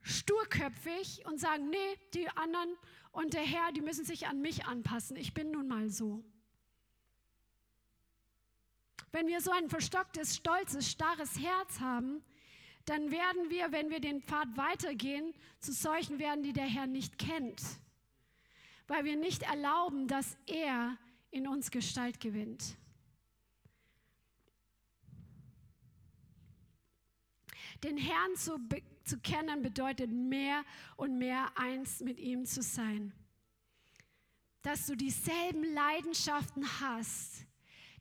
sturköpfig 0.00 1.24
und 1.26 1.38
sagen, 1.38 1.70
nee, 1.70 1.96
die 2.12 2.28
anderen 2.30 2.76
und 3.12 3.34
der 3.34 3.42
Herr, 3.42 3.70
die 3.70 3.82
müssen 3.82 4.04
sich 4.04 4.26
an 4.26 4.40
mich 4.40 4.64
anpassen. 4.64 5.16
Ich 5.16 5.32
bin 5.32 5.52
nun 5.52 5.68
mal 5.68 5.88
so. 5.90 6.24
Wenn 9.12 9.26
wir 9.26 9.42
so 9.42 9.50
ein 9.50 9.68
verstocktes, 9.68 10.36
stolzes, 10.36 10.90
starres 10.90 11.38
Herz 11.38 11.80
haben, 11.80 12.22
dann 12.86 13.10
werden 13.10 13.50
wir, 13.50 13.70
wenn 13.70 13.90
wir 13.90 14.00
den 14.00 14.22
Pfad 14.22 14.56
weitergehen, 14.56 15.34
zu 15.60 15.72
solchen 15.72 16.18
werden, 16.18 16.42
die 16.42 16.52
der 16.52 16.66
Herr 16.66 16.86
nicht 16.86 17.18
kennt, 17.18 17.62
weil 18.88 19.04
wir 19.04 19.16
nicht 19.16 19.42
erlauben, 19.42 20.08
dass 20.08 20.36
er 20.46 20.96
in 21.30 21.46
uns 21.46 21.70
Gestalt 21.70 22.20
gewinnt. 22.20 22.76
Den 27.84 27.96
Herrn 27.96 28.36
zu, 28.36 28.58
zu 29.04 29.18
kennen 29.18 29.62
bedeutet 29.62 30.10
mehr 30.10 30.64
und 30.96 31.18
mehr 31.18 31.56
eins 31.56 32.00
mit 32.00 32.18
ihm 32.18 32.46
zu 32.46 32.62
sein. 32.62 33.12
Dass 34.62 34.86
du 34.86 34.96
dieselben 34.96 35.64
Leidenschaften 35.64 36.64
hast, 36.80 37.44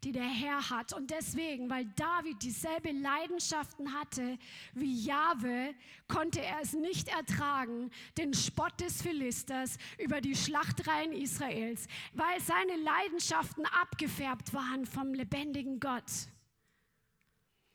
die 0.04 0.12
der 0.12 0.24
Herr 0.24 0.70
hat. 0.70 0.94
Und 0.94 1.12
deswegen, 1.12 1.70
weil 1.70 1.86
David 1.96 2.42
dieselbe 2.42 2.92
Leidenschaften 2.92 3.94
hatte 3.94 4.38
wie 4.74 5.04
Jahwe, 5.04 5.74
konnte 6.08 6.42
er 6.42 6.62
es 6.62 6.74
nicht 6.74 7.08
ertragen, 7.08 7.92
den 8.18 8.34
Spott 8.34 8.80
des 8.80 9.02
Philisters 9.02 9.78
über 10.00 10.22
die 10.22 10.36
Schlachtreihen 10.36 11.14
Israels, 11.14 11.88
weil 12.14 12.40
seine 12.40 12.78
Leidenschaften 12.78 13.66
abgefärbt 13.66 14.54
waren 14.54 14.86
vom 14.86 15.14
lebendigen 15.14 15.80
Gott. 15.80 16.12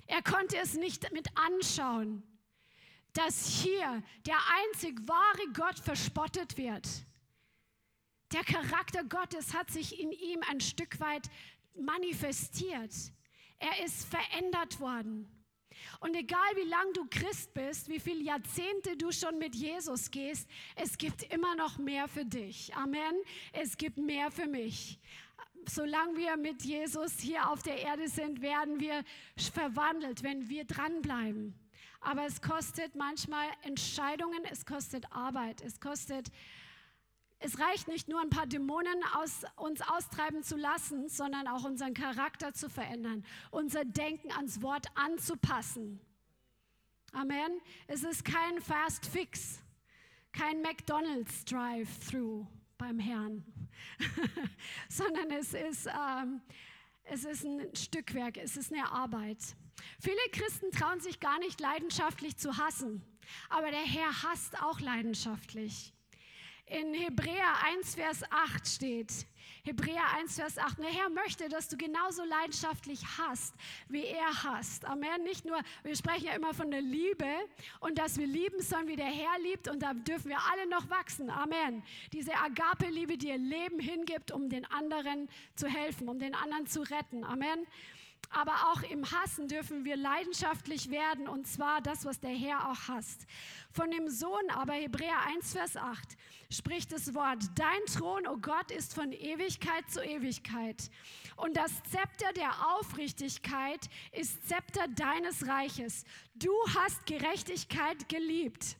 Er 0.06 0.22
konnte 0.22 0.56
es 0.58 0.74
nicht 0.74 1.12
mit 1.12 1.28
anschauen, 1.36 2.22
dass 3.12 3.48
hier 3.48 4.02
der 4.26 4.38
einzig 4.68 5.08
wahre 5.08 5.52
Gott 5.54 5.78
verspottet 5.78 6.56
wird. 6.56 6.86
Der 8.32 8.42
Charakter 8.42 9.04
Gottes 9.04 9.54
hat 9.54 9.70
sich 9.70 10.00
in 10.00 10.10
ihm 10.10 10.40
ein 10.50 10.60
Stück 10.60 10.98
weit 11.00 11.30
manifestiert. 11.78 12.92
Er 13.58 13.84
ist 13.84 14.04
verändert 14.04 14.80
worden. 14.80 15.30
Und 16.00 16.14
egal 16.14 16.56
wie 16.56 16.68
lang 16.68 16.92
du 16.94 17.06
Christ 17.08 17.52
bist, 17.54 17.88
wie 17.88 18.00
viele 18.00 18.22
Jahrzehnte 18.22 18.96
du 18.96 19.12
schon 19.12 19.38
mit 19.38 19.54
Jesus 19.54 20.10
gehst, 20.10 20.48
es 20.74 20.98
gibt 20.98 21.22
immer 21.32 21.54
noch 21.54 21.78
mehr 21.78 22.08
für 22.08 22.24
dich. 22.24 22.74
Amen. 22.74 23.14
Es 23.52 23.76
gibt 23.76 23.98
mehr 23.98 24.30
für 24.30 24.46
mich. 24.46 24.98
Solange 25.68 26.16
wir 26.16 26.36
mit 26.36 26.62
Jesus 26.62 27.18
hier 27.18 27.50
auf 27.50 27.62
der 27.62 27.78
Erde 27.78 28.08
sind, 28.08 28.40
werden 28.40 28.78
wir 28.78 29.02
verwandelt, 29.52 30.22
wenn 30.22 30.48
wir 30.48 30.64
dranbleiben. 30.64 31.58
Aber 32.00 32.24
es 32.24 32.40
kostet 32.40 32.94
manchmal 32.94 33.48
Entscheidungen, 33.62 34.44
es 34.50 34.64
kostet 34.64 35.10
Arbeit, 35.12 35.60
es 35.62 35.80
kostet 35.80 36.30
es 37.38 37.58
reicht 37.58 37.88
nicht 37.88 38.08
nur 38.08 38.20
ein 38.20 38.30
paar 38.30 38.46
Dämonen 38.46 39.02
aus 39.14 39.42
uns 39.56 39.82
austreiben 39.82 40.42
zu 40.42 40.56
lassen, 40.56 41.08
sondern 41.08 41.46
auch 41.48 41.64
unseren 41.64 41.94
Charakter 41.94 42.54
zu 42.54 42.70
verändern, 42.70 43.24
unser 43.50 43.84
Denken 43.84 44.32
ans 44.32 44.62
Wort 44.62 44.86
anzupassen. 44.94 46.00
Amen. 47.12 47.60
Es 47.86 48.04
ist 48.04 48.24
kein 48.24 48.60
Fast 48.60 49.06
Fix, 49.06 49.60
kein 50.32 50.62
McDonald's 50.62 51.44
Drive-Thru 51.44 52.46
beim 52.78 52.98
Herrn, 52.98 53.44
sondern 54.88 55.30
es 55.30 55.54
ist, 55.54 55.86
ähm, 55.86 56.40
es 57.04 57.24
ist 57.24 57.44
ein 57.44 57.74
Stückwerk, 57.74 58.38
es 58.38 58.56
ist 58.56 58.72
eine 58.72 58.90
Arbeit. 58.90 59.38
Viele 60.00 60.16
Christen 60.32 60.70
trauen 60.70 61.00
sich 61.00 61.20
gar 61.20 61.38
nicht 61.38 61.60
leidenschaftlich 61.60 62.36
zu 62.36 62.56
hassen, 62.56 63.02
aber 63.50 63.70
der 63.70 63.84
Herr 63.84 64.22
hasst 64.22 64.60
auch 64.62 64.80
leidenschaftlich. 64.80 65.95
In 66.68 66.94
Hebräer 66.94 67.62
1, 67.64 67.94
Vers 67.94 68.24
8 68.28 68.66
steht, 68.66 69.26
Hebräer 69.62 70.02
1, 70.16 70.34
Vers 70.34 70.58
8, 70.58 70.78
der 70.78 70.90
Herr 70.90 71.08
möchte, 71.10 71.48
dass 71.48 71.68
du 71.68 71.76
genauso 71.76 72.24
leidenschaftlich 72.24 73.00
hast, 73.18 73.54
wie 73.88 74.04
er 74.04 74.42
hasst. 74.42 74.84
Amen. 74.84 75.22
Nicht 75.22 75.44
nur, 75.44 75.60
wir 75.84 75.94
sprechen 75.94 76.26
ja 76.26 76.32
immer 76.34 76.54
von 76.54 76.72
der 76.72 76.82
Liebe 76.82 77.26
und 77.78 77.98
dass 77.98 78.18
wir 78.18 78.26
lieben 78.26 78.60
sollen, 78.62 78.88
wie 78.88 78.96
der 78.96 79.06
Herr 79.06 79.38
liebt 79.42 79.68
und 79.68 79.80
da 79.80 79.94
dürfen 79.94 80.28
wir 80.28 80.38
alle 80.52 80.68
noch 80.68 80.90
wachsen. 80.90 81.30
Amen. 81.30 81.84
Diese 82.12 82.34
Agape-Liebe, 82.34 83.16
die 83.16 83.28
ihr 83.28 83.38
Leben 83.38 83.78
hingibt, 83.78 84.32
um 84.32 84.48
den 84.48 84.64
anderen 84.64 85.28
zu 85.54 85.68
helfen, 85.68 86.08
um 86.08 86.18
den 86.18 86.34
anderen 86.34 86.66
zu 86.66 86.82
retten. 86.82 87.22
Amen. 87.22 87.64
Aber 88.30 88.72
auch 88.72 88.82
im 88.82 89.10
Hassen 89.10 89.48
dürfen 89.48 89.84
wir 89.84 89.96
leidenschaftlich 89.96 90.90
werden 90.90 91.28
und 91.28 91.46
zwar 91.46 91.80
das, 91.80 92.04
was 92.04 92.20
der 92.20 92.30
Herr 92.30 92.70
auch 92.70 92.88
hasst. 92.88 93.26
Von 93.70 93.90
dem 93.90 94.08
Sohn 94.08 94.50
aber, 94.50 94.74
Hebräer 94.74 95.20
1, 95.26 95.52
Vers 95.52 95.76
8, 95.76 96.16
spricht 96.50 96.92
das 96.92 97.14
Wort, 97.14 97.42
dein 97.54 97.84
Thron, 97.86 98.26
o 98.26 98.32
oh 98.32 98.36
Gott, 98.36 98.70
ist 98.70 98.94
von 98.94 99.12
Ewigkeit 99.12 99.90
zu 99.90 100.02
Ewigkeit. 100.02 100.90
Und 101.36 101.56
das 101.56 101.72
Zepter 101.84 102.32
der 102.34 102.52
Aufrichtigkeit 102.76 103.80
ist 104.12 104.48
Zepter 104.48 104.86
deines 104.88 105.46
Reiches. 105.46 106.04
Du 106.34 106.52
hast 106.74 107.06
Gerechtigkeit 107.06 108.08
geliebt 108.08 108.76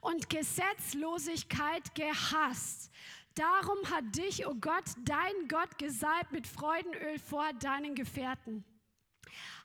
und 0.00 0.28
Gesetzlosigkeit 0.30 1.94
gehasst. 1.94 2.90
Darum 3.34 3.90
hat 3.90 4.16
dich, 4.16 4.46
o 4.46 4.50
oh 4.50 4.54
Gott, 4.60 4.84
dein 5.04 5.48
Gott 5.48 5.76
gesalbt 5.78 6.30
mit 6.30 6.46
Freudenöl 6.46 7.18
vor 7.18 7.52
deinen 7.60 7.96
Gefährten. 7.96 8.64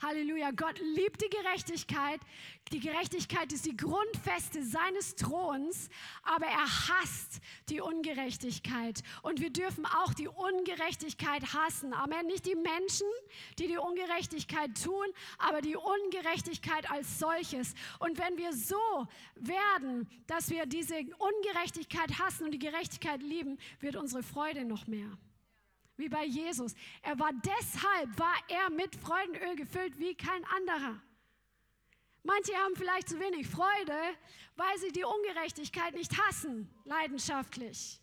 Halleluja. 0.01 0.51
Gott 0.51 0.79
liebt 0.79 1.21
die 1.21 1.29
Gerechtigkeit. 1.29 2.19
Die 2.71 2.79
Gerechtigkeit 2.79 3.51
ist 3.51 3.65
die 3.65 3.75
Grundfeste 3.75 4.63
seines 4.63 5.15
Throns, 5.15 5.89
aber 6.23 6.45
er 6.45 6.89
hasst 6.89 7.39
die 7.69 7.81
Ungerechtigkeit. 7.81 9.01
Und 9.21 9.41
wir 9.41 9.49
dürfen 9.49 9.85
auch 9.85 10.13
die 10.13 10.27
Ungerechtigkeit 10.27 11.53
hassen. 11.53 11.93
Amen. 11.93 12.27
Nicht 12.27 12.45
die 12.45 12.55
Menschen, 12.55 13.07
die 13.57 13.67
die 13.67 13.77
Ungerechtigkeit 13.77 14.81
tun, 14.81 15.05
aber 15.37 15.61
die 15.61 15.75
Ungerechtigkeit 15.75 16.89
als 16.91 17.19
solches. 17.19 17.73
Und 17.99 18.17
wenn 18.17 18.37
wir 18.37 18.53
so 18.53 19.07
werden, 19.35 20.07
dass 20.27 20.49
wir 20.49 20.65
diese 20.65 20.95
Ungerechtigkeit 21.17 22.19
hassen 22.19 22.45
und 22.45 22.51
die 22.51 22.59
Gerechtigkeit 22.59 23.21
lieben, 23.21 23.57
wird 23.79 23.95
unsere 23.95 24.23
Freude 24.23 24.65
noch 24.65 24.87
mehr 24.87 25.17
wie 25.99 26.09
bei 26.09 26.25
Jesus. 26.25 26.73
Er 27.01 27.19
war 27.19 27.31
deshalb, 27.33 28.17
war 28.17 28.35
er 28.47 28.69
mit 28.69 28.95
Freudenöl 28.95 29.55
gefüllt 29.55 29.99
wie 29.99 30.15
kein 30.15 30.43
anderer. 30.45 31.01
Manche 32.23 32.53
haben 32.55 32.75
vielleicht 32.75 33.09
zu 33.09 33.19
wenig 33.19 33.47
Freude, 33.47 33.97
weil 34.55 34.77
sie 34.79 34.91
die 34.91 35.03
Ungerechtigkeit 35.03 35.93
nicht 35.93 36.17
hassen, 36.21 36.69
leidenschaftlich. 36.85 38.01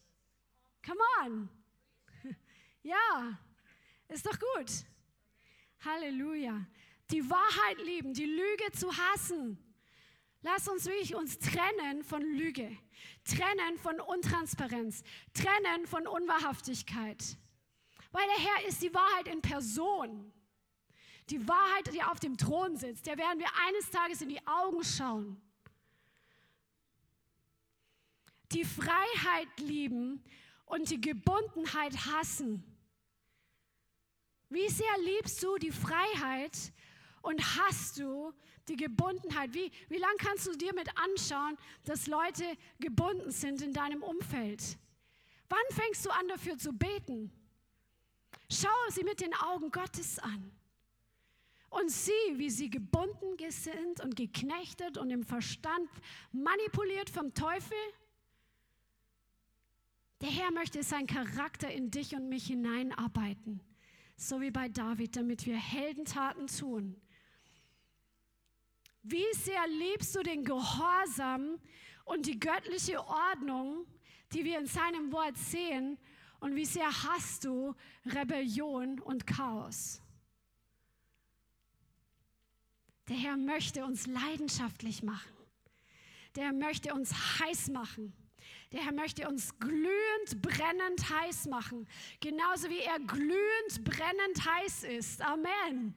Come 0.85 1.01
on. 1.25 1.49
Ja, 2.83 3.37
ist 4.07 4.25
doch 4.25 4.39
gut. 4.39 4.71
Halleluja. 5.85 6.65
Die 7.11 7.29
Wahrheit 7.29 7.79
lieben, 7.85 8.15
die 8.15 8.27
Lüge 8.27 8.71
zu 8.73 8.97
hassen. 8.97 9.59
Lass 10.43 10.69
uns 10.69 10.85
wirklich 10.85 11.17
uns 11.17 11.41
trennen 11.41 12.05
von 12.05 12.23
Lüge, 12.23 12.77
trennen 13.25 13.79
von 13.79 13.99
Untransparenz, 14.01 15.03
trennen 15.35 15.87
von 15.89 16.07
Unwahrhaftigkeit. 16.07 17.37
Weil 18.17 18.29
der 18.29 18.47
Herr 18.47 18.67
ist 18.67 18.81
die 18.81 18.95
Wahrheit 18.95 19.29
in 19.29 19.43
Person. 19.43 20.33
Die 21.29 21.47
Wahrheit, 21.47 21.93
die 21.93 22.03
auf 22.03 22.19
dem 22.19 22.39
Thron 22.39 22.75
sitzt, 22.75 23.07
der 23.07 23.19
werden 23.19 23.39
wir 23.39 23.49
eines 23.69 23.91
Tages 23.91 24.23
in 24.23 24.31
die 24.31 24.41
Augen 24.47 24.83
schauen. 24.83 25.39
Die 28.53 28.65
Freiheit 28.65 29.49
lieben 29.59 30.25
und 30.65 30.89
die 30.89 30.99
Gebundenheit 30.99 31.95
hassen. 32.07 32.65
Wie 34.49 34.69
sehr 34.71 34.97
liebst 35.05 35.43
du 35.43 35.59
die 35.59 35.73
Freiheit 35.73 36.73
Und 37.21 37.59
hast 37.59 37.99
du 37.99 38.33
die 38.67 38.77
Gebundenheit? 38.77 39.53
Wie, 39.53 39.71
wie 39.91 39.99
lange 39.99 40.17
kannst 40.17 40.47
du 40.47 40.53
dir 40.53 40.73
mit 40.73 40.89
anschauen, 40.97 41.59
dass 41.85 42.07
Leute 42.07 42.45
gebunden 42.81 43.31
sind 43.31 43.61
in 43.61 43.75
deinem 43.75 44.03
Umfeld? 44.03 44.79
Wann 45.51 45.77
fängst 45.77 46.07
du 46.07 46.11
an, 46.11 46.29
dafür 46.29 46.57
zu 46.57 46.73
beten? 46.73 47.31
Schau 48.51 48.69
sie 48.91 49.05
mit 49.05 49.21
den 49.21 49.35
Augen 49.35 49.71
Gottes 49.71 50.19
an 50.19 50.53
und 51.71 51.91
sieh, 51.91 52.13
wie 52.35 52.51
sie 52.51 52.71
gebunden 52.71 53.37
sind 53.51 54.01
und 54.01 54.17
geknechtet 54.17 54.99
und 54.99 55.11
im 55.11 55.25
Verstand 55.25 55.91
manipuliert 56.33 57.11
vom 57.11 57.35
Teufel. 57.35 57.77
Der 60.21 60.31
Herr 60.31 60.51
möchte 60.53 60.83
seinen 60.83 61.07
Charakter 61.07 61.71
in 61.71 61.91
dich 61.91 62.15
und 62.15 62.29
mich 62.29 62.47
hineinarbeiten, 62.47 63.61
so 64.17 64.41
wie 64.41 64.51
bei 64.51 64.69
David, 64.69 65.17
damit 65.17 65.45
wir 65.45 65.57
Heldentaten 65.57 66.47
tun. 66.47 67.01
Wie 69.03 69.27
sehr 69.35 69.67
liebst 69.69 70.17
du 70.17 70.23
den 70.23 70.45
Gehorsam 70.45 71.59
und 72.05 72.27
die 72.27 72.41
göttliche 72.41 73.07
Ordnung, 73.07 73.87
die 74.33 74.45
wir 74.45 74.59
in 74.59 74.67
seinem 74.67 75.13
Wort 75.13 75.37
sehen, 75.37 75.99
und 76.47 76.55
wie 76.55 76.65
sehr 76.65 76.89
hast 77.03 77.45
du 77.45 77.75
Rebellion 78.05 79.01
und 79.01 79.27
Chaos? 79.27 80.01
Der 83.09 83.17
Herr 83.17 83.37
möchte 83.37 83.85
uns 83.85 84.07
leidenschaftlich 84.07 85.03
machen. 85.03 85.33
Der 86.37 86.45
Herr 86.45 86.53
möchte 86.53 86.95
uns 86.95 87.13
heiß 87.41 87.71
machen. 87.71 88.13
Der 88.71 88.85
Herr 88.85 88.93
möchte 88.93 89.29
uns 89.29 89.59
glühend, 89.59 90.41
brennend 90.41 91.11
heiß 91.11 91.47
machen. 91.47 91.89
Genauso 92.21 92.71
wie 92.71 92.79
er 92.79 93.01
glühend, 93.01 93.83
brennend 93.83 94.45
heiß 94.45 94.85
ist. 94.85 95.23
Amen. 95.23 95.97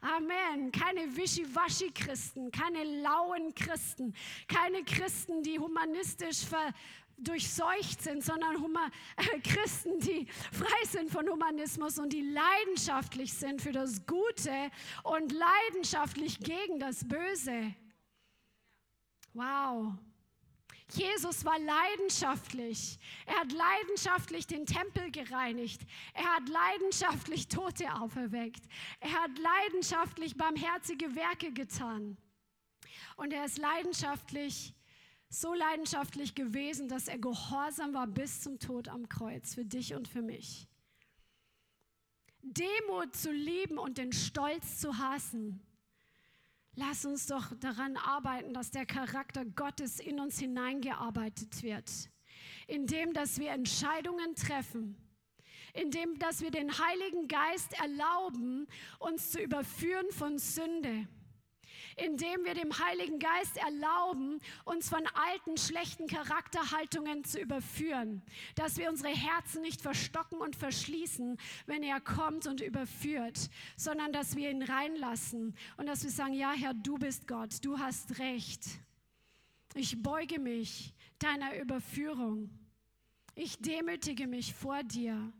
Amen. 0.00 0.70
Keine 0.70 1.16
Wischiwaschi-Christen, 1.16 2.50
keine 2.52 2.84
lauen 3.02 3.54
Christen, 3.54 4.14
keine 4.46 4.84
Christen, 4.84 5.42
die 5.42 5.58
humanistisch 5.58 6.44
ver 6.44 6.72
durchseucht 7.20 8.00
sind, 8.00 8.22
sondern 8.24 8.62
Huma 8.62 8.90
äh, 9.16 9.40
Christen, 9.40 9.98
die 9.98 10.26
frei 10.52 10.84
sind 10.84 11.10
von 11.10 11.28
Humanismus 11.28 11.98
und 11.98 12.12
die 12.12 12.22
leidenschaftlich 12.22 13.32
sind 13.32 13.60
für 13.60 13.72
das 13.72 14.06
Gute 14.06 14.70
und 15.02 15.32
leidenschaftlich 15.32 16.38
gegen 16.38 16.78
das 16.78 17.06
Böse. 17.06 17.74
Wow. 19.34 19.94
Jesus 20.92 21.44
war 21.44 21.58
leidenschaftlich. 21.58 22.98
Er 23.26 23.40
hat 23.40 23.52
leidenschaftlich 23.52 24.46
den 24.46 24.64
Tempel 24.64 25.10
gereinigt. 25.10 25.82
Er 26.14 26.36
hat 26.36 26.48
leidenschaftlich 26.48 27.48
Tote 27.48 27.92
auferweckt. 27.94 28.62
Er 29.00 29.12
hat 29.12 29.30
leidenschaftlich 29.38 30.36
barmherzige 30.36 31.14
Werke 31.14 31.52
getan. 31.52 32.16
Und 33.16 33.32
er 33.32 33.44
ist 33.44 33.58
leidenschaftlich 33.58 34.74
so 35.30 35.52
leidenschaftlich 35.52 36.34
gewesen, 36.34 36.88
dass 36.88 37.08
er 37.08 37.18
gehorsam 37.18 37.92
war 37.92 38.06
bis 38.06 38.40
zum 38.40 38.58
Tod 38.58 38.88
am 38.88 39.08
Kreuz 39.08 39.54
für 39.54 39.64
dich 39.64 39.94
und 39.94 40.08
für 40.08 40.22
mich. 40.22 40.66
Demut 42.42 43.14
zu 43.14 43.30
lieben 43.30 43.78
und 43.78 43.98
den 43.98 44.12
Stolz 44.12 44.80
zu 44.80 44.96
hassen. 44.96 45.60
Lass 46.80 47.04
uns 47.04 47.26
doch 47.26 47.52
daran 47.58 47.96
arbeiten, 47.96 48.54
dass 48.54 48.70
der 48.70 48.86
Charakter 48.86 49.44
Gottes 49.44 49.98
in 49.98 50.20
uns 50.20 50.38
hineingearbeitet 50.38 51.64
wird, 51.64 51.90
indem 52.68 53.12
dass 53.14 53.40
wir 53.40 53.50
Entscheidungen 53.50 54.36
treffen, 54.36 54.96
indem 55.74 56.20
dass 56.20 56.40
wir 56.40 56.52
den 56.52 56.70
Heiligen 56.70 57.26
Geist 57.26 57.72
erlauben, 57.80 58.68
uns 59.00 59.32
zu 59.32 59.42
überführen 59.42 60.06
von 60.12 60.38
Sünde 60.38 61.08
indem 62.00 62.44
wir 62.44 62.54
dem 62.54 62.78
Heiligen 62.78 63.18
Geist 63.18 63.56
erlauben, 63.56 64.40
uns 64.64 64.88
von 64.88 65.04
alten, 65.30 65.56
schlechten 65.56 66.06
Charakterhaltungen 66.06 67.24
zu 67.24 67.40
überführen, 67.40 68.22
dass 68.54 68.76
wir 68.76 68.88
unsere 68.88 69.14
Herzen 69.14 69.62
nicht 69.62 69.80
verstocken 69.80 70.38
und 70.38 70.56
verschließen, 70.56 71.38
wenn 71.66 71.82
er 71.82 72.00
kommt 72.00 72.46
und 72.46 72.60
überführt, 72.60 73.50
sondern 73.76 74.12
dass 74.12 74.36
wir 74.36 74.50
ihn 74.50 74.62
reinlassen 74.62 75.56
und 75.76 75.86
dass 75.86 76.02
wir 76.02 76.10
sagen, 76.10 76.34
ja 76.34 76.52
Herr, 76.52 76.74
du 76.74 76.98
bist 76.98 77.26
Gott, 77.26 77.56
du 77.62 77.78
hast 77.78 78.18
recht. 78.18 78.62
Ich 79.74 80.02
beuge 80.02 80.38
mich 80.38 80.94
deiner 81.18 81.56
Überführung. 81.56 82.50
Ich 83.34 83.58
demütige 83.58 84.26
mich 84.26 84.54
vor 84.54 84.82
dir. 84.82 85.32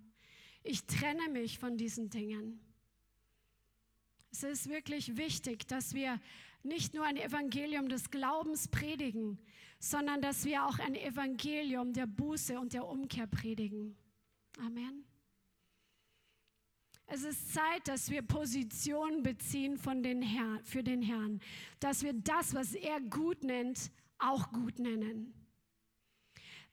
Ich 0.62 0.84
trenne 0.84 1.28
mich 1.30 1.58
von 1.58 1.76
diesen 1.76 2.10
Dingen. 2.10 2.60
Es 4.30 4.42
ist 4.42 4.68
wirklich 4.68 5.16
wichtig, 5.16 5.66
dass 5.66 5.94
wir 5.94 6.20
nicht 6.68 6.94
nur 6.94 7.04
ein 7.04 7.16
Evangelium 7.16 7.88
des 7.88 8.10
Glaubens 8.10 8.68
predigen, 8.68 9.38
sondern 9.78 10.20
dass 10.20 10.44
wir 10.44 10.66
auch 10.66 10.78
ein 10.78 10.94
Evangelium 10.94 11.92
der 11.92 12.06
Buße 12.06 12.58
und 12.58 12.72
der 12.72 12.86
Umkehr 12.86 13.26
predigen. 13.26 13.96
Amen. 14.58 15.04
Es 17.10 17.22
ist 17.22 17.54
Zeit, 17.54 17.88
dass 17.88 18.10
wir 18.10 18.20
Position 18.20 19.22
beziehen 19.22 19.78
von 19.78 20.02
den 20.02 20.20
Herr, 20.20 20.60
für 20.62 20.82
den 20.82 21.00
Herrn, 21.00 21.40
dass 21.80 22.02
wir 22.02 22.12
das, 22.12 22.54
was 22.54 22.74
er 22.74 23.00
gut 23.00 23.44
nennt, 23.44 23.90
auch 24.18 24.52
gut 24.52 24.78
nennen. 24.78 25.32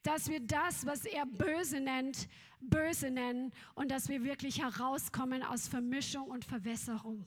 Dass 0.04 0.28
wir 0.28 0.42
das, 0.42 0.86
was 0.86 1.06
er 1.06 1.26
böse 1.26 1.80
nennt, 1.80 2.28
böse 2.60 3.10
nennen 3.10 3.54
und 3.76 3.92
dass 3.92 4.10
wir 4.10 4.24
wirklich 4.24 4.62
herauskommen 4.62 5.42
aus 5.42 5.68
Vermischung 5.68 6.30
und 6.30 6.44
Verwässerung. 6.44 7.26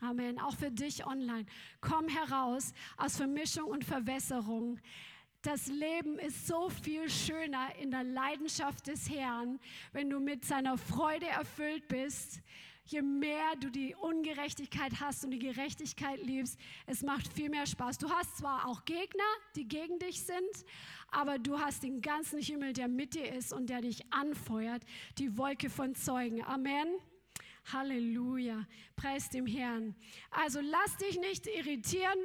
Amen. 0.00 0.38
Auch 0.38 0.54
für 0.54 0.70
dich 0.70 1.06
online. 1.06 1.46
Komm 1.80 2.08
heraus 2.08 2.72
aus 2.96 3.16
Vermischung 3.16 3.66
und 3.70 3.84
Verwässerung. 3.84 4.78
Das 5.42 5.68
Leben 5.68 6.18
ist 6.18 6.46
so 6.46 6.68
viel 6.68 7.08
schöner 7.08 7.74
in 7.80 7.90
der 7.90 8.04
Leidenschaft 8.04 8.86
des 8.88 9.08
Herrn, 9.08 9.60
wenn 9.92 10.10
du 10.10 10.18
mit 10.18 10.44
seiner 10.44 10.76
Freude 10.76 11.26
erfüllt 11.26 11.86
bist. 11.88 12.40
Je 12.84 13.02
mehr 13.02 13.54
du 13.60 13.70
die 13.70 13.94
Ungerechtigkeit 13.94 14.98
hast 14.98 15.24
und 15.24 15.30
die 15.30 15.38
Gerechtigkeit 15.38 16.24
liebst, 16.24 16.58
es 16.86 17.02
macht 17.02 17.30
viel 17.32 17.50
mehr 17.50 17.66
Spaß. 17.66 17.98
Du 17.98 18.10
hast 18.10 18.38
zwar 18.38 18.66
auch 18.66 18.84
Gegner, 18.84 19.22
die 19.56 19.68
gegen 19.68 19.98
dich 19.98 20.22
sind, 20.22 20.64
aber 21.10 21.38
du 21.38 21.58
hast 21.60 21.82
den 21.82 22.00
ganzen 22.00 22.40
Himmel, 22.40 22.72
der 22.72 22.88
mit 22.88 23.14
dir 23.14 23.32
ist 23.32 23.52
und 23.52 23.68
der 23.68 23.82
dich 23.82 24.10
anfeuert, 24.10 24.82
die 25.18 25.36
Wolke 25.36 25.68
von 25.68 25.94
Zeugen. 25.94 26.42
Amen. 26.42 26.88
Halleluja. 27.72 28.66
Preis 28.96 29.30
dem 29.30 29.46
Herrn. 29.46 29.94
Also 30.30 30.60
lass 30.60 30.96
dich 30.96 31.18
nicht 31.18 31.46
irritieren 31.46 32.18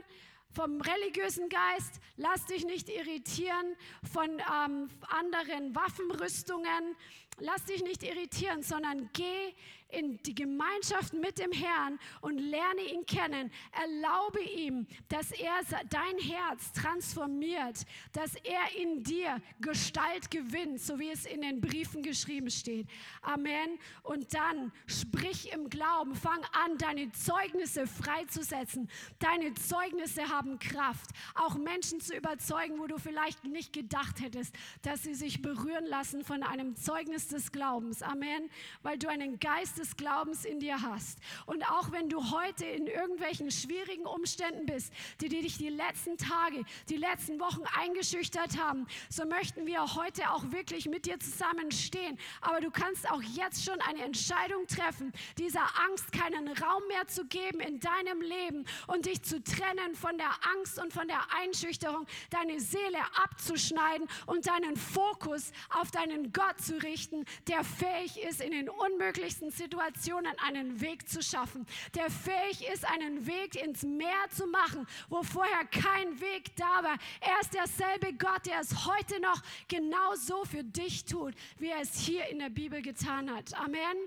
vom 0.54 0.82
religiösen 0.82 1.50
Geist, 1.50 2.00
lass 2.16 2.46
dich 2.46 2.66
nicht 2.66 2.90
irritieren 2.90 3.76
von 4.12 4.30
ähm, 4.30 4.90
anderen 5.10 5.76
Waffenrüstungen, 5.76 6.96
lass 7.40 7.66
dich 7.66 7.84
nicht 7.84 8.04
irritieren, 8.04 8.62
sondern 8.62 9.10
geh 9.14 9.54
in 9.94 10.22
die 10.24 10.36
Gemeinschaft 10.36 11.14
mit 11.14 11.40
dem 11.40 11.52
Herrn 11.52 12.00
und 12.22 12.38
lerne 12.38 12.82
ihn 12.82 13.06
kennen. 13.06 13.52
Erlaube 13.72 14.42
ihm, 14.42 14.88
dass 15.10 15.32
er 15.32 15.62
dein 15.90 16.18
Herz 16.18 16.72
transformiert, 16.74 17.86
dass 18.12 18.36
er 18.36 18.82
in 18.82 19.04
dir 19.04 19.42
Gestalt 19.62 20.32
gewinnt, 20.32 20.82
so 20.82 21.00
wie 21.00 21.10
es 21.10 21.26
in 21.26 21.42
den 21.42 21.62
Briefen 21.62 22.04
geschrieben 22.04 22.50
steht. 22.50 22.88
Amen. 23.22 23.80
Und 24.04 24.34
dann 24.34 24.72
sprich 24.88 25.52
im 25.54 25.70
Glauben, 25.70 26.16
fang 26.16 26.42
an, 26.52 26.78
deine 26.78 27.12
Zeugnisse 27.12 27.88
freizusetzen. 27.88 28.90
Deine 29.20 29.54
Zeugnisse 29.54 30.30
haben 30.30 30.60
Kraft, 30.60 31.12
auch 31.36 31.56
Menschen 31.56 32.00
zu 32.00 32.16
überzeugen, 32.16 32.80
wo 32.80 32.88
du 32.88 32.98
vielleicht 32.98 33.44
nicht 33.44 33.74
gedacht 33.74 34.22
hättest, 34.22 34.56
dass 34.82 35.04
sie 35.04 35.14
sich 35.14 35.42
berühren 35.42 35.86
lassen 35.86 36.24
von 36.24 36.44
einem 36.44 36.76
Zeugnis 36.76 37.28
des 37.28 37.52
Glaubens. 37.52 38.02
Amen. 38.02 38.50
Weil 38.82 38.98
du 38.98 39.10
einen 39.10 39.40
Geist 39.40 39.78
des 39.84 39.98
Glaubens 39.98 40.46
in 40.46 40.60
dir 40.60 40.82
hast. 40.82 41.20
Und 41.46 41.70
auch 41.70 41.92
wenn 41.92 42.08
du 42.08 42.32
heute 42.32 42.66
in 42.66 42.88
irgendwelchen 42.88 43.52
schwierigen 43.52 44.06
Umständen 44.06 44.66
bist, 44.66 44.94
die 45.20 45.28
dich 45.28 45.58
die 45.58 45.70
letzten 45.70 46.18
Tage, 46.18 46.64
die 46.88 46.96
letzten 46.96 47.40
Wochen 47.40 47.64
eingeschüchtert 47.78 48.58
haben, 48.58 48.88
so 49.10 49.26
möchten 49.26 49.66
wir 49.66 49.96
heute 49.96 50.32
auch 50.32 50.52
wirklich 50.52 50.88
mit 50.88 51.06
dir 51.06 51.20
zusammenstehen. 51.20 52.18
Aber 52.40 52.62
du 52.62 52.72
kannst 52.72 53.10
auch 53.12 53.22
jetzt 53.22 53.66
schon 53.66 53.80
eine 53.82 54.04
Entscheidung 54.04 54.68
treffen, 54.68 55.12
dieser 55.38 55.66
Angst 55.86 56.14
keinen 56.14 56.48
Raum 56.48 56.84
mehr 56.88 57.06
zu 57.08 57.26
geben 57.26 57.60
in 57.60 57.82
deinem 57.82 58.22
Leben 58.22 58.66
und 58.88 59.06
dich 59.06 59.22
zu 59.24 59.44
trennen 59.44 59.96
von 59.96 60.18
der 60.18 60.32
Angst 60.56 60.82
und 60.82 60.94
von 60.94 61.10
der 61.10 61.20
Einschüchterung, 61.42 62.06
deine 62.30 62.62
Seele 62.62 63.00
abzuschneiden 63.22 64.08
und 64.28 64.48
deinen 64.48 64.78
Fokus 64.78 65.52
auf 65.70 65.92
deinen 65.92 66.32
Gott 66.32 66.62
zu 66.62 66.82
richten, 66.82 67.26
der 67.48 67.66
fähig 67.66 68.22
ist, 68.24 68.40
in 68.40 68.52
den 68.52 68.70
unmöglichsten 68.70 69.52
Situationen 69.52 69.73
Situationen 69.74 70.34
einen 70.38 70.82
Weg 70.82 71.10
zu 71.10 71.24
schaffen, 71.24 71.66
der 71.96 72.12
fähig 72.12 72.64
ist, 72.72 72.86
einen 72.86 73.26
Weg 73.26 73.56
ins 73.56 73.82
Meer 73.82 74.30
zu 74.30 74.46
machen, 74.46 74.86
wo 75.10 75.24
vorher 75.24 75.66
kein 75.66 76.22
Weg 76.22 76.56
da 76.56 76.84
war. 76.84 76.98
Er 77.20 77.42
ist 77.42 77.54
derselbe 77.56 78.14
Gott, 78.14 78.46
der 78.46 78.60
es 78.60 78.86
heute 78.86 79.20
noch 79.20 79.42
genauso 79.68 80.46
für 80.46 80.64
dich 80.64 81.06
tut, 81.06 81.34
wie 81.58 81.70
er 81.70 81.82
es 81.82 81.98
hier 81.98 82.28
in 82.28 82.38
der 82.38 82.50
Bibel 82.50 82.84
getan 82.84 83.36
hat. 83.36 83.56
Amen. 83.56 83.98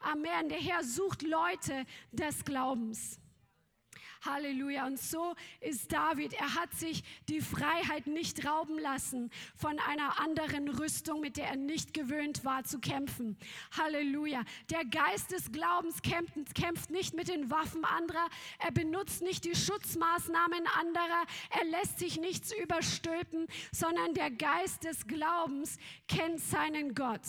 Amen. 0.00 0.48
Der 0.48 0.58
Herr 0.58 0.84
sucht 0.84 1.22
Leute 1.22 1.84
des 2.12 2.44
Glaubens. 2.44 3.19
Halleluja. 4.24 4.86
Und 4.86 4.98
so 4.98 5.34
ist 5.60 5.92
David. 5.92 6.32
Er 6.34 6.54
hat 6.54 6.72
sich 6.74 7.02
die 7.28 7.40
Freiheit 7.40 8.06
nicht 8.06 8.46
rauben 8.46 8.78
lassen 8.78 9.30
von 9.54 9.78
einer 9.78 10.20
anderen 10.20 10.68
Rüstung, 10.68 11.20
mit 11.20 11.36
der 11.36 11.48
er 11.48 11.56
nicht 11.56 11.94
gewöhnt 11.94 12.44
war 12.44 12.64
zu 12.64 12.78
kämpfen. 12.78 13.36
Halleluja. 13.76 14.44
Der 14.70 14.84
Geist 14.84 15.32
des 15.32 15.52
Glaubens 15.52 16.02
kämpft, 16.02 16.54
kämpft 16.54 16.90
nicht 16.90 17.14
mit 17.14 17.28
den 17.28 17.50
Waffen 17.50 17.84
anderer. 17.84 18.28
Er 18.58 18.72
benutzt 18.72 19.22
nicht 19.22 19.44
die 19.44 19.54
Schutzmaßnahmen 19.54 20.66
anderer. 20.78 21.24
Er 21.50 21.64
lässt 21.66 21.98
sich 21.98 22.20
nichts 22.20 22.52
überstülpen, 22.52 23.46
sondern 23.72 24.14
der 24.14 24.30
Geist 24.30 24.84
des 24.84 25.06
Glaubens 25.06 25.78
kennt 26.08 26.40
seinen 26.40 26.94
Gott. 26.94 27.20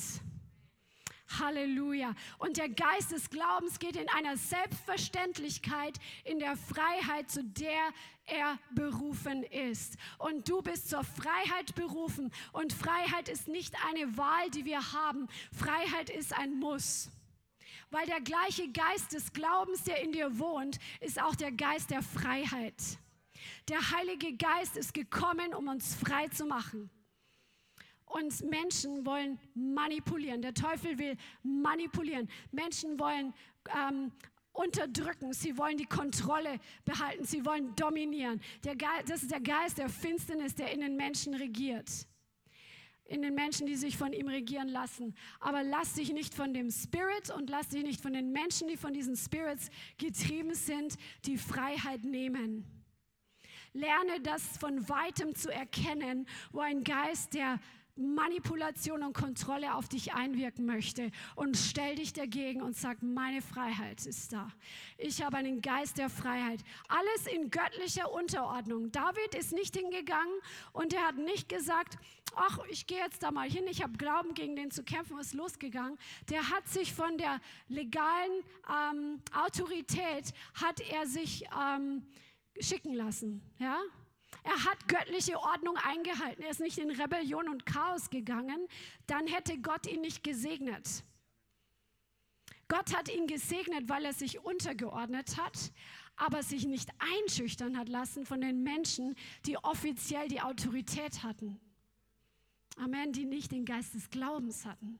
Halleluja. 1.39 2.13
Und 2.37 2.57
der 2.57 2.69
Geist 2.69 3.11
des 3.11 3.29
Glaubens 3.29 3.79
geht 3.79 3.95
in 3.95 4.09
einer 4.09 4.37
Selbstverständlichkeit, 4.37 5.97
in 6.23 6.39
der 6.39 6.55
Freiheit, 6.55 7.29
zu 7.29 7.43
der 7.43 7.91
er 8.25 8.57
berufen 8.73 9.43
ist. 9.43 9.97
Und 10.17 10.47
du 10.47 10.61
bist 10.61 10.89
zur 10.89 11.03
Freiheit 11.03 11.75
berufen. 11.75 12.31
Und 12.53 12.73
Freiheit 12.73 13.29
ist 13.29 13.47
nicht 13.47 13.75
eine 13.89 14.17
Wahl, 14.17 14.49
die 14.51 14.65
wir 14.65 14.93
haben. 14.93 15.27
Freiheit 15.51 16.09
ist 16.09 16.37
ein 16.37 16.59
Muss. 16.59 17.09
Weil 17.89 18.05
der 18.05 18.21
gleiche 18.21 18.71
Geist 18.71 19.13
des 19.13 19.33
Glaubens, 19.33 19.83
der 19.83 20.01
in 20.01 20.13
dir 20.13 20.39
wohnt, 20.39 20.79
ist 21.01 21.21
auch 21.21 21.35
der 21.35 21.51
Geist 21.51 21.91
der 21.91 22.01
Freiheit. 22.01 22.81
Der 23.67 23.91
Heilige 23.91 24.35
Geist 24.37 24.77
ist 24.77 24.93
gekommen, 24.93 25.53
um 25.53 25.67
uns 25.67 25.95
frei 25.95 26.27
zu 26.29 26.45
machen. 26.45 26.89
Und 28.11 28.41
Menschen 28.49 29.05
wollen 29.05 29.39
manipulieren. 29.53 30.41
Der 30.41 30.53
Teufel 30.53 30.99
will 30.99 31.15
manipulieren. 31.43 32.27
Menschen 32.51 32.99
wollen 32.99 33.33
ähm, 33.73 34.11
unterdrücken. 34.51 35.31
Sie 35.31 35.57
wollen 35.57 35.77
die 35.77 35.85
Kontrolle 35.85 36.59
behalten. 36.83 37.23
Sie 37.23 37.45
wollen 37.45 37.73
dominieren. 37.75 38.41
Geist, 38.63 39.09
das 39.09 39.23
ist 39.23 39.31
der 39.31 39.39
Geist 39.39 39.77
der 39.77 39.87
Finsternis, 39.87 40.55
der 40.55 40.73
in 40.73 40.81
den 40.81 40.97
Menschen 40.97 41.33
regiert. 41.35 41.89
In 43.05 43.21
den 43.21 43.33
Menschen, 43.33 43.65
die 43.65 43.75
sich 43.75 43.97
von 43.97 44.11
ihm 44.11 44.27
regieren 44.27 44.67
lassen. 44.67 45.15
Aber 45.39 45.63
lass 45.63 45.93
dich 45.93 46.11
nicht 46.11 46.33
von 46.33 46.53
dem 46.53 46.69
Spirit 46.69 47.29
und 47.29 47.49
lass 47.49 47.69
dich 47.69 47.83
nicht 47.83 48.01
von 48.01 48.11
den 48.11 48.33
Menschen, 48.33 48.67
die 48.67 48.75
von 48.75 48.91
diesen 48.91 49.15
Spirits 49.15 49.69
getrieben 49.97 50.53
sind, 50.53 50.97
die 51.25 51.37
Freiheit 51.37 52.03
nehmen. 52.03 52.65
Lerne 53.71 54.19
das 54.21 54.57
von 54.57 54.89
weitem 54.89 55.33
zu 55.33 55.49
erkennen, 55.49 56.27
wo 56.51 56.59
ein 56.59 56.83
Geist 56.83 57.33
der 57.35 57.57
Manipulation 58.01 59.03
und 59.03 59.13
Kontrolle 59.13 59.75
auf 59.75 59.87
dich 59.87 60.13
einwirken 60.13 60.65
möchte 60.65 61.11
und 61.35 61.55
stell 61.57 61.95
dich 61.95 62.13
dagegen 62.13 62.61
und 62.61 62.75
sag, 62.75 63.01
meine 63.01 63.41
Freiheit 63.41 64.05
ist 64.05 64.33
da. 64.33 64.49
Ich 64.97 65.21
habe 65.21 65.37
einen 65.37 65.61
Geist 65.61 65.97
der 65.97 66.09
Freiheit. 66.09 66.61
Alles 66.87 67.27
in 67.33 67.49
göttlicher 67.49 68.11
Unterordnung. 68.11 68.91
David 68.91 69.35
ist 69.35 69.53
nicht 69.53 69.75
hingegangen 69.75 70.33
und 70.73 70.93
er 70.93 71.07
hat 71.07 71.17
nicht 71.17 71.49
gesagt, 71.49 71.97
ach, 72.35 72.59
ich 72.69 72.87
gehe 72.87 72.99
jetzt 72.99 73.23
da 73.23 73.31
mal 73.31 73.49
hin, 73.49 73.65
ich 73.67 73.81
habe 73.81 73.93
Glauben, 73.97 74.33
gegen 74.33 74.55
den 74.55 74.71
zu 74.71 74.83
kämpfen, 74.83 75.19
ist 75.19 75.33
losgegangen. 75.33 75.97
Der 76.29 76.49
hat 76.49 76.67
sich 76.67 76.93
von 76.93 77.17
der 77.17 77.39
legalen 77.67 78.43
ähm, 78.69 79.21
Autorität, 79.33 80.33
hat 80.53 80.79
er 80.91 81.05
sich 81.07 81.43
ähm, 81.59 82.05
schicken 82.59 82.93
lassen. 82.93 83.41
Ja? 83.59 83.77
Er 84.43 84.65
hat 84.65 84.87
göttliche 84.87 85.39
Ordnung 85.39 85.77
eingehalten. 85.77 86.41
Er 86.41 86.51
ist 86.51 86.59
nicht 86.59 86.77
in 86.77 86.89
Rebellion 86.89 87.47
und 87.47 87.65
Chaos 87.65 88.09
gegangen. 88.09 88.67
Dann 89.07 89.27
hätte 89.27 89.57
Gott 89.59 89.85
ihn 89.87 90.01
nicht 90.01 90.23
gesegnet. 90.23 91.03
Gott 92.67 92.95
hat 92.95 93.09
ihn 93.09 93.27
gesegnet, 93.27 93.89
weil 93.89 94.05
er 94.05 94.13
sich 94.13 94.39
untergeordnet 94.39 95.35
hat, 95.37 95.73
aber 96.15 96.41
sich 96.41 96.65
nicht 96.65 96.89
einschüchtern 96.99 97.77
hat 97.77 97.89
lassen 97.89 98.25
von 98.25 98.39
den 98.39 98.63
Menschen, 98.63 99.15
die 99.45 99.57
offiziell 99.57 100.29
die 100.29 100.41
Autorität 100.41 101.21
hatten. 101.21 101.59
Amen, 102.77 103.11
die 103.11 103.25
nicht 103.25 103.51
den 103.51 103.65
Geist 103.65 103.93
des 103.93 104.09
Glaubens 104.09 104.65
hatten. 104.65 104.99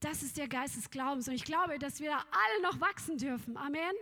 Das 0.00 0.22
ist 0.22 0.36
der 0.36 0.48
Geist 0.48 0.76
des 0.76 0.90
Glaubens. 0.90 1.28
Und 1.28 1.34
ich 1.34 1.44
glaube, 1.44 1.78
dass 1.78 2.00
wir 2.00 2.10
da 2.10 2.24
alle 2.30 2.62
noch 2.62 2.80
wachsen 2.80 3.16
dürfen. 3.16 3.56
Amen. 3.56 3.94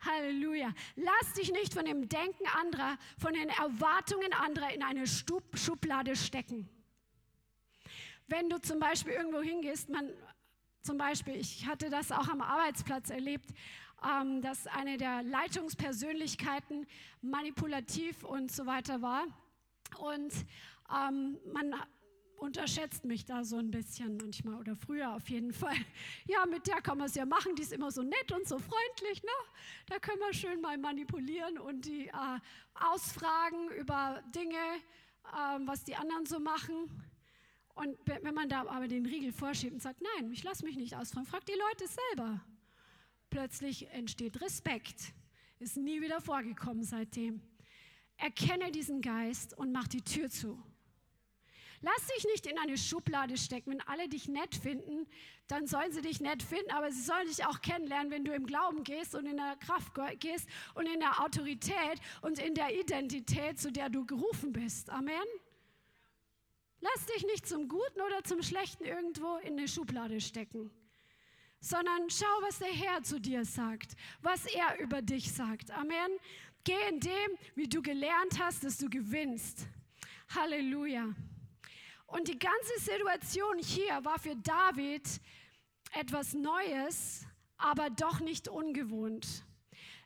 Halleluja. 0.00 0.72
Lass 0.96 1.32
dich 1.34 1.52
nicht 1.52 1.74
von 1.74 1.84
dem 1.84 2.08
Denken 2.08 2.46
anderer, 2.48 2.98
von 3.18 3.32
den 3.32 3.48
Erwartungen 3.48 4.32
anderer 4.32 4.72
in 4.72 4.82
eine 4.82 5.06
Schublade 5.06 6.16
stecken. 6.16 6.68
Wenn 8.28 8.50
du 8.50 8.58
zum 8.58 8.78
Beispiel 8.78 9.12
irgendwo 9.12 9.40
hingehst, 9.40 9.88
man, 9.88 10.10
zum 10.82 10.98
Beispiel, 10.98 11.36
ich 11.36 11.66
hatte 11.66 11.90
das 11.90 12.10
auch 12.12 12.28
am 12.28 12.40
Arbeitsplatz 12.40 13.10
erlebt, 13.10 13.50
ähm, 14.04 14.42
dass 14.42 14.66
eine 14.66 14.96
der 14.96 15.22
Leitungspersönlichkeiten 15.22 16.86
manipulativ 17.22 18.24
und 18.24 18.50
so 18.52 18.66
weiter 18.66 19.00
war. 19.00 19.26
Und 19.98 20.32
ähm, 20.92 21.38
man 21.52 21.74
unterschätzt 22.36 23.04
mich 23.04 23.24
da 23.24 23.44
so 23.44 23.56
ein 23.56 23.70
bisschen 23.70 24.16
manchmal 24.18 24.56
oder 24.56 24.76
früher 24.76 25.14
auf 25.14 25.28
jeden 25.28 25.52
Fall. 25.52 25.76
Ja, 26.26 26.44
mit 26.46 26.66
der 26.66 26.80
kann 26.82 26.98
man 26.98 27.06
es 27.06 27.14
ja 27.14 27.24
machen, 27.24 27.54
die 27.54 27.62
ist 27.62 27.72
immer 27.72 27.90
so 27.90 28.02
nett 28.02 28.32
und 28.32 28.46
so 28.46 28.58
freundlich. 28.58 29.22
Ne? 29.22 29.28
Da 29.86 29.98
können 29.98 30.18
wir 30.18 30.32
schön 30.32 30.60
mal 30.60 30.76
manipulieren 30.76 31.58
und 31.58 31.86
die 31.86 32.08
äh, 32.08 32.38
ausfragen 32.74 33.70
über 33.70 34.22
Dinge, 34.34 34.56
äh, 35.24 35.58
was 35.66 35.84
die 35.84 35.94
anderen 35.94 36.26
so 36.26 36.40
machen. 36.40 36.90
Und 37.74 37.96
wenn 38.06 38.34
man 38.34 38.48
da 38.48 38.60
aber 38.66 38.88
den 38.88 39.04
Riegel 39.04 39.32
vorschiebt 39.32 39.74
und 39.74 39.82
sagt, 39.82 40.00
nein, 40.00 40.32
ich 40.32 40.42
lasse 40.42 40.64
mich 40.64 40.76
nicht 40.76 40.96
ausfragen, 40.96 41.26
frag 41.26 41.44
die 41.44 41.52
Leute 41.52 41.86
selber. 41.86 42.40
Plötzlich 43.28 43.90
entsteht 43.90 44.40
Respekt. 44.40 45.12
Ist 45.58 45.76
nie 45.76 46.00
wieder 46.00 46.20
vorgekommen 46.20 46.84
seitdem. 46.84 47.42
Erkenne 48.16 48.72
diesen 48.72 49.02
Geist 49.02 49.56
und 49.56 49.72
mach 49.72 49.88
die 49.88 50.02
Tür 50.02 50.30
zu. 50.30 50.62
Lass 51.80 52.06
dich 52.14 52.24
nicht 52.24 52.46
in 52.46 52.58
eine 52.58 52.78
Schublade 52.78 53.36
stecken. 53.36 53.70
Wenn 53.70 53.80
alle 53.82 54.08
dich 54.08 54.28
nett 54.28 54.54
finden, 54.54 55.06
dann 55.48 55.66
sollen 55.66 55.92
sie 55.92 56.02
dich 56.02 56.20
nett 56.20 56.42
finden, 56.42 56.70
aber 56.70 56.90
sie 56.90 57.02
sollen 57.02 57.26
dich 57.28 57.44
auch 57.44 57.60
kennenlernen, 57.60 58.10
wenn 58.10 58.24
du 58.24 58.32
im 58.32 58.46
Glauben 58.46 58.82
gehst 58.82 59.14
und 59.14 59.26
in 59.26 59.36
der 59.36 59.56
Kraft 59.56 59.92
gehst 60.20 60.48
und 60.74 60.86
in 60.86 61.00
der 61.00 61.22
Autorität 61.22 62.00
und 62.22 62.38
in 62.38 62.54
der 62.54 62.78
Identität, 62.78 63.60
zu 63.60 63.70
der 63.70 63.88
du 63.88 64.06
gerufen 64.06 64.52
bist. 64.52 64.90
Amen. 64.90 65.14
Lass 66.80 67.06
dich 67.06 67.24
nicht 67.26 67.46
zum 67.46 67.68
Guten 67.68 68.00
oder 68.00 68.22
zum 68.24 68.42
Schlechten 68.42 68.84
irgendwo 68.84 69.36
in 69.36 69.58
eine 69.58 69.68
Schublade 69.68 70.20
stecken, 70.20 70.70
sondern 71.60 72.10
schau, 72.10 72.26
was 72.42 72.58
der 72.58 72.68
Herr 72.68 73.02
zu 73.02 73.20
dir 73.20 73.44
sagt, 73.44 73.96
was 74.20 74.46
er 74.46 74.78
über 74.78 75.02
dich 75.02 75.32
sagt. 75.32 75.70
Amen. 75.70 76.10
Geh 76.64 76.74
in 76.88 77.00
dem, 77.00 77.30
wie 77.54 77.68
du 77.68 77.80
gelernt 77.80 78.40
hast, 78.40 78.64
dass 78.64 78.78
du 78.78 78.90
gewinnst. 78.90 79.66
Halleluja. 80.34 81.14
Und 82.06 82.28
die 82.28 82.38
ganze 82.38 82.78
Situation 82.78 83.58
hier 83.58 84.04
war 84.04 84.18
für 84.18 84.36
David 84.36 85.20
etwas 85.92 86.34
Neues, 86.34 87.26
aber 87.56 87.90
doch 87.90 88.20
nicht 88.20 88.48
ungewohnt. 88.48 89.44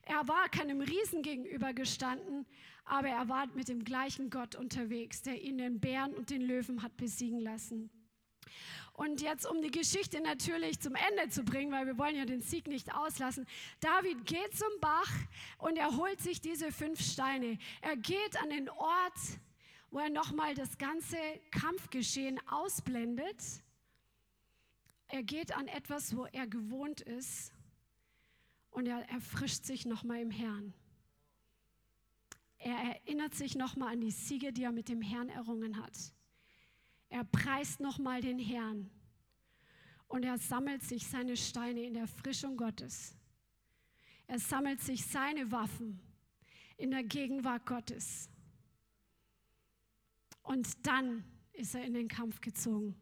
Er 0.02 0.26
war 0.26 0.48
keinem 0.48 0.80
Riesen 0.80 1.22
gegenübergestanden, 1.22 2.46
aber 2.84 3.08
er 3.08 3.28
war 3.28 3.46
mit 3.54 3.68
dem 3.68 3.84
gleichen 3.84 4.30
Gott 4.30 4.54
unterwegs, 4.54 5.22
der 5.22 5.40
ihn 5.42 5.58
den 5.58 5.78
Bären 5.78 6.14
und 6.14 6.30
den 6.30 6.42
Löwen 6.42 6.82
hat 6.82 6.96
besiegen 6.96 7.40
lassen. 7.40 7.90
Und 8.92 9.20
jetzt, 9.22 9.46
um 9.46 9.62
die 9.62 9.70
Geschichte 9.70 10.20
natürlich 10.20 10.80
zum 10.80 10.94
Ende 10.94 11.30
zu 11.30 11.42
bringen, 11.42 11.72
weil 11.72 11.86
wir 11.86 11.96
wollen 11.96 12.16
ja 12.16 12.24
den 12.24 12.42
Sieg 12.42 12.66
nicht 12.66 12.94
auslassen. 12.94 13.46
David 13.80 14.26
geht 14.26 14.56
zum 14.56 14.68
Bach 14.80 15.10
und 15.58 15.76
er 15.78 15.96
holt 15.96 16.20
sich 16.20 16.40
diese 16.40 16.72
fünf 16.72 17.00
Steine. 17.00 17.58
Er 17.80 17.96
geht 17.96 18.36
an 18.42 18.50
den 18.50 18.68
Ort, 18.68 19.18
wo 19.90 19.98
er 19.98 20.10
nochmal 20.10 20.54
das 20.54 20.78
ganze 20.78 21.16
Kampfgeschehen 21.50 22.40
ausblendet. 22.48 23.62
Er 25.08 25.22
geht 25.22 25.56
an 25.56 25.68
etwas, 25.68 26.16
wo 26.16 26.26
er 26.26 26.46
gewohnt 26.46 27.00
ist 27.00 27.52
und 28.70 28.86
er 28.86 29.08
erfrischt 29.10 29.64
sich 29.64 29.86
nochmal 29.86 30.20
im 30.20 30.30
Herrn. 30.30 30.72
Er 32.58 32.76
erinnert 32.76 33.34
sich 33.34 33.56
nochmal 33.56 33.94
an 33.94 34.00
die 34.00 34.10
Siege, 34.10 34.52
die 34.52 34.64
er 34.64 34.72
mit 34.72 34.88
dem 34.88 35.02
Herrn 35.02 35.28
errungen 35.28 35.82
hat. 35.82 35.96
Er 37.08 37.24
preist 37.24 37.80
nochmal 37.80 38.20
den 38.20 38.38
Herrn 38.38 38.88
und 40.06 40.24
er 40.24 40.38
sammelt 40.38 40.82
sich 40.82 41.06
seine 41.06 41.36
Steine 41.36 41.82
in 41.82 41.94
der 41.94 42.06
Frischung 42.06 42.56
Gottes. 42.56 43.16
Er 44.28 44.38
sammelt 44.38 44.80
sich 44.80 45.04
seine 45.04 45.50
Waffen 45.50 46.00
in 46.76 46.92
der 46.92 47.02
Gegenwart 47.02 47.66
Gottes. 47.66 48.29
Und 50.50 50.84
dann 50.84 51.22
ist 51.52 51.76
er 51.76 51.84
in 51.84 51.94
den 51.94 52.08
Kampf 52.08 52.40
gezogen. 52.40 53.00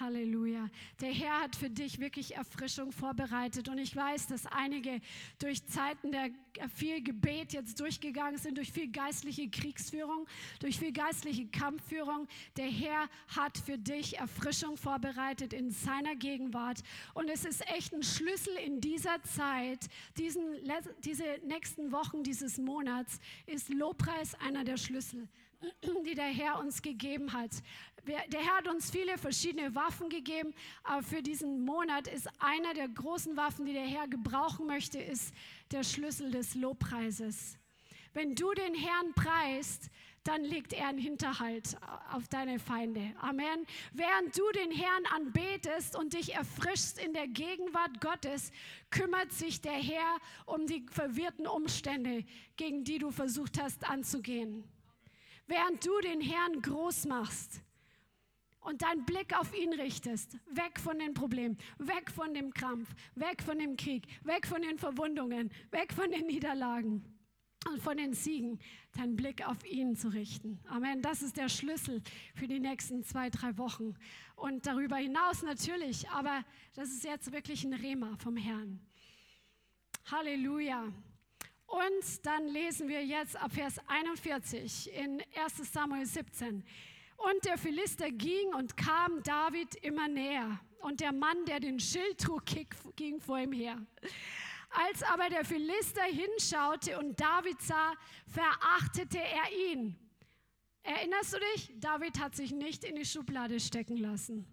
Halleluja. 0.00 0.68
Der 1.00 1.12
Herr 1.12 1.42
hat 1.42 1.54
für 1.54 1.70
dich 1.70 2.00
wirklich 2.00 2.34
Erfrischung 2.34 2.90
vorbereitet. 2.90 3.68
Und 3.68 3.78
ich 3.78 3.94
weiß, 3.94 4.26
dass 4.26 4.44
einige 4.46 5.00
durch 5.38 5.64
Zeiten 5.66 6.10
der 6.10 6.30
viel 6.74 7.04
Gebet 7.04 7.52
jetzt 7.52 7.78
durchgegangen 7.78 8.36
sind, 8.36 8.58
durch 8.58 8.72
viel 8.72 8.90
geistliche 8.90 9.48
Kriegsführung, 9.48 10.26
durch 10.58 10.80
viel 10.80 10.90
geistliche 10.90 11.46
Kampfführung. 11.46 12.26
Der 12.56 12.66
Herr 12.66 13.08
hat 13.28 13.56
für 13.56 13.78
dich 13.78 14.18
Erfrischung 14.18 14.76
vorbereitet 14.76 15.52
in 15.52 15.70
seiner 15.70 16.16
Gegenwart. 16.16 16.80
Und 17.12 17.30
es 17.30 17.44
ist 17.44 17.64
echt 17.68 17.94
ein 17.94 18.02
Schlüssel 18.02 18.56
in 18.56 18.80
dieser 18.80 19.22
Zeit, 19.22 19.86
diesen, 20.18 20.42
diese 21.04 21.38
nächsten 21.44 21.92
Wochen 21.92 22.24
dieses 22.24 22.58
Monats, 22.58 23.20
ist 23.46 23.68
Lobpreis 23.68 24.34
einer 24.40 24.64
der 24.64 24.78
Schlüssel 24.78 25.28
die 26.06 26.14
der 26.14 26.26
Herr 26.26 26.58
uns 26.58 26.82
gegeben 26.82 27.32
hat. 27.32 27.50
Der 28.06 28.40
Herr 28.40 28.58
hat 28.58 28.68
uns 28.68 28.90
viele 28.90 29.16
verschiedene 29.16 29.74
Waffen 29.74 30.10
gegeben, 30.10 30.54
aber 30.82 31.02
für 31.02 31.22
diesen 31.22 31.64
Monat 31.64 32.06
ist 32.06 32.28
einer 32.38 32.74
der 32.74 32.88
großen 32.88 33.36
Waffen, 33.36 33.64
die 33.64 33.72
der 33.72 33.86
Herr 33.86 34.08
gebrauchen 34.08 34.66
möchte, 34.66 34.98
ist 34.98 35.32
der 35.70 35.84
Schlüssel 35.84 36.30
des 36.30 36.54
Lobpreises. 36.54 37.58
Wenn 38.12 38.34
du 38.34 38.52
den 38.52 38.74
Herrn 38.74 39.12
preist, 39.14 39.90
dann 40.24 40.42
legt 40.42 40.72
er 40.72 40.88
einen 40.88 40.98
Hinterhalt 40.98 41.76
auf 42.12 42.28
deine 42.28 42.58
Feinde. 42.58 43.14
Amen. 43.20 43.66
Während 43.92 44.36
du 44.36 44.42
den 44.52 44.70
Herrn 44.70 45.04
anbetest 45.14 45.96
und 45.96 46.14
dich 46.14 46.34
erfrischst 46.34 46.98
in 46.98 47.12
der 47.12 47.28
Gegenwart 47.28 48.00
Gottes, 48.00 48.50
kümmert 48.90 49.32
sich 49.32 49.60
der 49.60 49.72
Herr 49.72 50.18
um 50.46 50.66
die 50.66 50.86
verwirrten 50.90 51.46
Umstände, 51.46 52.24
gegen 52.56 52.84
die 52.84 52.98
du 52.98 53.10
versucht 53.10 53.60
hast 53.60 53.88
anzugehen. 53.88 54.64
Während 55.46 55.84
du 55.84 56.00
den 56.00 56.20
Herrn 56.20 56.62
groß 56.62 57.06
machst, 57.06 57.62
und 58.64 58.82
deinen 58.82 59.04
Blick 59.04 59.38
auf 59.38 59.54
ihn 59.54 59.72
richtest, 59.74 60.38
weg 60.46 60.80
von 60.80 60.98
den 60.98 61.14
Problemen, 61.14 61.58
weg 61.78 62.10
von 62.10 62.32
dem 62.34 62.52
Krampf, 62.52 62.88
weg 63.14 63.42
von 63.42 63.58
dem 63.58 63.76
Krieg, 63.76 64.06
weg 64.24 64.46
von 64.46 64.62
den 64.62 64.78
Verwundungen, 64.78 65.50
weg 65.70 65.92
von 65.92 66.10
den 66.10 66.26
Niederlagen 66.26 67.04
und 67.68 67.80
von 67.82 67.96
den 67.96 68.14
Siegen, 68.14 68.58
deinen 68.92 69.16
Blick 69.16 69.46
auf 69.46 69.64
ihn 69.64 69.96
zu 69.96 70.08
richten. 70.08 70.58
Amen. 70.68 71.02
Das 71.02 71.22
ist 71.22 71.36
der 71.36 71.48
Schlüssel 71.48 72.02
für 72.34 72.48
die 72.48 72.60
nächsten 72.60 73.04
zwei, 73.04 73.30
drei 73.30 73.56
Wochen. 73.58 73.94
Und 74.36 74.66
darüber 74.66 74.96
hinaus 74.96 75.42
natürlich, 75.42 76.08
aber 76.10 76.44
das 76.74 76.88
ist 76.88 77.04
jetzt 77.04 77.32
wirklich 77.32 77.64
ein 77.64 77.74
Rema 77.74 78.16
vom 78.16 78.36
Herrn. 78.36 78.80
Halleluja. 80.10 80.92
Und 81.74 82.24
dann 82.24 82.46
lesen 82.46 82.86
wir 82.86 83.04
jetzt 83.04 83.34
ab 83.34 83.52
Vers 83.52 83.80
41 83.88 84.92
in 84.92 85.20
1 85.34 85.72
Samuel 85.72 86.06
17. 86.06 86.62
Und 87.16 87.44
der 87.44 87.58
Philister 87.58 88.12
ging 88.12 88.54
und 88.54 88.76
kam 88.76 89.20
David 89.24 89.74
immer 89.82 90.06
näher. 90.06 90.60
Und 90.82 91.00
der 91.00 91.10
Mann, 91.10 91.44
der 91.46 91.58
den 91.58 91.80
Schild 91.80 92.20
trug, 92.20 92.44
ging 92.94 93.20
vor 93.20 93.40
ihm 93.40 93.50
her. 93.50 93.84
Als 94.70 95.02
aber 95.02 95.28
der 95.28 95.44
Philister 95.44 96.04
hinschaute 96.04 96.96
und 96.96 97.18
David 97.18 97.60
sah, 97.60 97.94
verachtete 98.28 99.18
er 99.18 99.72
ihn. 99.72 99.96
Erinnerst 100.84 101.34
du 101.34 101.38
dich? 101.40 101.72
David 101.80 102.20
hat 102.20 102.36
sich 102.36 102.52
nicht 102.52 102.84
in 102.84 102.94
die 102.94 103.04
Schublade 103.04 103.58
stecken 103.58 103.96
lassen. 103.96 104.46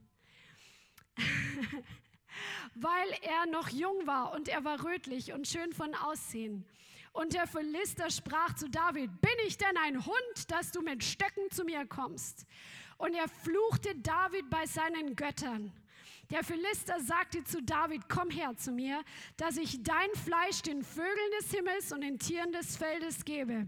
Weil 2.74 3.09
er 3.22 3.45
noch 3.45 3.69
jung 3.69 4.07
war 4.07 4.34
und 4.34 4.47
er 4.47 4.63
war 4.63 4.84
rötlich 4.84 5.34
und 5.34 5.47
schön 5.47 5.72
von 5.72 5.93
Aussehen. 5.93 6.65
Und 7.14 7.34
der 7.34 7.45
Philister 7.45 8.09
sprach 8.09 8.55
zu 8.55 8.70
David, 8.70 9.20
bin 9.20 9.32
ich 9.45 9.57
denn 9.57 9.78
ein 9.78 10.05
Hund, 10.05 10.49
dass 10.49 10.72
du 10.72 10.82
mit 10.82 11.03
Stöcken 11.03 11.49
zu 11.51 11.66
mir 11.66 11.86
kommst? 11.86 12.45
Und 12.97 13.14
er 13.16 13.28
fluchte 13.28 13.95
David 13.95 14.49
bei 14.49 14.66
seinen 14.66 15.16
Göttern. 15.16 15.74
Der 16.30 16.43
Philister 16.45 17.01
sagte 17.01 17.43
zu 17.43 17.62
David, 17.62 18.07
komm 18.07 18.30
her 18.30 18.55
zu 18.55 18.72
mir, 18.72 19.03
dass 19.36 19.57
ich 19.57 19.84
dein 19.84 20.09
Fleisch 20.24 20.62
den 20.62 20.84
Vögeln 20.84 21.32
des 21.39 21.51
Himmels 21.51 21.91
und 21.91 22.01
den 22.01 22.20
Tieren 22.20 22.53
des 22.53 22.78
Feldes 22.78 23.26
gebe. 23.26 23.68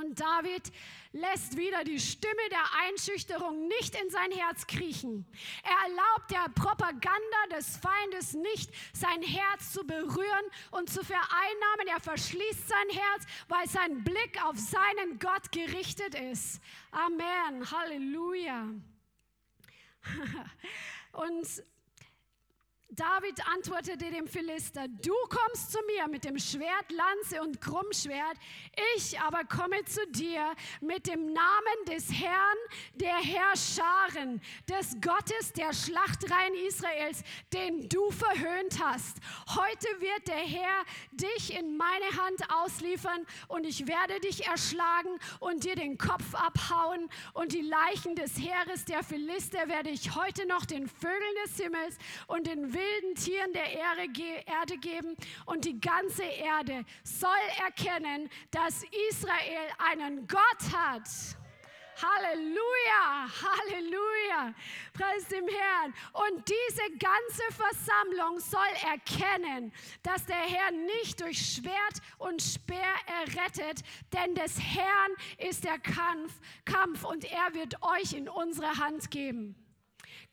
Und 0.00 0.18
David 0.18 0.72
lässt 1.12 1.56
wieder 1.56 1.84
die 1.84 2.00
Stimme 2.00 2.48
der 2.50 2.64
Einschüchterung 2.88 3.68
nicht 3.68 3.94
in 3.94 4.10
sein 4.10 4.32
Herz 4.32 4.66
kriechen. 4.66 5.26
Er 5.62 5.88
erlaubt 5.88 6.30
der 6.30 6.48
Propaganda 6.54 7.56
des 7.56 7.76
Feindes 7.76 8.34
nicht, 8.34 8.70
sein 8.92 9.22
Herz 9.22 9.72
zu 9.72 9.86
berühren 9.86 10.46
und 10.72 10.90
zu 10.90 11.04
vereinnahmen. 11.04 11.86
Er 11.86 12.00
verschließt 12.00 12.68
sein 12.68 12.88
Herz, 12.90 13.24
weil 13.48 13.68
sein 13.68 14.02
Blick 14.02 14.44
auf 14.44 14.58
seinen 14.58 15.18
Gott 15.18 15.52
gerichtet 15.52 16.14
ist. 16.14 16.60
Amen. 16.90 17.70
Halleluja. 17.70 18.68
Und 21.12 21.64
David 22.96 23.40
antwortete 23.52 24.10
dem 24.10 24.28
Philister, 24.28 24.86
du 24.86 25.14
kommst 25.28 25.72
zu 25.72 25.78
mir 25.86 26.06
mit 26.06 26.24
dem 26.24 26.38
Schwert, 26.38 26.90
Lanze 26.90 27.42
und 27.42 27.60
Krummschwert, 27.60 28.36
ich 28.96 29.18
aber 29.18 29.42
komme 29.44 29.84
zu 29.84 30.06
dir 30.08 30.54
mit 30.80 31.08
dem 31.08 31.32
Namen 31.32 31.84
des 31.88 32.12
Herrn, 32.12 32.58
der 32.94 33.16
Herrscharen, 33.16 34.40
des 34.68 34.96
Gottes 35.00 35.52
der 35.54 35.72
Schlachtreihen 35.72 36.54
Israels, 36.66 37.24
den 37.52 37.88
du 37.88 38.10
verhöhnt 38.12 38.78
hast. 38.80 39.16
Heute 39.48 39.88
wird 40.00 40.28
der 40.28 40.36
Herr 40.36 40.84
dich 41.12 41.58
in 41.58 41.76
meine 41.76 42.22
Hand 42.22 42.42
ausliefern 42.62 43.26
und 43.48 43.66
ich 43.66 43.88
werde 43.88 44.20
dich 44.20 44.46
erschlagen 44.46 45.18
und 45.40 45.64
dir 45.64 45.74
den 45.74 45.98
Kopf 45.98 46.34
abhauen 46.34 47.08
und 47.32 47.52
die 47.54 47.62
Leichen 47.62 48.14
des 48.14 48.38
Heeres 48.38 48.84
der 48.84 49.02
Philister 49.02 49.68
werde 49.68 49.90
ich 49.90 50.14
heute 50.14 50.46
noch 50.46 50.64
den 50.64 50.86
Vögeln 50.86 51.34
des 51.44 51.56
Himmels 51.56 51.96
und 52.28 52.46
den 52.46 52.72
wilden 52.84 53.14
Tieren 53.14 53.52
der 53.52 53.72
Erde 53.72 54.78
geben 54.78 55.16
und 55.46 55.64
die 55.64 55.80
ganze 55.80 56.24
Erde 56.24 56.84
soll 57.02 57.30
erkennen, 57.64 58.28
dass 58.50 58.82
Israel 59.10 59.68
einen 59.78 60.26
Gott 60.26 60.72
hat. 60.76 61.08
Halleluja, 61.96 63.28
Halleluja, 63.42 64.54
preis 64.92 65.28
dem 65.28 65.46
Herrn. 65.46 65.94
Und 66.12 66.48
diese 66.48 66.98
ganze 66.98 67.42
Versammlung 67.52 68.40
soll 68.40 68.90
erkennen, 68.90 69.72
dass 70.02 70.26
der 70.26 70.36
Herr 70.36 70.72
nicht 70.72 71.20
durch 71.20 71.38
Schwert 71.38 72.00
und 72.18 72.42
Speer 72.42 72.94
errettet, 73.06 73.84
denn 74.12 74.34
des 74.34 74.58
Herrn 74.58 75.12
ist 75.38 75.62
der 75.62 75.78
Kampf, 75.78 76.32
Kampf 76.64 77.04
und 77.04 77.24
er 77.24 77.54
wird 77.54 77.80
euch 77.82 78.12
in 78.12 78.28
unsere 78.28 78.76
Hand 78.78 79.10
geben. 79.12 79.54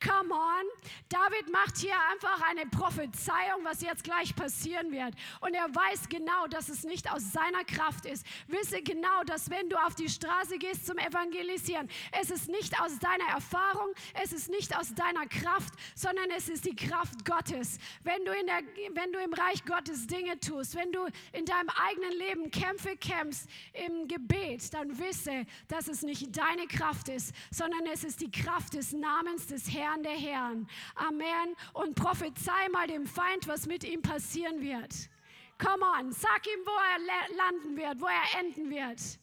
Come 0.01 0.33
on. 0.33 0.65
David 1.09 1.51
macht 1.51 1.77
hier 1.77 1.93
einfach 2.11 2.41
eine 2.49 2.65
Prophezeiung, 2.65 3.63
was 3.63 3.81
jetzt 3.81 4.03
gleich 4.03 4.35
passieren 4.35 4.91
wird. 4.91 5.13
Und 5.41 5.53
er 5.53 5.67
weiß 5.75 6.09
genau, 6.09 6.47
dass 6.49 6.69
es 6.69 6.83
nicht 6.83 7.11
aus 7.11 7.31
seiner 7.31 7.63
Kraft 7.65 8.05
ist. 8.05 8.25
Wisse 8.47 8.81
genau, 8.81 9.23
dass 9.25 9.49
wenn 9.49 9.69
du 9.69 9.77
auf 9.77 9.93
die 9.93 10.09
Straße 10.09 10.57
gehst 10.57 10.87
zum 10.87 10.97
Evangelisieren, 10.97 11.87
es 12.19 12.31
ist 12.31 12.49
nicht 12.49 12.81
aus 12.81 12.97
deiner 12.97 13.29
Erfahrung, 13.31 13.93
es 14.23 14.33
ist 14.33 14.49
nicht 14.49 14.75
aus 14.75 14.93
deiner 14.95 15.27
Kraft, 15.27 15.73
sondern 15.95 16.31
es 16.35 16.49
ist 16.49 16.65
die 16.65 16.75
Kraft 16.75 17.23
Gottes. 17.23 17.77
Wenn 18.03 18.25
du, 18.25 18.31
in 18.31 18.47
der, 18.47 18.61
wenn 18.93 19.11
du 19.11 19.19
im 19.19 19.33
Reich 19.33 19.63
Gottes 19.65 20.07
Dinge 20.07 20.39
tust, 20.39 20.75
wenn 20.75 20.91
du 20.91 21.05
in 21.33 21.45
deinem 21.45 21.69
eigenen 21.69 22.13
Leben 22.13 22.51
Kämpfe 22.51 22.97
kämpfst 22.97 23.47
im 23.73 24.07
Gebet, 24.07 24.73
dann 24.73 24.97
wisse, 24.97 25.45
dass 25.67 25.87
es 25.87 26.01
nicht 26.01 26.35
deine 26.35 26.65
Kraft 26.67 27.09
ist, 27.09 27.35
sondern 27.51 27.85
es 27.93 28.03
ist 28.03 28.21
die 28.21 28.31
Kraft 28.31 28.73
des 28.73 28.93
Namens 28.93 29.47
des 29.47 29.71
Herrn 29.71 29.90
Herrn 29.91 30.03
der 30.03 30.13
Herren. 30.13 30.67
Amen. 30.95 31.55
Und 31.73 31.95
prophezei 31.95 32.69
mal 32.71 32.87
dem 32.87 33.05
Feind, 33.05 33.47
was 33.47 33.67
mit 33.67 33.83
ihm 33.83 34.01
passieren 34.01 34.61
wird. 34.61 35.09
Come 35.57 35.85
on, 35.85 36.11
sag 36.13 36.47
ihm, 36.47 36.65
wo 36.65 36.71
er 36.71 37.35
landen 37.35 37.75
wird, 37.75 37.99
wo 37.99 38.07
er 38.07 38.39
enden 38.39 38.69
wird. 38.69 39.19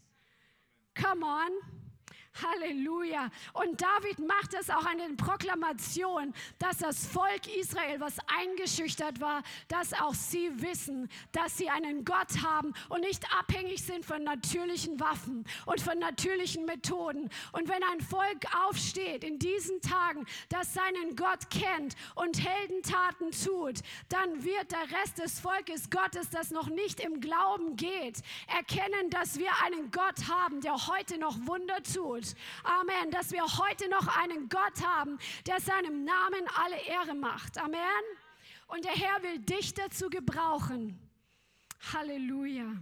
Come 0.95 1.25
on. 1.25 1.78
Halleluja. 2.43 3.31
Und 3.53 3.81
David 3.81 4.19
macht 4.21 4.55
es 4.55 4.71
auch 4.71 4.85
an 4.85 4.99
den 4.99 5.17
Proklamationen, 5.17 6.35
dass 6.59 6.79
das 6.79 7.07
Volk 7.07 7.47
Israel, 7.57 8.01
was 8.01 8.17
eingeschüchtert 8.27 9.21
war, 9.21 9.43
dass 9.69 9.93
auch 9.93 10.15
sie 10.15 10.51
wissen, 10.63 11.09
dass 11.33 11.57
sie 11.57 11.69
einen 11.69 12.05
Gott 12.05 12.43
haben 12.43 12.73
und 12.89 13.01
nicht 13.01 13.25
abhängig 13.39 13.83
sind 13.85 14.05
von 14.05 14.23
natürlichen 14.23 15.01
Waffen 15.01 15.45
und 15.67 15.81
von 15.81 15.99
natürlichen 15.99 16.65
Methoden. 16.65 17.29
Und 17.53 17.69
wenn 17.69 17.83
ein 17.83 18.01
Volk 18.01 18.47
aufsteht 18.67 19.25
in 19.25 19.39
diesen 19.39 19.81
Tagen, 19.81 20.27
das 20.49 20.75
seinen 20.75 21.17
Gott 21.17 21.51
kennt 21.51 21.97
und 22.15 22.45
Heldentaten 22.45 23.31
tut, 23.33 23.81
dann 24.09 24.45
wird 24.45 24.71
der 24.73 24.99
Rest 25.01 25.19
des 25.19 25.41
Volkes 25.41 25.91
Gottes, 25.91 26.31
das 26.31 26.51
noch 26.51 26.69
nicht 26.69 27.01
im 27.01 27.21
Glauben 27.21 27.77
geht, 27.77 28.19
erkennen, 28.47 29.11
dass 29.11 29.39
wir 29.39 29.51
einen 29.65 29.91
Gott 29.91 30.29
haben, 30.29 30.61
der 30.61 30.87
heute 30.87 31.19
noch 31.19 31.37
Wunder 31.47 31.83
tut 31.83 32.28
Amen. 32.65 33.11
Dass 33.11 33.33
wir 33.33 33.43
heute 33.43 33.89
noch 33.89 34.07
einen 34.19 34.49
Gott 34.49 34.85
haben, 34.85 35.19
der 35.47 35.61
seinem 35.61 36.05
Namen 36.05 36.45
alle 36.57 36.81
Ehre 36.87 37.15
macht. 37.15 37.59
Amen. 37.59 37.81
Und 38.67 38.85
der 38.85 38.93
Herr 38.93 39.23
will 39.23 39.39
dich 39.39 39.75
dazu 39.75 40.11
gebrauchen. 40.11 40.99
Halleluja. 41.93 42.77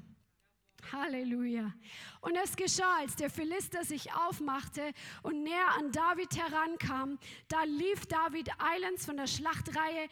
Halleluja. 0.93 1.73
Und 2.21 2.37
es 2.43 2.57
geschah, 2.57 2.97
als 2.99 3.15
der 3.17 3.31
Philister 3.31 3.85
sich 3.85 4.13
aufmachte 4.13 4.93
und 5.23 5.43
näher 5.43 5.69
an 5.79 5.93
David 5.93 6.37
herankam, 6.37 7.19
da 7.49 7.63
lief 7.65 8.07
David 8.07 8.51
eilends 8.59 9.07
von 9.07 9.17
der 9.17 9.27
Schlachtreihe 9.27 10.09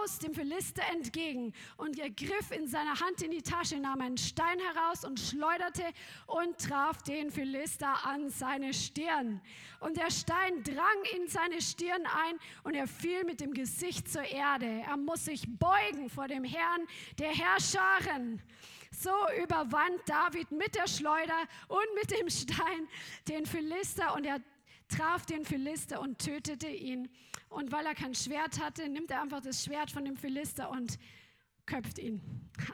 aus 0.00 0.18
dem 0.18 0.34
Philister 0.34 0.82
entgegen 0.92 1.52
und 1.76 1.98
er 1.98 2.10
griff 2.10 2.50
in 2.50 2.68
seiner 2.68 3.00
Hand 3.00 3.22
in 3.22 3.30
die 3.30 3.42
Tasche, 3.42 3.78
nahm 3.78 4.00
einen 4.00 4.18
Stein 4.18 4.58
heraus 4.58 5.04
und 5.04 5.18
schleuderte 5.18 5.84
und 6.26 6.58
traf 6.58 7.02
den 7.02 7.30
Philister 7.30 8.04
an 8.04 8.28
seine 8.28 8.74
Stirn. 8.74 9.40
Und 9.80 9.96
der 9.96 10.10
Stein 10.10 10.62
drang 10.64 11.04
in 11.16 11.28
seine 11.28 11.60
Stirn 11.60 12.02
ein 12.06 12.38
und 12.62 12.74
er 12.74 12.86
fiel 12.86 13.24
mit 13.24 13.40
dem 13.40 13.54
Gesicht 13.54 14.10
zur 14.10 14.24
Erde. 14.24 14.66
Er 14.66 14.96
muss 14.96 15.24
sich 15.26 15.46
beugen 15.58 16.08
vor 16.10 16.28
dem 16.28 16.44
Herrn 16.44 16.86
der 17.18 17.30
Herrscharen. 17.30 18.42
So 19.00 19.10
überwand 19.42 20.00
David 20.06 20.50
mit 20.52 20.74
der 20.74 20.86
Schleuder 20.86 21.48
und 21.68 21.86
mit 21.94 22.10
dem 22.10 22.30
Stein 22.30 22.88
den 23.28 23.44
Philister 23.44 24.14
und 24.14 24.24
er 24.24 24.40
traf 24.88 25.26
den 25.26 25.44
Philister 25.44 26.00
und 26.00 26.18
tötete 26.18 26.68
ihn. 26.68 27.08
Und 27.48 27.72
weil 27.72 27.86
er 27.86 27.94
kein 27.94 28.14
Schwert 28.14 28.60
hatte, 28.60 28.88
nimmt 28.88 29.10
er 29.10 29.22
einfach 29.22 29.40
das 29.40 29.64
Schwert 29.64 29.90
von 29.90 30.04
dem 30.04 30.16
Philister 30.16 30.70
und 30.70 30.98
köpft 31.66 31.98
ihn. 31.98 32.20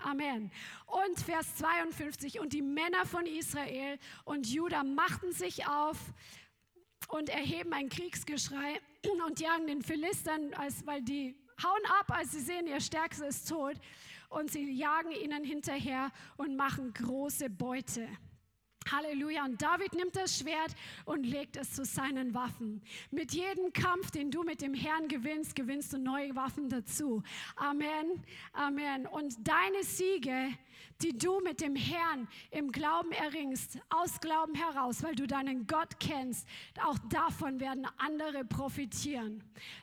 Amen. 0.02 0.50
Und 0.86 1.20
Vers 1.20 1.56
52, 1.56 2.40
und 2.40 2.52
die 2.52 2.62
Männer 2.62 3.06
von 3.06 3.24
Israel 3.24 3.98
und 4.24 4.46
Juda 4.46 4.84
machten 4.84 5.32
sich 5.32 5.66
auf 5.66 5.96
und 7.08 7.28
erheben 7.28 7.72
ein 7.72 7.88
Kriegsgeschrei 7.88 8.80
und 9.26 9.40
jagen 9.40 9.66
den 9.66 9.82
Philistern, 9.82 10.52
als, 10.54 10.86
weil 10.86 11.02
die 11.02 11.34
hauen 11.62 11.82
ab, 12.00 12.10
als 12.10 12.32
sie 12.32 12.40
sehen, 12.40 12.66
ihr 12.66 12.80
Stärkster 12.80 13.28
ist 13.28 13.48
tot 13.48 13.76
und 14.30 14.50
sie 14.50 14.70
jagen 14.72 15.10
ihnen 15.10 15.44
hinterher 15.44 16.10
und 16.38 16.56
machen 16.56 16.94
große 16.94 17.50
Beute. 17.50 18.08
Halleluja. 18.90 19.44
Und 19.44 19.60
David 19.60 19.94
nimmt 19.94 20.16
das 20.16 20.38
Schwert 20.38 20.74
und 21.04 21.24
legt 21.24 21.56
es 21.56 21.74
zu 21.74 21.84
seinen 21.84 22.34
Waffen. 22.34 22.82
Mit 23.10 23.32
jedem 23.32 23.72
Kampf, 23.72 24.10
den 24.10 24.30
du 24.30 24.42
mit 24.42 24.62
dem 24.62 24.74
Herrn 24.74 25.06
gewinnst, 25.08 25.54
gewinnst 25.54 25.92
du 25.92 25.98
neue 25.98 26.34
Waffen 26.34 26.68
dazu. 26.68 27.22
Amen. 27.56 28.24
Amen. 28.52 29.06
Und 29.06 29.36
deine 29.46 29.82
Siege, 29.82 30.48
die 31.02 31.16
du 31.16 31.40
mit 31.40 31.60
dem 31.60 31.76
Herrn 31.76 32.28
im 32.50 32.72
Glauben 32.72 33.12
erringst, 33.12 33.78
aus 33.88 34.20
Glauben 34.20 34.54
heraus, 34.54 35.02
weil 35.02 35.14
du 35.14 35.26
deinen 35.26 35.66
Gott 35.66 35.98
kennst, 35.98 36.46
auch 36.84 36.98
davon 37.10 37.60
werden 37.60 37.86
andere 37.98 38.44
profitieren. 38.44 39.42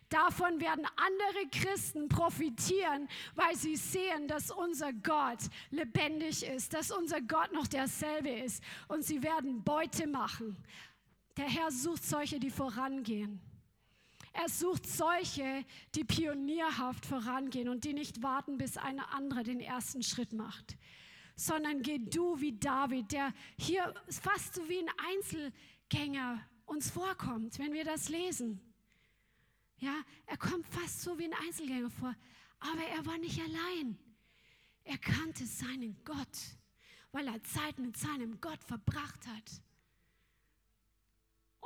Davon 0.09 0.61
werden 0.61 0.85
andere 0.95 1.47
Christen 1.51 2.07
profitieren, 2.07 3.07
weil 3.35 3.55
sie 3.55 3.75
sehen, 3.75 4.27
dass 4.27 4.51
unser 4.51 4.93
Gott 4.93 5.39
lebendig 5.71 6.45
ist, 6.45 6.73
dass 6.73 6.91
unser 6.91 7.21
Gott 7.21 7.51
noch 7.51 7.67
derselbe 7.67 8.29
ist. 8.29 8.63
Und 8.87 9.03
sie 9.03 9.21
werden 9.23 9.63
Beute 9.63 10.07
machen. 10.07 10.57
Der 11.35 11.45
Herr 11.45 11.71
sucht 11.71 12.03
solche, 12.03 12.39
die 12.39 12.49
vorangehen. 12.49 13.39
Er 14.39 14.49
sucht 14.49 14.85
solche, 14.85 15.65
die 15.95 16.03
pionierhaft 16.03 17.07
vorangehen 17.07 17.69
und 17.69 17.85
die 17.85 17.93
nicht 17.93 18.21
warten, 18.21 18.59
bis 18.59 18.77
eine 18.77 19.11
andere 19.11 19.41
den 19.41 19.59
ersten 19.59 20.03
Schritt 20.03 20.31
macht, 20.31 20.77
sondern 21.35 21.81
geh 21.81 21.97
du 21.97 22.39
wie 22.39 22.53
David, 22.53 23.11
der 23.11 23.33
hier 23.57 23.95
fast 24.07 24.53
so 24.53 24.69
wie 24.69 24.77
ein 24.77 24.91
Einzelgänger 25.11 26.39
uns 26.67 26.91
vorkommt, 26.91 27.57
wenn 27.57 27.73
wir 27.73 27.83
das 27.83 28.09
lesen. 28.09 28.61
Ja, 29.79 29.95
er 30.27 30.38
kommt 30.38 30.67
fast 30.67 31.01
so 31.01 31.17
wie 31.17 31.25
ein 31.25 31.33
Einzelgänger 31.33 31.89
vor, 31.89 32.15
aber 32.59 32.83
er 32.95 33.03
war 33.07 33.17
nicht 33.17 33.41
allein. 33.41 33.97
Er 34.83 34.99
kannte 34.99 35.47
seinen 35.47 35.97
Gott, 36.05 36.38
weil 37.11 37.27
er 37.27 37.41
Zeit 37.41 37.79
mit 37.79 37.97
seinem 37.97 38.39
Gott 38.39 38.63
verbracht 38.63 39.25
hat. 39.25 39.61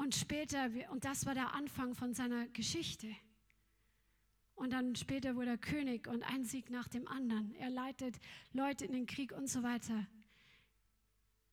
Und 0.01 0.15
später, 0.15 0.67
und 0.89 1.05
das 1.05 1.27
war 1.27 1.35
der 1.35 1.53
Anfang 1.53 1.93
von 1.93 2.15
seiner 2.15 2.47
Geschichte. 2.47 3.15
Und 4.55 4.73
dann 4.73 4.95
später 4.95 5.35
wurde 5.35 5.51
er 5.51 5.57
König 5.59 6.07
und 6.07 6.23
ein 6.23 6.43
Sieg 6.43 6.71
nach 6.71 6.87
dem 6.87 7.07
anderen. 7.07 7.53
Er 7.53 7.69
leitet 7.69 8.19
Leute 8.51 8.85
in 8.85 8.93
den 8.93 9.05
Krieg 9.05 9.31
und 9.31 9.47
so 9.47 9.61
weiter. 9.61 10.07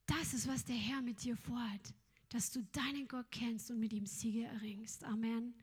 Das 0.06 0.32
ist, 0.32 0.48
was 0.48 0.64
der 0.64 0.76
Herr 0.76 1.02
mit 1.02 1.24
dir 1.24 1.36
vorhat, 1.36 1.92
dass 2.30 2.50
du 2.50 2.62
deinen 2.72 3.06
Gott 3.06 3.26
kennst 3.30 3.70
und 3.70 3.80
mit 3.80 3.92
ihm 3.92 4.06
Siege 4.06 4.44
erringst. 4.44 5.04
Amen. 5.04 5.54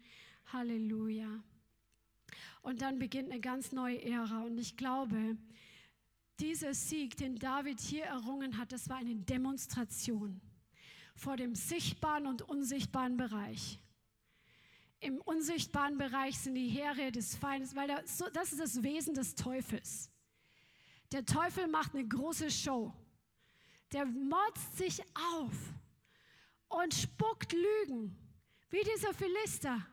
Halleluja. 0.54 1.44
Und 2.62 2.84
dann 2.84 3.00
beginnt 3.00 3.32
eine 3.32 3.42
ganz 3.42 3.72
neue 3.72 4.00
Ära. 4.04 4.44
Und 4.44 4.60
ich 4.60 4.78
glaube, 4.78 5.36
dieser 6.40 6.76
Sieg, 6.76 7.18
den 7.18 7.38
David 7.38 7.80
hier 7.80 8.04
errungen 8.04 8.60
hat, 8.60 8.72
das 8.72 8.90
war 8.90 8.98
eine 8.98 9.16
Demonstration 9.16 10.40
vor 11.16 11.38
dem 11.38 11.56
sichtbaren 11.56 12.28
und 12.28 12.42
unsichtbaren 12.42 13.18
Bereich. 13.18 13.80
Im 15.00 15.22
unsichtbaren 15.22 15.98
Bereich 15.98 16.38
sind 16.38 16.56
die 16.56 16.68
Heere 16.68 17.12
des 17.12 17.36
Feindes, 17.36 17.76
weil 17.76 17.88
das 17.88 18.52
ist 18.52 18.60
das 18.60 18.84
Wesen 18.84 19.14
des 19.14 19.36
Teufels. 19.36 20.10
Der 21.12 21.26
Teufel 21.26 21.68
macht 21.68 21.94
eine 21.94 22.08
große 22.08 22.50
Show. 22.52 22.94
Der 23.92 24.06
motzt 24.06 24.78
sich 24.78 25.02
auf 25.14 25.54
und 26.68 26.94
spuckt 26.94 27.54
Lügen, 27.54 28.18
wie 28.70 28.82
dieser 28.96 29.14
Philister. 29.14 29.86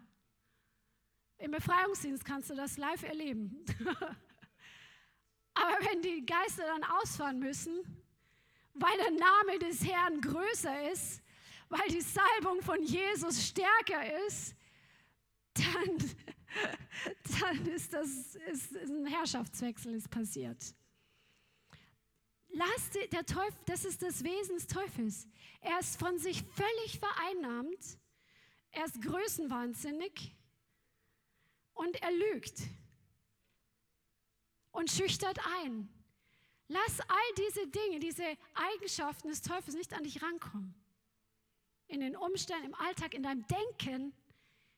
Im 1.39 1.51
Befreiungsdienst 1.51 2.25
kannst 2.25 2.51
du 2.51 2.55
das 2.55 2.77
live 2.77 3.03
erleben. 3.03 3.65
Aber 5.55 5.77
wenn 5.91 6.01
die 6.03 6.25
Geister 6.25 6.65
dann 6.65 6.85
ausfahren 6.85 7.39
müssen, 7.39 8.02
weil 8.75 8.97
der 8.99 9.11
Name 9.11 9.59
des 9.59 9.85
Herrn 9.85 10.21
größer 10.21 10.91
ist, 10.91 11.23
weil 11.69 11.89
die 11.89 12.01
Salbung 12.01 12.63
von 12.63 12.83
Jesus 12.83 13.49
stärker 13.49 14.27
ist, 14.27 14.55
dann, 15.55 15.99
dann 17.41 17.67
ist 17.67 17.93
das 17.93 18.35
ist, 18.51 18.77
ein 18.77 19.07
Herrschaftswechsel 19.07 19.95
ist 19.95 20.11
passiert. 20.11 20.75
Lass 22.55 22.91
der 23.11 23.25
Teufel, 23.25 23.59
das 23.65 23.85
ist 23.87 24.03
das 24.03 24.23
Wesen 24.25 24.57
des 24.57 24.67
Teufels. 24.67 25.27
Er 25.63 25.79
ist 25.79 25.99
von 25.99 26.19
sich 26.19 26.43
völlig 26.43 26.99
vereinnahmt. 26.99 27.99
Er 28.73 28.85
ist 28.85 29.01
größenwahnsinnig 29.01 30.35
und 31.73 32.03
er 32.03 32.13
lügt 32.13 32.63
und 34.73 34.91
schüchtert 34.91 35.39
ein. 35.63 35.89
Lass 36.73 37.01
all 37.01 37.35
diese 37.37 37.67
Dinge, 37.69 37.99
diese 38.01 38.25
Eigenschaften 38.55 39.29
des 39.29 39.43
Teufels 39.43 39.77
nicht 39.77 39.93
an 39.93 40.05
dich 40.05 40.23
rankommen. 40.23 40.75
In 41.87 42.01
den 42.01 42.17
Umständen, 42.17 42.67
im 42.67 42.75
Alltag, 42.75 43.13
in 43.13 43.23
deinem 43.23 43.45
Denken, 43.47 44.15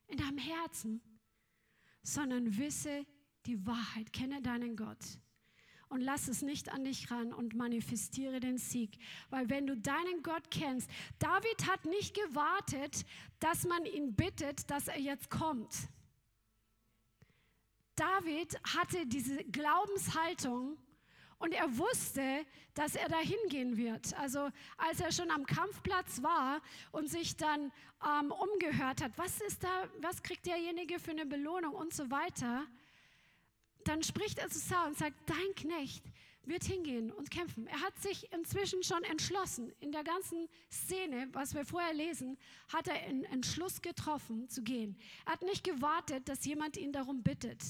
in 0.08 0.18
deinem 0.18 0.38
Herzen, 0.38 1.00
sondern 2.02 2.58
wisse 2.58 3.06
die 3.46 3.64
Wahrheit, 3.64 4.12
kenne 4.12 4.42
deinen 4.42 4.76
Gott 4.76 4.98
und 5.88 6.00
lass 6.00 6.26
es 6.26 6.42
nicht 6.42 6.70
an 6.70 6.84
dich 6.84 7.12
ran 7.12 7.32
und 7.32 7.54
manifestiere 7.54 8.40
den 8.40 8.58
Sieg. 8.58 8.98
Weil 9.30 9.48
wenn 9.48 9.66
du 9.66 9.76
deinen 9.76 10.24
Gott 10.24 10.50
kennst, 10.50 10.90
David 11.20 11.68
hat 11.70 11.84
nicht 11.84 12.14
gewartet, 12.14 13.06
dass 13.38 13.64
man 13.64 13.86
ihn 13.86 14.14
bittet, 14.16 14.68
dass 14.70 14.88
er 14.88 14.98
jetzt 14.98 15.30
kommt. 15.30 15.88
David 17.94 18.58
hatte 18.74 19.06
diese 19.06 19.36
Glaubenshaltung 19.44 20.78
und 21.38 21.52
er 21.52 21.76
wusste, 21.78 22.44
dass 22.74 22.94
er 22.94 23.08
da 23.08 23.18
hingehen 23.18 23.76
wird. 23.76 24.14
Also 24.18 24.50
als 24.76 25.00
er 25.00 25.12
schon 25.12 25.30
am 25.30 25.46
Kampfplatz 25.46 26.22
war 26.22 26.60
und 26.92 27.08
sich 27.08 27.36
dann 27.36 27.72
ähm, 28.04 28.32
umgehört 28.32 29.02
hat, 29.02 29.12
was 29.16 29.40
ist 29.40 29.62
da, 29.62 29.88
was 30.00 30.22
kriegt 30.22 30.46
derjenige 30.46 30.98
für 30.98 31.12
eine 31.12 31.26
Belohnung 31.26 31.74
und 31.74 31.94
so 31.94 32.10
weiter, 32.10 32.66
dann 33.84 34.02
spricht 34.02 34.38
er 34.38 34.48
zu 34.48 34.58
Saul 34.58 34.88
und 34.88 34.98
sagt, 34.98 35.16
dein 35.26 35.54
Knecht 35.54 36.04
wird 36.46 36.64
hingehen 36.64 37.10
und 37.10 37.30
kämpfen. 37.30 37.66
Er 37.66 37.80
hat 37.80 37.98
sich 38.00 38.30
inzwischen 38.32 38.82
schon 38.82 39.02
entschlossen. 39.04 39.72
In 39.80 39.92
der 39.92 40.04
ganzen 40.04 40.48
Szene, 40.70 41.28
was 41.32 41.54
wir 41.54 41.64
vorher 41.64 41.94
lesen, 41.94 42.38
hat 42.68 42.88
er 42.88 42.94
einen 42.94 43.24
Entschluss 43.24 43.80
getroffen 43.82 44.48
zu 44.48 44.62
gehen. 44.62 44.98
Er 45.26 45.32
hat 45.32 45.42
nicht 45.42 45.64
gewartet, 45.64 46.28
dass 46.28 46.44
jemand 46.44 46.76
ihn 46.76 46.92
darum 46.92 47.22
bittet. 47.22 47.62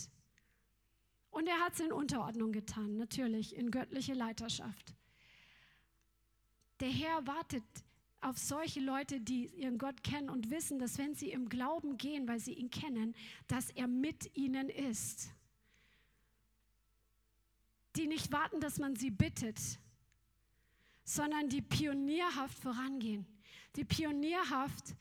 Und 1.35 1.49
er 1.49 1.59
hat 1.59 1.73
es 1.73 1.81
in 1.81 1.91
Unterordnung 1.91 2.53
getan, 2.53 2.97
natürlich 2.97 3.57
in 3.57 3.73
göttliche 3.73 4.15
Leiterschaft. 4.15 4.95
Der 6.79 6.89
Herr 6.89 7.27
wartet 7.27 7.65
auf 8.21 8.39
solche 8.39 8.79
Leute, 8.79 9.21
die 9.21 9.47
ihren 9.47 9.77
Gott 9.77 10.05
kennen 10.05 10.31
und 10.31 10.51
wissen, 10.51 10.79
dass 10.79 10.97
wenn 10.97 11.17
sie 11.17 11.33
im 11.33 11.49
Glauben 11.49 11.99
gehen, 11.99 12.29
weil 12.29 12.39
sie 12.39 12.53
ihn 12.53 12.71
kennen, 12.71 13.17
dass 13.49 13.71
er 13.71 13.89
mit 13.89 14.37
ihnen 14.37 14.69
ist. 14.69 15.33
Die 17.97 18.07
nicht 18.07 18.31
warten, 18.31 18.61
dass 18.61 18.79
man 18.79 18.95
sie 18.95 19.11
bittet, 19.11 19.59
sondern 21.03 21.49
die 21.49 21.63
pionierhaft 21.63 22.61
vorangehen. 22.61 23.27
Die 23.75 23.85
pionierhaft 23.85 24.95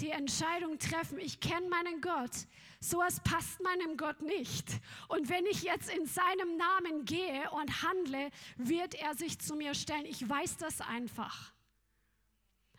die 0.00 0.10
Entscheidung 0.10 0.78
treffen, 0.78 1.18
ich 1.18 1.40
kenne 1.40 1.68
meinen 1.68 2.00
Gott. 2.00 2.46
Sowas 2.84 3.18
passt 3.20 3.62
meinem 3.62 3.96
Gott 3.96 4.20
nicht. 4.20 4.66
Und 5.08 5.30
wenn 5.30 5.46
ich 5.46 5.62
jetzt 5.62 5.88
in 5.88 6.04
seinem 6.04 6.58
Namen 6.58 7.06
gehe 7.06 7.50
und 7.52 7.82
handle, 7.82 8.30
wird 8.56 8.94
er 8.94 9.14
sich 9.14 9.38
zu 9.38 9.54
mir 9.56 9.74
stellen. 9.74 10.04
Ich 10.04 10.28
weiß 10.28 10.58
das 10.58 10.82
einfach. 10.82 11.54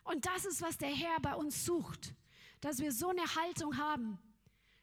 Und 0.03 0.27
das 0.27 0.45
ist, 0.45 0.61
was 0.61 0.77
der 0.77 0.89
Herr 0.89 1.19
bei 1.21 1.33
uns 1.33 1.65
sucht, 1.65 2.13
dass 2.61 2.77
wir 2.79 2.91
so 2.91 3.09
eine 3.09 3.35
Haltung 3.35 3.77
haben. 3.77 4.19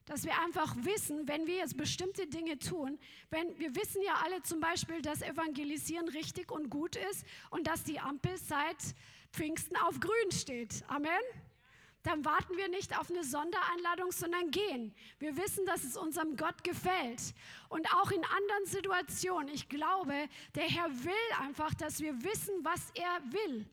Dass 0.07 0.25
wir 0.25 0.37
einfach 0.41 0.75
wissen, 0.81 1.29
wenn 1.29 1.47
wir 1.47 1.59
jetzt 1.59 1.77
bestimmte 1.77 2.27
Dinge 2.27 2.59
tun, 2.59 2.99
wenn 3.31 3.57
wir 3.61 3.77
wissen 3.77 4.03
ja 4.03 4.15
alle 4.25 4.43
zum 4.43 4.59
Beispiel, 4.59 5.01
dass 5.03 5.23
Evangelisieren 5.23 6.09
richtig 6.09 6.51
und 6.51 6.69
gut 6.69 6.97
ist 6.97 7.25
und 7.51 7.69
dass 7.69 7.85
die 7.85 8.01
Ampel 8.01 8.37
seit 8.39 8.79
Pfingsten 9.31 9.77
auf 9.77 10.01
grün 10.01 10.33
steht. 10.33 10.83
Amen 10.89 11.23
dann 12.03 12.25
warten 12.25 12.57
wir 12.57 12.69
nicht 12.69 12.99
auf 12.99 13.11
eine 13.11 13.23
Sondereinladung, 13.23 14.11
sondern 14.11 14.51
gehen. 14.51 14.95
Wir 15.19 15.37
wissen, 15.37 15.65
dass 15.67 15.85
es 15.85 15.97
unserem 15.97 16.37
Gott 16.37 16.65
gefällt. 16.65 17.35
Und 17.69 17.87
auch 17.95 18.11
in 18.11 18.25
anderen 18.25 18.67
Situationen, 18.67 19.49
ich 19.49 19.69
glaube, 19.69 20.29
der 20.55 20.65
Herr 20.65 20.91
will 21.05 21.13
einfach, 21.41 21.75
dass 21.75 22.01
wir 22.01 22.23
wissen, 22.25 22.55
was 22.63 22.91
er 22.95 23.23
will 23.33 23.67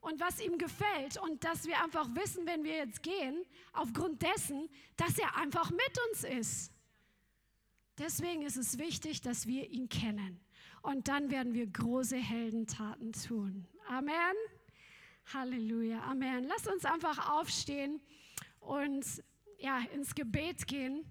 und 0.00 0.20
was 0.20 0.40
ihm 0.40 0.58
gefällt. 0.58 1.16
Und 1.18 1.42
dass 1.42 1.66
wir 1.66 1.82
einfach 1.82 2.08
wissen, 2.14 2.46
wenn 2.46 2.62
wir 2.62 2.76
jetzt 2.76 3.02
gehen, 3.02 3.44
aufgrund 3.72 4.22
dessen, 4.22 4.68
dass 4.96 5.18
er 5.18 5.36
einfach 5.36 5.70
mit 5.70 5.98
uns 6.10 6.24
ist. 6.24 6.72
Deswegen 7.98 8.42
ist 8.42 8.56
es 8.56 8.78
wichtig, 8.78 9.20
dass 9.20 9.46
wir 9.46 9.68
ihn 9.68 9.88
kennen. 9.88 10.40
Und 10.82 11.08
dann 11.08 11.30
werden 11.30 11.54
wir 11.54 11.66
große 11.66 12.16
Heldentaten 12.16 13.12
tun. 13.12 13.66
Amen. 13.88 14.34
Halleluja, 15.26 16.02
Amen. 16.02 16.44
Lass 16.44 16.66
uns 16.66 16.84
einfach 16.84 17.30
aufstehen 17.30 18.00
und 18.60 19.04
ja, 19.58 19.80
ins 19.94 20.14
Gebet 20.14 20.66
gehen. 20.66 21.04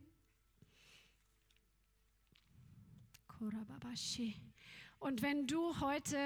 Und 4.99 5.21
wenn 5.21 5.47
du 5.47 5.79
heute 5.79 6.17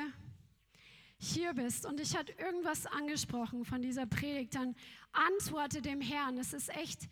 hier 1.18 1.54
bist 1.54 1.86
und 1.86 2.00
dich 2.00 2.16
hat 2.16 2.30
irgendwas 2.30 2.86
angesprochen 2.86 3.64
von 3.64 3.82
dieser 3.82 4.06
Predigt, 4.06 4.56
dann 4.56 4.76
antworte 5.14 5.82
dem 5.82 6.02
Herrn. 6.02 6.38
Es 6.38 6.54
ist 6.54 6.70
echt 6.76 7.08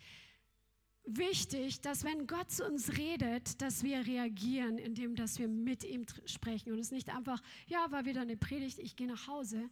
wichtig, 1.04 1.80
dass 1.80 2.04
wenn 2.04 2.26
Gott 2.26 2.50
zu 2.50 2.66
uns 2.66 2.96
redet, 2.96 3.60
dass 3.62 3.82
wir 3.82 4.06
reagieren, 4.06 4.78
indem 4.78 5.16
dass 5.16 5.38
wir 5.38 5.48
mit 5.48 5.84
ihm 5.84 6.06
sprechen 6.26 6.72
und 6.72 6.78
es 6.78 6.90
nicht 6.90 7.14
einfach, 7.14 7.42
ja, 7.66 7.90
war 7.90 8.04
wieder 8.04 8.22
eine 8.22 8.36
Predigt, 8.36 8.78
ich 8.78 8.96
gehe 8.96 9.06
nach 9.06 9.26
Hause, 9.26 9.68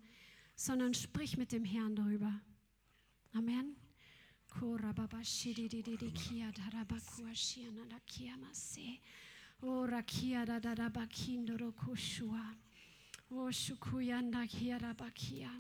sondern 0.54 0.94
sprich 0.94 1.36
mit 1.36 1.52
dem 1.52 1.64
Herrn 1.64 1.96
darüber. 1.96 2.40
Amen. 3.32 3.76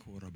Ora 0.06 0.30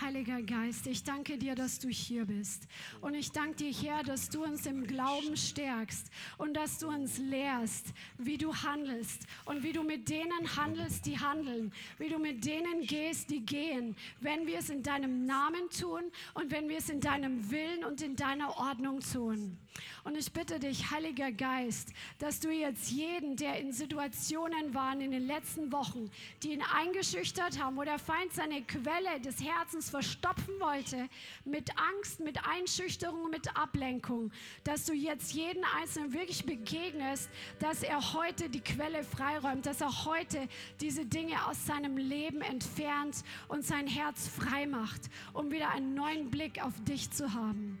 Heiliger 0.00 0.42
Geist, 0.42 0.86
ich 0.86 1.02
danke 1.02 1.38
dir, 1.38 1.54
dass 1.56 1.80
du 1.80 1.88
hier 1.88 2.24
bist. 2.24 2.68
Und 3.00 3.14
ich 3.14 3.32
danke 3.32 3.56
dir, 3.56 3.72
Herr, 3.72 4.04
dass 4.04 4.28
du 4.28 4.44
uns 4.44 4.64
im 4.66 4.86
Glauben 4.86 5.36
stärkst 5.36 6.10
und 6.36 6.54
dass 6.54 6.78
du 6.78 6.88
uns 6.88 7.18
lehrst, 7.18 7.86
wie 8.16 8.38
du 8.38 8.54
handelst 8.54 9.26
und 9.44 9.64
wie 9.64 9.72
du 9.72 9.82
mit 9.82 10.08
denen 10.08 10.56
handelst, 10.56 11.04
die 11.06 11.18
handeln, 11.18 11.72
wie 11.98 12.08
du 12.08 12.18
mit 12.18 12.44
denen 12.44 12.82
gehst, 12.82 13.30
die 13.30 13.44
gehen, 13.44 13.96
wenn 14.20 14.46
wir 14.46 14.58
es 14.58 14.70
in 14.70 14.82
deinem 14.82 15.24
Namen 15.24 15.68
tun 15.70 16.04
und 16.34 16.50
wenn 16.52 16.68
wir 16.68 16.78
es 16.78 16.88
in 16.88 17.00
deinem 17.00 17.50
Willen 17.50 17.84
und 17.84 18.00
in 18.00 18.14
deiner 18.14 18.56
Ordnung 18.56 19.00
tun. 19.00 19.58
Und 20.04 20.16
ich 20.16 20.32
bitte 20.32 20.58
dich, 20.58 20.90
Heiliger 20.90 21.30
Geist, 21.30 21.92
dass 22.18 22.40
du 22.40 22.50
jetzt 22.50 22.90
jeden, 22.90 23.36
der 23.36 23.60
in 23.60 23.72
Situationen 23.72 24.74
war 24.74 24.92
in 24.92 25.10
den 25.10 25.26
letzten 25.26 25.70
Wochen, 25.70 26.10
die 26.42 26.52
ihn 26.52 26.62
eingeschüchtert 26.62 27.62
haben, 27.62 27.76
wo 27.76 27.84
der 27.84 27.98
Feind 27.98 28.32
seine 28.32 28.62
Quelle 28.62 29.20
des 29.20 29.40
Herzens 29.42 29.77
verstopfen 29.84 30.54
wollte, 30.60 31.08
mit 31.44 31.70
Angst, 31.78 32.20
mit 32.20 32.38
Einschüchterung, 32.46 33.30
mit 33.30 33.56
Ablenkung, 33.56 34.32
dass 34.64 34.84
du 34.84 34.92
jetzt 34.92 35.32
jeden 35.32 35.64
Einzelnen 35.80 36.12
wirklich 36.12 36.44
begegnest, 36.44 37.30
dass 37.58 37.82
er 37.82 38.12
heute 38.12 38.48
die 38.48 38.60
Quelle 38.60 39.04
freiräumt, 39.04 39.66
dass 39.66 39.80
er 39.80 40.04
heute 40.04 40.48
diese 40.80 41.06
Dinge 41.06 41.46
aus 41.46 41.66
seinem 41.66 41.96
Leben 41.96 42.40
entfernt 42.40 43.16
und 43.48 43.64
sein 43.64 43.86
Herz 43.86 44.28
frei 44.28 44.66
macht, 44.66 45.02
um 45.32 45.50
wieder 45.50 45.70
einen 45.70 45.94
neuen 45.94 46.30
Blick 46.30 46.62
auf 46.64 46.74
dich 46.84 47.10
zu 47.10 47.34
haben. 47.34 47.78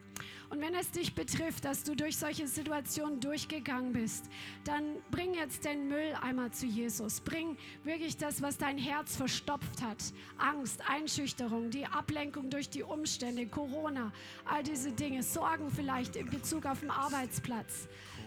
Und 0.50 0.62
wenn 0.62 0.74
es 0.74 0.90
dich 0.90 1.14
betrifft, 1.14 1.66
dass 1.66 1.84
du 1.84 1.94
durch 1.94 2.16
solche 2.16 2.48
Situationen 2.48 3.20
durchgegangen 3.20 3.92
bist, 3.92 4.30
dann 4.64 4.96
bring 5.10 5.34
jetzt 5.34 5.64
den 5.66 5.88
Mülleimer 5.88 6.50
zu 6.50 6.64
Jesus. 6.64 7.20
Bring 7.20 7.58
wirklich 7.84 8.16
das, 8.16 8.40
was 8.40 8.56
dein 8.56 8.78
Herz 8.78 9.14
verstopft 9.14 9.82
hat. 9.82 9.98
Angst, 10.38 10.80
Einschüchterung, 10.88 11.70
die 11.70 11.84
Ablenkung 11.84 12.48
durch 12.48 12.70
die 12.70 12.82
Umstände, 12.82 13.46
Corona, 13.46 14.10
all 14.46 14.62
diese 14.62 14.90
Dinge, 14.92 15.22
Sorgen 15.22 15.70
vielleicht 15.70 16.16
in 16.16 16.30
Bezug 16.30 16.64
auf 16.64 16.80
den 16.80 16.90
Arbeitsplatz. 16.90 17.86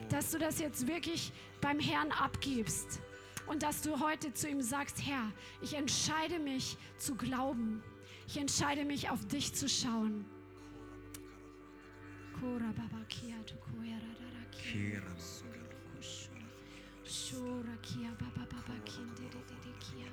Dass 0.10 0.30
du 0.30 0.38
das 0.38 0.60
jetzt 0.60 0.86
wirklich 0.86 1.32
beim 1.60 1.80
Herrn 1.80 2.12
abgibst. 2.12 3.00
Und 3.48 3.64
dass 3.64 3.82
du 3.82 4.00
heute 4.00 4.32
zu 4.34 4.48
ihm 4.48 4.62
sagst, 4.62 5.06
Herr, 5.06 5.32
ich 5.62 5.74
entscheide 5.74 6.38
mich 6.38 6.78
zu 6.98 7.16
glauben. 7.16 7.82
Ich 8.28 8.38
entscheide 8.38 8.86
mich 8.86 9.10
auf 9.10 9.26
dich 9.26 9.56
zu 9.56 9.68
schauen. 9.68 10.24
Shura 17.06 17.76
kia 17.84 18.12
baba 18.20 18.46
baba 18.50 18.80
kinde 18.86 19.30
de 19.30 19.42
de 19.50 19.56
de 19.64 19.74
kia. 19.80 20.12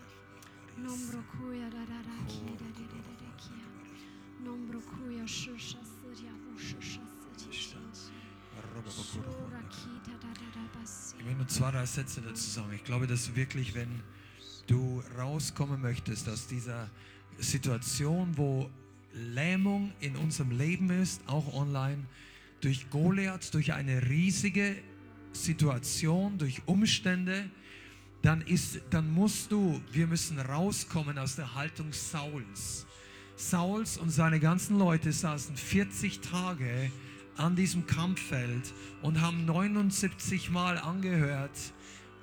Nombro 0.76 1.22
kuya 1.32 1.70
rara 1.70 2.18
kia 2.26 2.54
de 2.58 2.70
de 2.76 2.86
de 2.92 3.00
de 3.20 3.30
kia. 3.38 3.66
Nombro 4.44 4.80
kuya 4.80 5.26
shusha 5.26 5.78
sirya 5.82 6.32
bu 6.42 6.58
shusha 6.58 7.00
sirya. 7.00 7.18
Ich 11.18 11.24
will 11.24 11.34
nur 11.36 11.48
zwei, 11.48 11.70
drei 11.70 11.86
Sätze 11.86 12.20
dazu 12.20 12.50
sagen. 12.50 12.72
Ich 12.74 12.84
glaube, 12.84 13.06
dass 13.06 13.34
wirklich, 13.34 13.74
wenn 13.74 14.02
du 14.66 15.02
rauskommen 15.16 15.80
möchtest 15.80 16.28
aus 16.28 16.46
dieser 16.46 16.90
Situation, 17.38 18.36
wo 18.36 18.68
Lähmung 19.12 19.92
in 20.00 20.16
unserem 20.16 20.50
Leben 20.50 20.90
ist, 20.90 21.22
auch 21.26 21.54
online, 21.54 22.04
durch 22.60 22.90
Goliath, 22.90 23.52
durch 23.54 23.72
eine 23.72 24.08
riesige 24.08 24.76
Situation, 25.32 26.38
durch 26.38 26.62
Umstände, 26.66 27.50
dann, 28.22 28.42
ist, 28.42 28.80
dann 28.90 29.12
musst 29.12 29.52
du, 29.52 29.80
wir 29.92 30.06
müssen 30.06 30.38
rauskommen 30.38 31.18
aus 31.18 31.36
der 31.36 31.54
Haltung 31.54 31.92
Sauls. 31.92 32.86
Sauls 33.36 33.96
und 33.96 34.10
seine 34.10 34.40
ganzen 34.40 34.78
Leute 34.78 35.12
saßen 35.12 35.56
40 35.56 36.20
Tage 36.20 36.90
an 37.36 37.54
diesem 37.54 37.86
Kampffeld 37.86 38.74
und 39.02 39.20
haben 39.20 39.44
79 39.44 40.50
Mal 40.50 40.76
angehört, 40.78 41.56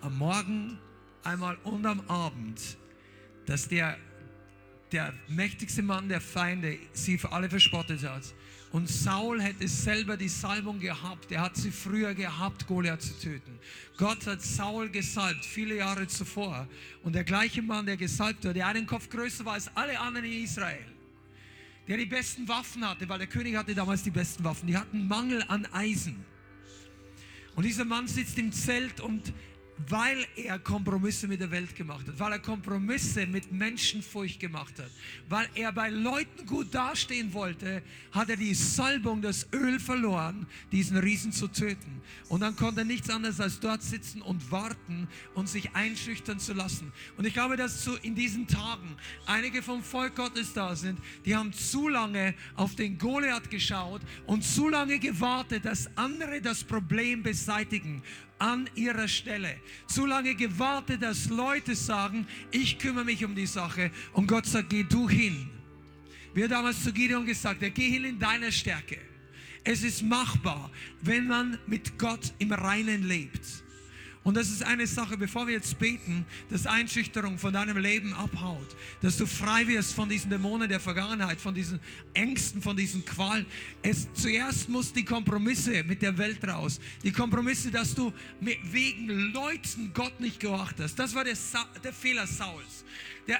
am 0.01 0.17
Morgen 0.17 0.77
einmal 1.23 1.57
und 1.63 1.85
am 1.85 2.01
Abend, 2.09 2.77
dass 3.45 3.69
der 3.69 3.97
der 4.91 5.13
mächtigste 5.27 5.81
Mann 5.81 6.09
der 6.09 6.21
Feinde 6.21 6.77
sie 6.93 7.17
für 7.17 7.31
alle 7.31 7.49
verspottet 7.49 8.03
hat. 8.03 8.23
Und 8.71 8.89
Saul 8.89 9.41
hätte 9.41 9.67
selber 9.67 10.17
die 10.17 10.27
Salbung 10.27 10.79
gehabt. 10.79 11.31
Er 11.31 11.41
hat 11.41 11.55
sie 11.55 11.71
früher 11.71 12.13
gehabt, 12.13 12.67
Goliath 12.67 13.01
zu 13.01 13.17
töten. 13.17 13.57
Gott 13.97 14.27
hat 14.27 14.41
Saul 14.41 14.89
gesalbt, 14.89 15.45
viele 15.45 15.77
Jahre 15.77 16.07
zuvor. 16.07 16.67
Und 17.01 17.13
der 17.13 17.23
gleiche 17.23 17.61
Mann, 17.61 17.85
der 17.85 17.95
gesalbt 17.95 18.43
wurde, 18.43 18.55
der 18.55 18.67
einen 18.67 18.85
Kopf 18.85 19.09
größer 19.09 19.45
war 19.45 19.53
als 19.53 19.69
alle 19.75 19.97
anderen 19.97 20.25
in 20.25 20.43
Israel, 20.43 20.85
der 21.87 21.95
die 21.97 22.05
besten 22.05 22.47
Waffen 22.49 22.85
hatte, 22.87 23.07
weil 23.07 23.19
der 23.19 23.27
König 23.27 23.55
hatte 23.55 23.73
damals 23.73 24.03
die 24.03 24.11
besten 24.11 24.43
Waffen. 24.43 24.67
Die 24.67 24.75
hatten 24.75 25.07
Mangel 25.07 25.41
an 25.47 25.65
Eisen. 25.67 26.25
Und 27.55 27.63
dieser 27.63 27.85
Mann 27.85 28.07
sitzt 28.09 28.37
im 28.37 28.51
Zelt 28.51 28.99
und 28.99 29.31
weil 29.89 30.25
er 30.35 30.57
Kompromisse 30.59 31.27
mit 31.27 31.41
der 31.41 31.51
Welt 31.51 31.75
gemacht 31.75 32.07
hat, 32.07 32.17
weil 32.17 32.31
er 32.33 32.39
Kompromisse 32.39 33.25
mit 33.27 33.51
Menschenfurcht 33.51 34.39
gemacht 34.39 34.79
hat, 34.79 34.89
weil 35.27 35.47
er 35.53 35.71
bei 35.73 35.89
Leuten 35.89 36.45
gut 36.45 36.73
dastehen 36.73 37.33
wollte, 37.33 37.81
hat 38.11 38.29
er 38.29 38.37
die 38.37 38.53
Salbung, 38.53 39.21
das 39.21 39.47
Öl 39.53 39.79
verloren, 39.79 40.47
diesen 40.71 40.97
Riesen 40.97 41.31
zu 41.31 41.47
töten. 41.47 42.01
Und 42.29 42.41
dann 42.41 42.55
konnte 42.55 42.81
er 42.81 42.85
nichts 42.85 43.09
anderes 43.09 43.39
als 43.39 43.59
dort 43.59 43.83
sitzen 43.83 44.21
und 44.21 44.49
warten 44.51 45.07
und 45.33 45.49
sich 45.49 45.75
einschüchtern 45.75 46.39
zu 46.39 46.53
lassen. 46.53 46.93
Und 47.17 47.25
ich 47.25 47.33
glaube, 47.33 47.57
dass 47.57 47.83
zu, 47.83 47.95
in 47.97 48.15
diesen 48.15 48.47
Tagen 48.47 48.95
einige 49.25 49.61
vom 49.61 49.83
Volk 49.83 50.15
Gottes 50.15 50.53
da 50.53 50.75
sind, 50.75 50.99
die 51.25 51.35
haben 51.35 51.51
zu 51.51 51.89
lange 51.89 52.33
auf 52.55 52.75
den 52.75 52.97
Goliath 52.97 53.49
geschaut 53.49 54.01
und 54.25 54.43
zu 54.43 54.69
lange 54.69 54.99
gewartet, 54.99 55.65
dass 55.65 55.89
andere 55.97 56.41
das 56.41 56.63
Problem 56.63 57.23
beseitigen 57.23 58.01
an 58.39 58.69
ihrer 58.75 59.07
Stelle. 59.07 59.55
Zu 59.87 60.05
lange 60.05 60.35
gewartet, 60.35 61.01
dass 61.01 61.29
Leute 61.29 61.75
sagen, 61.75 62.27
ich 62.51 62.77
kümmere 62.77 63.05
mich 63.05 63.23
um 63.23 63.35
die 63.35 63.45
Sache 63.45 63.91
und 64.13 64.27
Gott 64.27 64.45
sagt, 64.45 64.69
geh 64.69 64.83
du 64.83 65.09
hin. 65.09 65.49
Wie 66.33 66.41
er 66.41 66.47
damals 66.47 66.83
zu 66.83 66.91
Gideon 66.91 67.25
gesagt 67.25 67.63
hat, 67.63 67.75
geh 67.75 67.89
hin 67.89 68.03
in 68.03 68.19
deiner 68.19 68.51
Stärke. 68.51 68.97
Es 69.63 69.83
ist 69.83 70.03
machbar, 70.03 70.69
wenn 71.01 71.27
man 71.27 71.57
mit 71.65 71.97
Gott 71.97 72.33
im 72.39 72.51
Reinen 72.51 73.07
lebt. 73.07 73.64
Und 74.25 74.35
das 74.35 74.49
ist 74.49 74.63
eine 74.63 74.87
Sache, 74.87 75.17
bevor 75.17 75.45
wir 75.45 75.53
jetzt 75.53 75.77
beten, 75.77 76.25
dass 76.49 76.65
Einschüchterung 76.65 77.37
von 77.37 77.53
deinem 77.53 77.77
Leben 77.77 78.11
abhaut, 78.15 78.75
dass 78.99 79.17
du 79.17 79.27
frei 79.27 79.67
wirst 79.67 79.93
von 79.93 80.09
diesen 80.09 80.31
Dämonen 80.31 80.67
der 80.67 80.79
Vergangenheit, 80.79 81.39
von 81.39 81.53
diesen 81.53 81.79
Ängsten, 82.15 82.59
von 82.59 82.75
diesen 82.75 83.05
Qualen. 83.05 83.45
Es 83.83 84.07
zuerst 84.13 84.67
muss 84.67 84.91
die 84.91 85.05
Kompromisse 85.05 85.83
mit 85.83 86.01
der 86.01 86.17
Welt 86.17 86.43
raus, 86.43 86.79
die 87.03 87.11
Kompromisse, 87.11 87.69
dass 87.69 87.93
du 87.93 88.11
wegen 88.41 89.31
Leuten 89.31 89.91
Gott 89.93 90.19
nicht 90.19 90.39
gehorcht 90.39 90.79
hast. 90.79 90.95
Das 90.95 91.13
war 91.13 91.23
der, 91.23 91.35
Sa 91.35 91.63
der 91.83 91.93
Fehler 91.93 92.25
Sauls. 92.25 92.83
Der, 93.27 93.39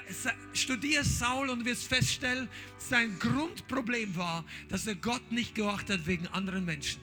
studier 0.52 1.02
Saul 1.02 1.50
und 1.50 1.64
wirst 1.64 1.88
feststellen, 1.88 2.48
sein 2.78 3.18
Grundproblem 3.18 4.14
war, 4.14 4.44
dass 4.68 4.86
er 4.86 4.94
Gott 4.94 5.32
nicht 5.32 5.56
gehorcht 5.56 5.90
hat 5.90 6.06
wegen 6.06 6.28
anderen 6.28 6.64
Menschen. 6.64 7.00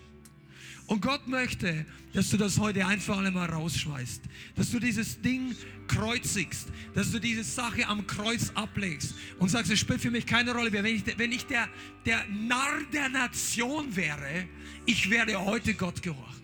Und 0.88 1.02
Gott 1.02 1.28
möchte, 1.28 1.86
dass 2.14 2.30
du 2.30 2.38
das 2.38 2.60
heute 2.60 2.86
einfach 2.86 3.18
einmal 3.18 3.50
rausschmeißt. 3.50 4.22
Dass 4.56 4.72
du 4.72 4.80
dieses 4.80 5.22
Ding 5.22 5.56
kreuzigst. 5.88 6.68
Dass 6.94 7.12
du 7.12 7.20
diese 7.20 7.44
Sache 7.44 7.88
am 7.88 8.06
Kreuz 8.06 8.52
ablegst. 8.54 9.16
Und 9.40 9.50
sagst, 9.50 9.72
es 9.72 9.80
spielt 9.80 10.02
für 10.02 10.12
mich 10.12 10.26
keine 10.26 10.54
Rolle 10.54 10.72
mehr. 10.72 10.84
Wenn 10.84 10.96
ich, 10.96 11.18
wenn 11.18 11.32
ich 11.32 11.46
der, 11.46 11.70
der 12.06 12.26
Narr 12.28 12.82
der 12.92 13.10
Nation 13.10 13.96
wäre, 13.96 14.48
ich 14.86 15.10
werde 15.10 15.44
heute 15.44 15.74
Gott 15.74 16.02
gehorchen. 16.02 16.44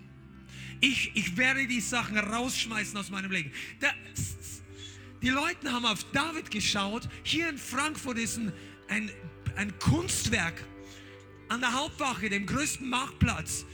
Ich, 0.81 1.11
ich 1.13 1.35
werde 1.35 1.67
die 1.67 1.81
Sachen 1.81 2.17
rausschmeißen 2.17 2.97
aus 2.97 3.09
meinem 3.09 3.31
Leben. 3.31 3.51
Der, 3.81 3.93
die 5.21 5.29
Leute 5.29 5.71
haben 5.71 5.85
auf 5.85 6.05
David 6.13 6.49
geschaut. 6.49 7.09
Hier 7.23 7.49
in 7.49 7.57
Frankfurt 7.57 8.17
ist 8.17 8.37
ein, 8.37 8.53
ein, 8.87 9.11
ein 9.57 9.77
Kunstwerk 9.79 10.63
an 11.49 11.59
der 11.59 11.73
Hauptwache, 11.73 12.29
dem 12.29 12.45
größten 12.45 12.89
Marktplatz 12.89 13.65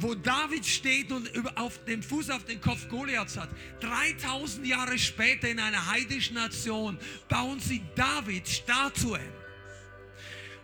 wo 0.00 0.14
David 0.14 0.64
steht 0.64 1.10
und 1.12 1.30
auf 1.56 1.84
dem 1.84 2.02
Fuß 2.02 2.30
auf 2.30 2.44
den 2.44 2.60
Kopf 2.60 2.88
Goliaths 2.88 3.36
hat. 3.36 3.48
3000 3.80 4.66
Jahre 4.66 4.98
später 4.98 5.48
in 5.48 5.58
einer 5.58 5.90
heidischen 5.90 6.34
Nation 6.34 6.98
bauen 7.28 7.60
sie 7.60 7.82
David 7.94 8.46
Statuen, 8.48 9.20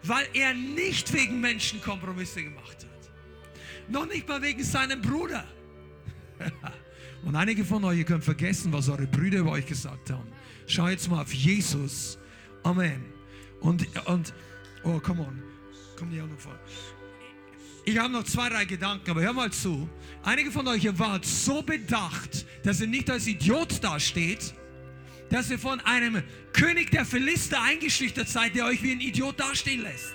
weil 0.02 0.26
er 0.34 0.54
nicht 0.54 1.12
wegen 1.12 1.40
Menschen 1.40 1.80
Kompromisse 1.80 2.42
gemacht 2.42 2.78
hat. 2.84 3.10
Noch 3.88 4.06
nicht 4.06 4.26
mal 4.28 4.40
wegen 4.40 4.62
seinem 4.62 5.00
Bruder. 5.00 5.44
Und 7.24 7.36
einige 7.36 7.64
von 7.64 7.82
euch, 7.84 8.04
könnt 8.04 8.22
vergessen, 8.22 8.72
was 8.72 8.88
eure 8.88 9.06
Brüder 9.06 9.38
über 9.38 9.52
euch 9.52 9.66
gesagt 9.66 10.10
haben. 10.10 10.28
Schau 10.66 10.88
jetzt 10.88 11.08
mal 11.08 11.22
auf 11.22 11.32
Jesus. 11.32 12.18
Amen. 12.62 13.02
Und, 13.60 13.86
und 14.06 14.34
oh, 14.82 15.00
come 15.00 15.22
on. 15.22 15.42
Komm 15.96 16.10
dir 16.10 16.24
auch 16.24 16.28
noch 16.28 16.38
vor. 16.38 16.58
Ich 17.86 17.98
habe 17.98 18.10
noch 18.10 18.24
zwei, 18.24 18.48
drei 18.48 18.64
Gedanken, 18.64 19.10
aber 19.10 19.20
hör 19.20 19.34
mal 19.34 19.52
zu. 19.52 19.88
Einige 20.22 20.50
von 20.50 20.66
euch 20.68 20.88
wart 20.98 21.26
so 21.26 21.60
bedacht, 21.60 22.46
dass 22.62 22.80
ihr 22.80 22.86
nicht 22.86 23.10
als 23.10 23.26
Idiot 23.26 23.84
dasteht, 23.84 24.54
dass 25.28 25.50
ihr 25.50 25.58
von 25.58 25.80
einem 25.80 26.22
König 26.54 26.90
der 26.90 27.04
Philister 27.04 27.60
eingeschüchtert 27.60 28.28
seid, 28.28 28.54
der 28.54 28.64
euch 28.64 28.82
wie 28.82 28.92
ein 28.92 29.00
Idiot 29.00 29.38
dastehen 29.38 29.82
lässt. 29.82 30.14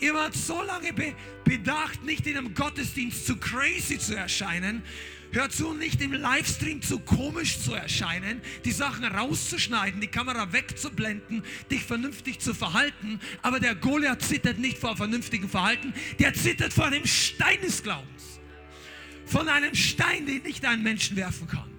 Ihr 0.00 0.14
wart 0.14 0.34
so 0.34 0.60
lange 0.62 0.92
be 0.92 1.14
bedacht, 1.44 2.02
nicht 2.02 2.26
in 2.26 2.36
einem 2.36 2.54
Gottesdienst 2.54 3.26
zu 3.26 3.36
crazy 3.36 3.98
zu 3.98 4.16
erscheinen, 4.16 4.82
Hör 5.30 5.50
zu, 5.50 5.74
nicht 5.74 6.00
im 6.00 6.12
Livestream 6.12 6.80
zu 6.80 6.98
komisch 7.00 7.60
zu 7.60 7.74
erscheinen, 7.74 8.40
die 8.64 8.72
Sachen 8.72 9.04
rauszuschneiden, 9.04 10.00
die 10.00 10.06
Kamera 10.06 10.52
wegzublenden, 10.52 11.42
dich 11.70 11.84
vernünftig 11.84 12.38
zu 12.38 12.54
verhalten. 12.54 13.20
Aber 13.42 13.60
der 13.60 13.74
Goliath 13.74 14.22
zittert 14.22 14.58
nicht 14.58 14.78
vor 14.78 14.96
vernünftigem 14.96 15.50
Verhalten, 15.50 15.92
der 16.18 16.32
zittert 16.32 16.72
vor 16.72 16.90
dem 16.90 17.06
Stein 17.06 17.60
des 17.60 17.82
Glaubens. 17.82 18.40
Von 19.26 19.48
einem 19.48 19.74
Stein, 19.74 20.24
den 20.24 20.42
nicht 20.42 20.64
ein 20.64 20.82
Menschen 20.82 21.16
werfen 21.16 21.46
kann, 21.46 21.70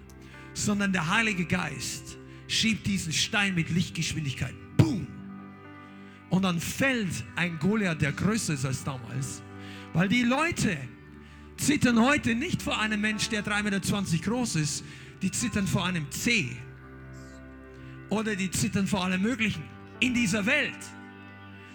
sondern 0.54 0.92
der 0.92 1.10
Heilige 1.10 1.44
Geist 1.44 2.18
schiebt 2.46 2.86
diesen 2.86 3.12
Stein 3.12 3.56
mit 3.56 3.70
Lichtgeschwindigkeit. 3.70 4.54
Boom! 4.76 5.08
Und 6.28 6.42
dann 6.42 6.60
fällt 6.60 7.24
ein 7.34 7.58
Goliath, 7.58 8.00
der 8.00 8.12
größer 8.12 8.54
ist 8.54 8.64
als 8.64 8.84
damals, 8.84 9.42
weil 9.92 10.08
die 10.08 10.22
Leute, 10.22 10.78
zittern 11.60 12.00
heute 12.00 12.34
nicht 12.34 12.62
vor 12.62 12.78
einem 12.78 13.00
Mensch, 13.00 13.28
der 13.28 13.44
3,20 13.44 13.62
Meter 13.62 14.30
groß 14.30 14.56
ist, 14.56 14.84
die 15.22 15.30
zittern 15.30 15.66
vor 15.66 15.84
einem 15.84 16.10
C. 16.10 16.56
Oder 18.08 18.34
die 18.34 18.50
zittern 18.50 18.86
vor 18.86 19.04
allem 19.04 19.22
Möglichen 19.22 19.62
in 20.00 20.14
dieser 20.14 20.44
Welt. 20.46 20.78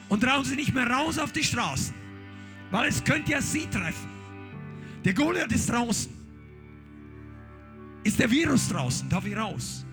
Und 0.09 0.21
trauen 0.21 0.43
sie 0.43 0.55
nicht 0.55 0.73
mehr 0.73 0.87
raus 0.87 1.17
auf 1.17 1.31
die 1.31 1.43
Straßen, 1.43 1.93
weil 2.71 2.89
es 2.89 3.03
könnte 3.03 3.31
ja 3.31 3.41
sie 3.41 3.67
treffen. 3.67 4.09
Der 5.03 5.13
Goliath 5.13 5.51
ist 5.51 5.69
draußen. 5.69 6.11
Ist 8.03 8.19
der 8.19 8.29
Virus 8.29 8.69
draußen? 8.69 9.09
Darf 9.09 9.25
ich 9.25 9.35
raus? 9.35 9.85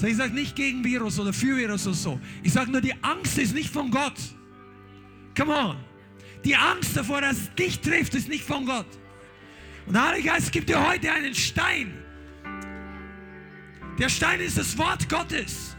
Ich 0.00 0.16
sage 0.16 0.32
nicht 0.32 0.54
gegen 0.54 0.84
Virus 0.84 1.18
oder 1.18 1.32
für 1.32 1.56
Virus 1.56 1.86
oder 1.86 1.96
so. 1.96 2.20
Ich 2.42 2.52
sage 2.52 2.70
nur, 2.70 2.80
die 2.80 2.94
Angst 3.02 3.36
ist 3.38 3.52
nicht 3.52 3.70
von 3.70 3.90
Gott. 3.90 4.18
Come 5.36 5.54
on. 5.54 5.76
Die 6.44 6.54
Angst 6.54 6.96
davor, 6.96 7.20
dass 7.20 7.36
es 7.36 7.54
dich 7.54 7.80
trifft, 7.80 8.14
ist 8.14 8.28
nicht 8.28 8.44
von 8.44 8.64
Gott. 8.64 8.86
Und 9.88 9.94
der 9.94 10.06
Heilige 10.06 10.28
Geist 10.28 10.52
gibt 10.52 10.68
dir 10.68 10.86
heute 10.86 11.10
einen 11.10 11.34
Stein. 11.34 11.94
Der 13.98 14.10
Stein 14.10 14.38
ist 14.38 14.58
das 14.58 14.76
Wort 14.76 15.08
Gottes. 15.08 15.76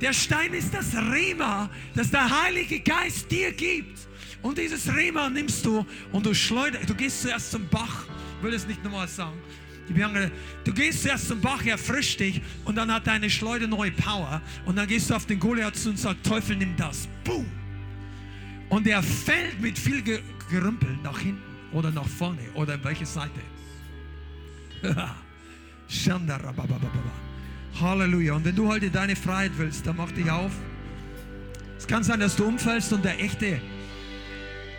Der 0.00 0.12
Stein 0.12 0.54
ist 0.54 0.72
das 0.72 0.94
Rema, 0.94 1.68
das 1.96 2.12
der 2.12 2.44
Heilige 2.44 2.78
Geist 2.78 3.28
dir 3.32 3.50
gibt. 3.50 3.98
Und 4.42 4.58
dieses 4.58 4.94
Rema 4.94 5.28
nimmst 5.28 5.66
du 5.66 5.84
und 6.12 6.24
du 6.24 6.32
schleuderst, 6.34 6.88
du 6.88 6.94
gehst 6.94 7.22
zuerst 7.22 7.50
zum 7.50 7.68
Bach, 7.68 8.06
ich 8.38 8.44
will 8.44 8.54
es 8.54 8.64
nicht 8.64 8.82
nochmal 8.84 9.08
sagen. 9.08 9.38
Du 10.64 10.72
gehst 10.72 11.02
zuerst 11.02 11.26
zum 11.26 11.40
Bach, 11.40 11.66
erfrischt 11.66 12.20
dich 12.20 12.40
und 12.64 12.76
dann 12.76 12.92
hat 12.94 13.08
deine 13.08 13.28
Schleuder 13.28 13.66
neue 13.66 13.90
Power. 13.90 14.40
Und 14.66 14.76
dann 14.76 14.86
gehst 14.86 15.10
du 15.10 15.14
auf 15.14 15.26
den 15.26 15.40
Goliath 15.40 15.74
zu 15.74 15.90
und 15.90 15.98
sagst, 15.98 16.24
Teufel, 16.24 16.54
nimm 16.54 16.76
das. 16.76 17.08
Boom. 17.24 17.46
Und 18.68 18.86
er 18.86 19.02
fällt 19.02 19.60
mit 19.60 19.76
viel 19.76 20.00
Gerümpel 20.48 20.96
nach 21.02 21.18
hinten 21.18 21.51
oder 21.72 21.90
nach 21.90 22.06
vorne 22.06 22.42
oder 22.54 22.74
in 22.74 22.84
welche 22.84 23.06
Seite. 23.06 23.40
Halleluja. 27.80 28.34
Und 28.34 28.44
wenn 28.44 28.56
du 28.56 28.68
heute 28.68 28.90
deine 28.90 29.16
Freiheit 29.16 29.52
willst, 29.56 29.86
dann 29.86 29.96
mach 29.96 30.10
dich 30.12 30.30
auf. 30.30 30.52
Es 31.76 31.86
kann 31.86 32.02
sein, 32.02 32.20
dass 32.20 32.36
du 32.36 32.44
umfällst 32.44 32.92
und 32.92 33.04
der 33.04 33.20
echte, 33.20 33.60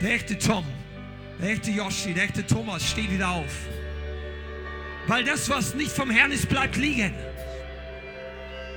der 0.02 0.14
echte 0.14 0.38
Tom, 0.38 0.66
der 1.42 1.52
echte 1.52 1.72
Yoshi, 1.72 2.14
der 2.14 2.26
echte 2.26 2.46
Thomas 2.46 2.90
steht 2.90 3.12
wieder 3.12 3.30
auf. 3.30 3.54
Weil 5.08 5.24
das, 5.24 5.50
was 5.50 5.76
nicht 5.76 5.92
vom 5.92 6.10
Herrn 6.10 6.32
ist, 6.32 6.48
bleibt 6.48 6.78
liegen. 6.78 7.14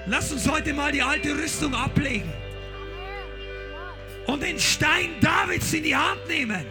Lass 0.06 0.32
uns 0.32 0.48
heute 0.48 0.72
mal 0.72 0.92
die 0.92 1.02
alte 1.02 1.36
Rüstung 1.36 1.74
ablegen 1.74 2.32
und 4.26 4.42
den 4.42 4.58
Stein 4.58 5.10
Davids 5.20 5.72
in 5.72 5.84
die 5.84 5.96
Hand 5.96 6.26
nehmen. 6.28 6.64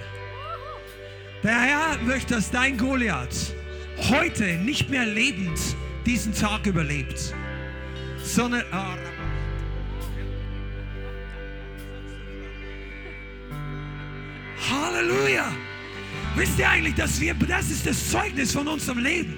Der 1.46 1.62
Herr 1.62 2.02
möchte, 2.02 2.34
dass 2.34 2.50
dein 2.50 2.76
Goliath 2.76 3.54
heute 4.10 4.56
nicht 4.56 4.90
mehr 4.90 5.06
lebend 5.06 5.60
diesen 6.04 6.34
Tag 6.34 6.66
überlebt, 6.66 7.36
sondern. 8.24 8.64
Oh, 8.74 8.96
Halleluja! 14.72 15.46
Wisst 16.36 16.58
ihr 16.58 16.68
eigentlich, 16.68 16.96
dass 16.96 17.22
wir, 17.22 17.36
das 17.36 17.70
ist 17.70 17.86
das 17.86 18.10
Zeugnis 18.10 18.52
von 18.52 18.68
unserem 18.68 18.98
Leben. 18.98 19.36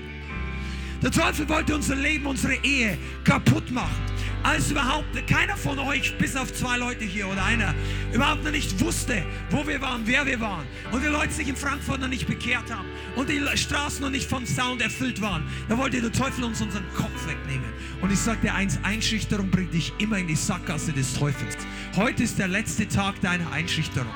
Der 1.03 1.11
Teufel 1.11 1.49
wollte 1.49 1.75
unser 1.75 1.97
Leben, 1.97 2.25
unsere 2.25 2.55
Ehe 2.63 2.97
kaputt 3.25 3.69
machen 3.69 4.16
als 4.43 4.71
überhaupt 4.71 5.27
keiner 5.27 5.57
von 5.57 5.79
euch, 5.79 6.17
bis 6.17 6.35
auf 6.35 6.53
zwei 6.53 6.77
Leute 6.77 7.03
hier 7.03 7.27
oder 7.27 7.43
einer, 7.43 7.73
überhaupt 8.13 8.43
noch 8.43 8.51
nicht 8.51 8.79
wusste, 8.79 9.23
wo 9.49 9.65
wir 9.67 9.81
waren, 9.81 10.01
wer 10.05 10.25
wir 10.25 10.39
waren. 10.39 10.65
Und 10.91 11.03
die 11.03 11.07
Leute 11.07 11.33
sich 11.33 11.47
in 11.47 11.55
Frankfurt 11.55 11.99
noch 11.99 12.07
nicht 12.07 12.27
bekehrt 12.27 12.71
haben 12.71 12.87
und 13.15 13.29
die 13.29 13.41
Straßen 13.55 14.01
noch 14.01 14.09
nicht 14.09 14.29
vom 14.29 14.45
Sound 14.45 14.81
erfüllt 14.81 15.21
waren. 15.21 15.43
Da 15.69 15.77
wollte 15.77 16.01
der 16.01 16.11
Teufel 16.11 16.43
uns 16.43 16.61
unseren 16.61 16.85
Kopf 16.93 17.27
wegnehmen. 17.27 17.71
Und 18.01 18.11
ich 18.11 18.19
sage 18.19 18.39
dir 18.41 18.53
eins, 18.53 18.79
Einschüchterung 18.83 19.49
bringt 19.49 19.73
dich 19.73 19.93
immer 19.97 20.17
in 20.17 20.27
die 20.27 20.35
Sackgasse 20.35 20.93
des 20.93 21.13
Teufels. 21.13 21.57
Heute 21.95 22.23
ist 22.23 22.37
der 22.37 22.47
letzte 22.47 22.87
Tag 22.87 23.19
deiner 23.21 23.51
Einschüchterung. 23.51 24.13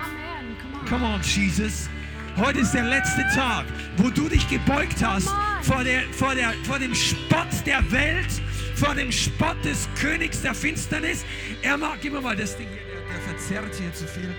Come 0.88 1.06
on, 1.06 1.22
Jesus. 1.22 1.90
Heute 2.38 2.60
ist 2.60 2.72
der 2.72 2.84
letzte 2.84 3.24
Tag, 3.36 3.66
wo 3.98 4.10
du 4.10 4.30
dich 4.30 4.48
gebeugt 4.48 5.04
hast 5.04 5.30
vor, 5.64 5.84
der, 5.84 6.02
vor, 6.14 6.34
der, 6.34 6.54
vor 6.64 6.80
dem 6.80 6.96
Spott 6.96 7.48
der 7.66 7.92
Welt 7.92 8.42
vor 8.82 8.96
dem 8.96 9.12
Spott 9.12 9.64
des 9.64 9.88
Königs 10.00 10.42
der 10.42 10.56
Finsternis. 10.56 11.24
Er 11.62 11.78
mag 11.78 12.04
immer 12.04 12.20
mal 12.20 12.36
das 12.36 12.58
Ding 12.58 12.68
hier, 12.68 12.82
der, 12.82 13.02
der 13.14 13.22
verzerrt 13.22 13.76
hier 13.76 13.94
zu 13.94 14.08
viel. 14.08 14.34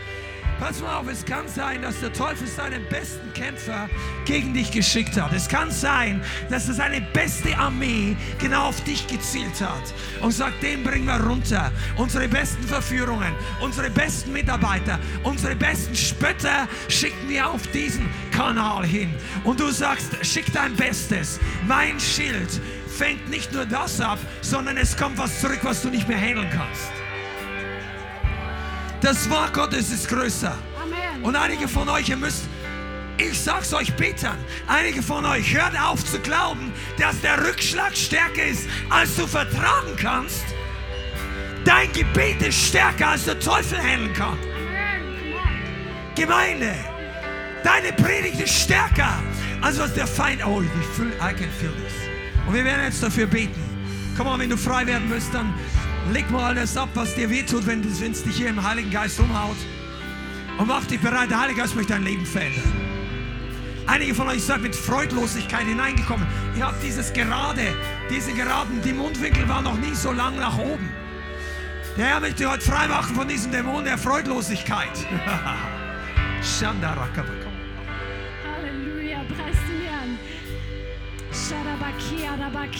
Pass 0.63 0.81
mal 0.81 0.95
auf, 0.95 1.09
es 1.09 1.25
kann 1.25 1.49
sein, 1.49 1.83
dass 1.83 1.99
der 1.99 2.13
Teufel 2.13 2.47
seinen 2.47 2.89
besten 2.89 3.33
Kämpfer 3.33 3.91
gegen 4.27 4.55
dich 4.55 4.71
geschickt 4.71 5.21
hat. 5.21 5.33
Es 5.33 5.49
kann 5.49 5.73
sein, 5.73 6.23
dass 6.51 6.69
er 6.69 6.75
seine 6.75 7.01
beste 7.01 7.59
Armee 7.59 8.17
genau 8.39 8.69
auf 8.69 8.81
dich 8.85 9.09
gezielt 9.09 9.61
hat 9.61 9.93
und 10.21 10.31
sagt, 10.31 10.63
den 10.63 10.85
bringen 10.85 11.07
wir 11.07 11.21
runter. 11.21 11.73
Unsere 11.97 12.29
besten 12.29 12.63
Verführungen, 12.63 13.35
unsere 13.61 13.91
besten 13.91 14.33
Mitarbeiter, 14.33 15.01
unsere 15.25 15.57
besten 15.57 15.97
Spötter 15.97 16.69
schicken 16.87 17.29
wir 17.29 17.49
auf 17.49 17.67
diesen 17.73 18.09
Kanal 18.31 18.87
hin. 18.87 19.13
Und 19.43 19.59
du 19.59 19.69
sagst, 19.73 20.11
schick 20.25 20.47
dein 20.53 20.77
Bestes. 20.77 21.41
Mein 21.67 21.99
Schild 21.99 22.61
fängt 22.87 23.29
nicht 23.29 23.53
nur 23.53 23.67
das 23.67 24.01
ab, 24.01 24.21
sondern 24.43 24.77
es 24.77 24.97
kommt 24.97 25.19
was 25.19 25.41
zurück, 25.41 25.59
was 25.63 25.83
du 25.83 25.89
nicht 25.89 26.07
mehr 26.07 26.21
handeln 26.21 26.51
kannst. 26.53 27.02
Das 29.03 29.29
Wort 29.29 29.53
Gottes 29.53 29.91
ist 29.91 30.09
größer. 30.09 30.57
Amen. 30.81 31.25
Und 31.25 31.35
einige 31.35 31.67
von 31.67 31.89
euch, 31.89 32.09
ihr 32.09 32.17
müsst, 32.17 32.45
ich 33.19 33.37
sag's 33.37 33.75
euch 33.75 33.95
Petern, 33.97 34.39
einige 34.69 35.03
von 35.03 35.25
euch, 35.27 35.53
hört 35.53 35.77
auf 35.77 36.05
zu 36.05 36.21
glauben, 36.21 36.73
dass 36.99 37.21
der 37.21 37.45
Rückschlag 37.45 37.97
stärker 37.97 38.45
ist, 38.45 38.69
als 38.91 39.17
du 39.17 39.27
vertragen 39.27 39.97
kannst. 40.01 40.45
Dein 41.65 41.93
Gebet 41.93 42.43
ist 42.43 42.69
stärker, 42.69 43.09
als 43.09 43.25
der 43.25 43.41
Teufel 43.41 43.79
handeln 43.79 44.13
kann. 44.15 44.39
Gemeinde, 46.15 46.73
deine 47.65 47.93
Predigt 47.95 48.41
ist 48.41 48.55
stärker, 48.55 49.21
als 49.63 49.81
was 49.81 49.95
der 49.95 50.07
Feind. 50.07 50.47
Oh, 50.47 50.63
ich 50.63 50.97
fühl, 50.97 51.13
I 51.15 51.35
can 51.35 51.51
feel 51.59 51.73
this. 51.73 51.93
Und 52.47 52.55
wir 52.55 52.65
werden 52.65 52.85
jetzt 52.85 53.03
dafür 53.03 53.27
beten. 53.27 53.61
Komm 54.17 54.27
mal, 54.27 54.39
wenn 54.39 54.51
du 54.51 54.57
frei 54.57 54.87
werden 54.87 55.09
willst, 55.09 55.35
dann 55.35 55.55
leg 56.13 56.31
mal 56.31 56.45
alles 56.45 56.77
ab, 56.77 56.91
was 56.95 57.15
dir 57.15 57.31
wehtut, 57.31 57.67
wenn 57.67 57.81
es 57.81 58.23
dich 58.23 58.37
hier 58.37 58.49
im 58.49 58.63
Heiligen 58.63 58.91
Geist 58.91 59.19
umhaut. 59.19 59.57
Und 60.59 60.69
mach 60.69 60.85
dich 60.85 61.01
bereit, 61.01 61.31
der 61.31 61.41
Heilige 61.41 61.61
Geist 61.61 61.75
möchte 61.75 61.95
dein 61.95 62.05
Leben 62.05 62.27
verändern. 62.27 62.73
Einige 63.87 64.15
von 64.15 64.29
euch 64.29 64.43
seid 64.45 64.61
mit 64.61 64.77
Freudlosigkeit 64.77 65.67
hineingekommen. 65.67 66.27
Ihr 66.57 66.67
habt 66.67 66.83
dieses 66.83 67.13
gerade, 67.13 67.75
diese 68.11 68.33
geraden, 68.33 68.81
die 68.85 68.93
Mundwinkel 68.93 69.49
waren 69.49 69.65
noch 69.65 69.79
nie 69.79 69.95
so 69.95 70.13
lang 70.13 70.37
nach 70.37 70.57
oben. 70.59 70.89
Der 71.97 72.07
Herr 72.07 72.21
möchte 72.21 72.49
heute 72.49 72.65
frei 72.65 72.87
machen 72.89 73.15
von 73.15 73.29
diesem 73.29 73.51
Dämon 73.51 73.85
der 73.85 73.99
Freudlosigkeit. 73.99 75.07
Shandarakabaka. 76.43 77.42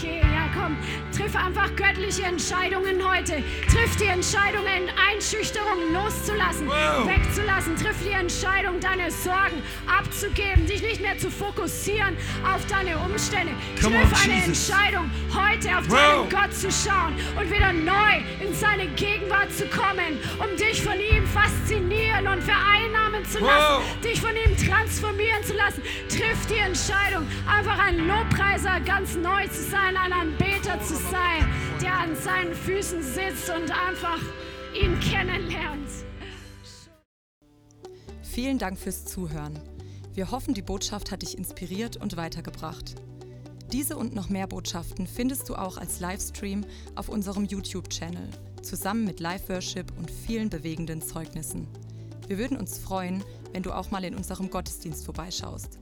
Ja, 0.03 0.49
komm, 0.55 0.77
triff 1.17 1.37
einfach 1.37 1.75
göttliche 1.77 2.23
Entscheidungen 2.25 2.97
heute. 3.07 3.43
Triff 3.71 3.97
die 3.97 4.07
Entscheidung, 4.07 4.65
Einschüchterung 5.13 5.93
loszulassen, 5.93 6.67
Wow. 6.67 7.07
wegzulassen. 7.07 7.77
Triff 7.77 7.97
die 8.05 8.13
Entscheidung, 8.13 8.81
deine 8.81 9.11
Sorgen 9.11 9.63
abzugeben, 9.87 10.67
dich 10.67 10.83
nicht 10.83 11.01
mehr 11.01 11.17
zu 11.19 11.31
fokussieren 11.31 12.17
auf 12.45 12.65
deine 12.67 12.97
Umstände. 12.99 13.53
Come 13.81 13.97
Triff 13.97 14.13
on, 14.13 14.31
eine 14.31 14.41
Jesus. 14.47 14.71
Entscheidung, 14.71 15.11
heute 15.35 15.79
auf 15.79 15.89
Wow. 15.89 15.99
deinen 15.99 16.31
Gott 16.31 16.55
zu 16.55 16.71
schauen 16.71 17.15
und 17.39 17.51
wieder 17.51 17.73
neu 17.73 18.23
in 18.41 18.55
seine 18.55 18.87
Gegenwart 18.89 19.53
zu 19.53 19.67
kommen, 19.67 20.19
um 20.39 20.57
dich 20.57 20.81
von 20.83 20.99
ihm 20.99 21.27
faszinieren 21.27 22.27
und 22.27 22.43
vereinnahmen 22.43 23.25
zu 23.27 23.39
lassen, 23.41 23.85
Wow. 23.85 24.01
dich 24.03 24.21
von 24.21 24.35
ihm 24.37 24.57
transformieren 24.57 25.43
zu 25.45 25.55
lassen. 25.55 25.83
Triff 26.09 26.47
die 26.47 26.59
Entscheidung, 26.59 27.27
einfach 27.47 27.79
ein 27.79 28.07
Lobpreiser 28.63 28.81
ganz 28.85 29.17
neu 29.17 29.47
zu 29.49 29.63
sein, 29.71 29.97
ein 29.97 30.13
Anbeter 30.13 30.81
zu 30.83 30.95
sein, 30.95 31.49
der 31.81 31.95
an 31.95 32.15
seinen 32.17 32.55
Füßen 32.55 33.03
sitzt 33.03 33.51
und 33.51 33.71
einfach 33.71 34.21
ihn 34.75 34.99
kennenlernt. 35.01 35.89
Vielen 38.23 38.59
Dank 38.59 38.79
fürs 38.79 39.05
Zuhören. 39.05 39.59
Wir 40.15 40.31
hoffen, 40.31 40.55
die 40.55 40.63
Botschaft 40.63 41.11
hat 41.11 41.23
dich 41.23 41.37
inspiriert 41.37 41.97
und 41.97 42.17
weitergebracht. 42.17 42.95
Diese 43.73 43.97
und 43.97 44.15
noch 44.15 44.29
mehr 44.29 44.47
Botschaften 44.47 45.07
findest 45.07 45.49
du 45.49 45.55
auch 45.55 45.79
als 45.79 46.01
Livestream 46.01 46.65
auf 46.95 47.09
unserem 47.09 47.45
YouTube-Channel, 47.45 48.29
zusammen 48.63 49.05
mit 49.05 49.21
Live-Worship 49.21 49.87
und 49.99 50.11
vielen 50.11 50.51
bewegenden 50.51 51.03
Zeugnissen. 51.03 51.67
Wir 52.29 52.39
würden 52.39 52.57
uns 52.57 52.79
freuen, 52.79 53.25
wenn 53.53 53.63
du 53.63 53.73
auch 53.73 53.91
mal 53.91 54.05
in 54.05 54.15
unserem 54.15 54.51
Gottesdienst 54.51 55.05
vorbeischaust. 55.05 55.82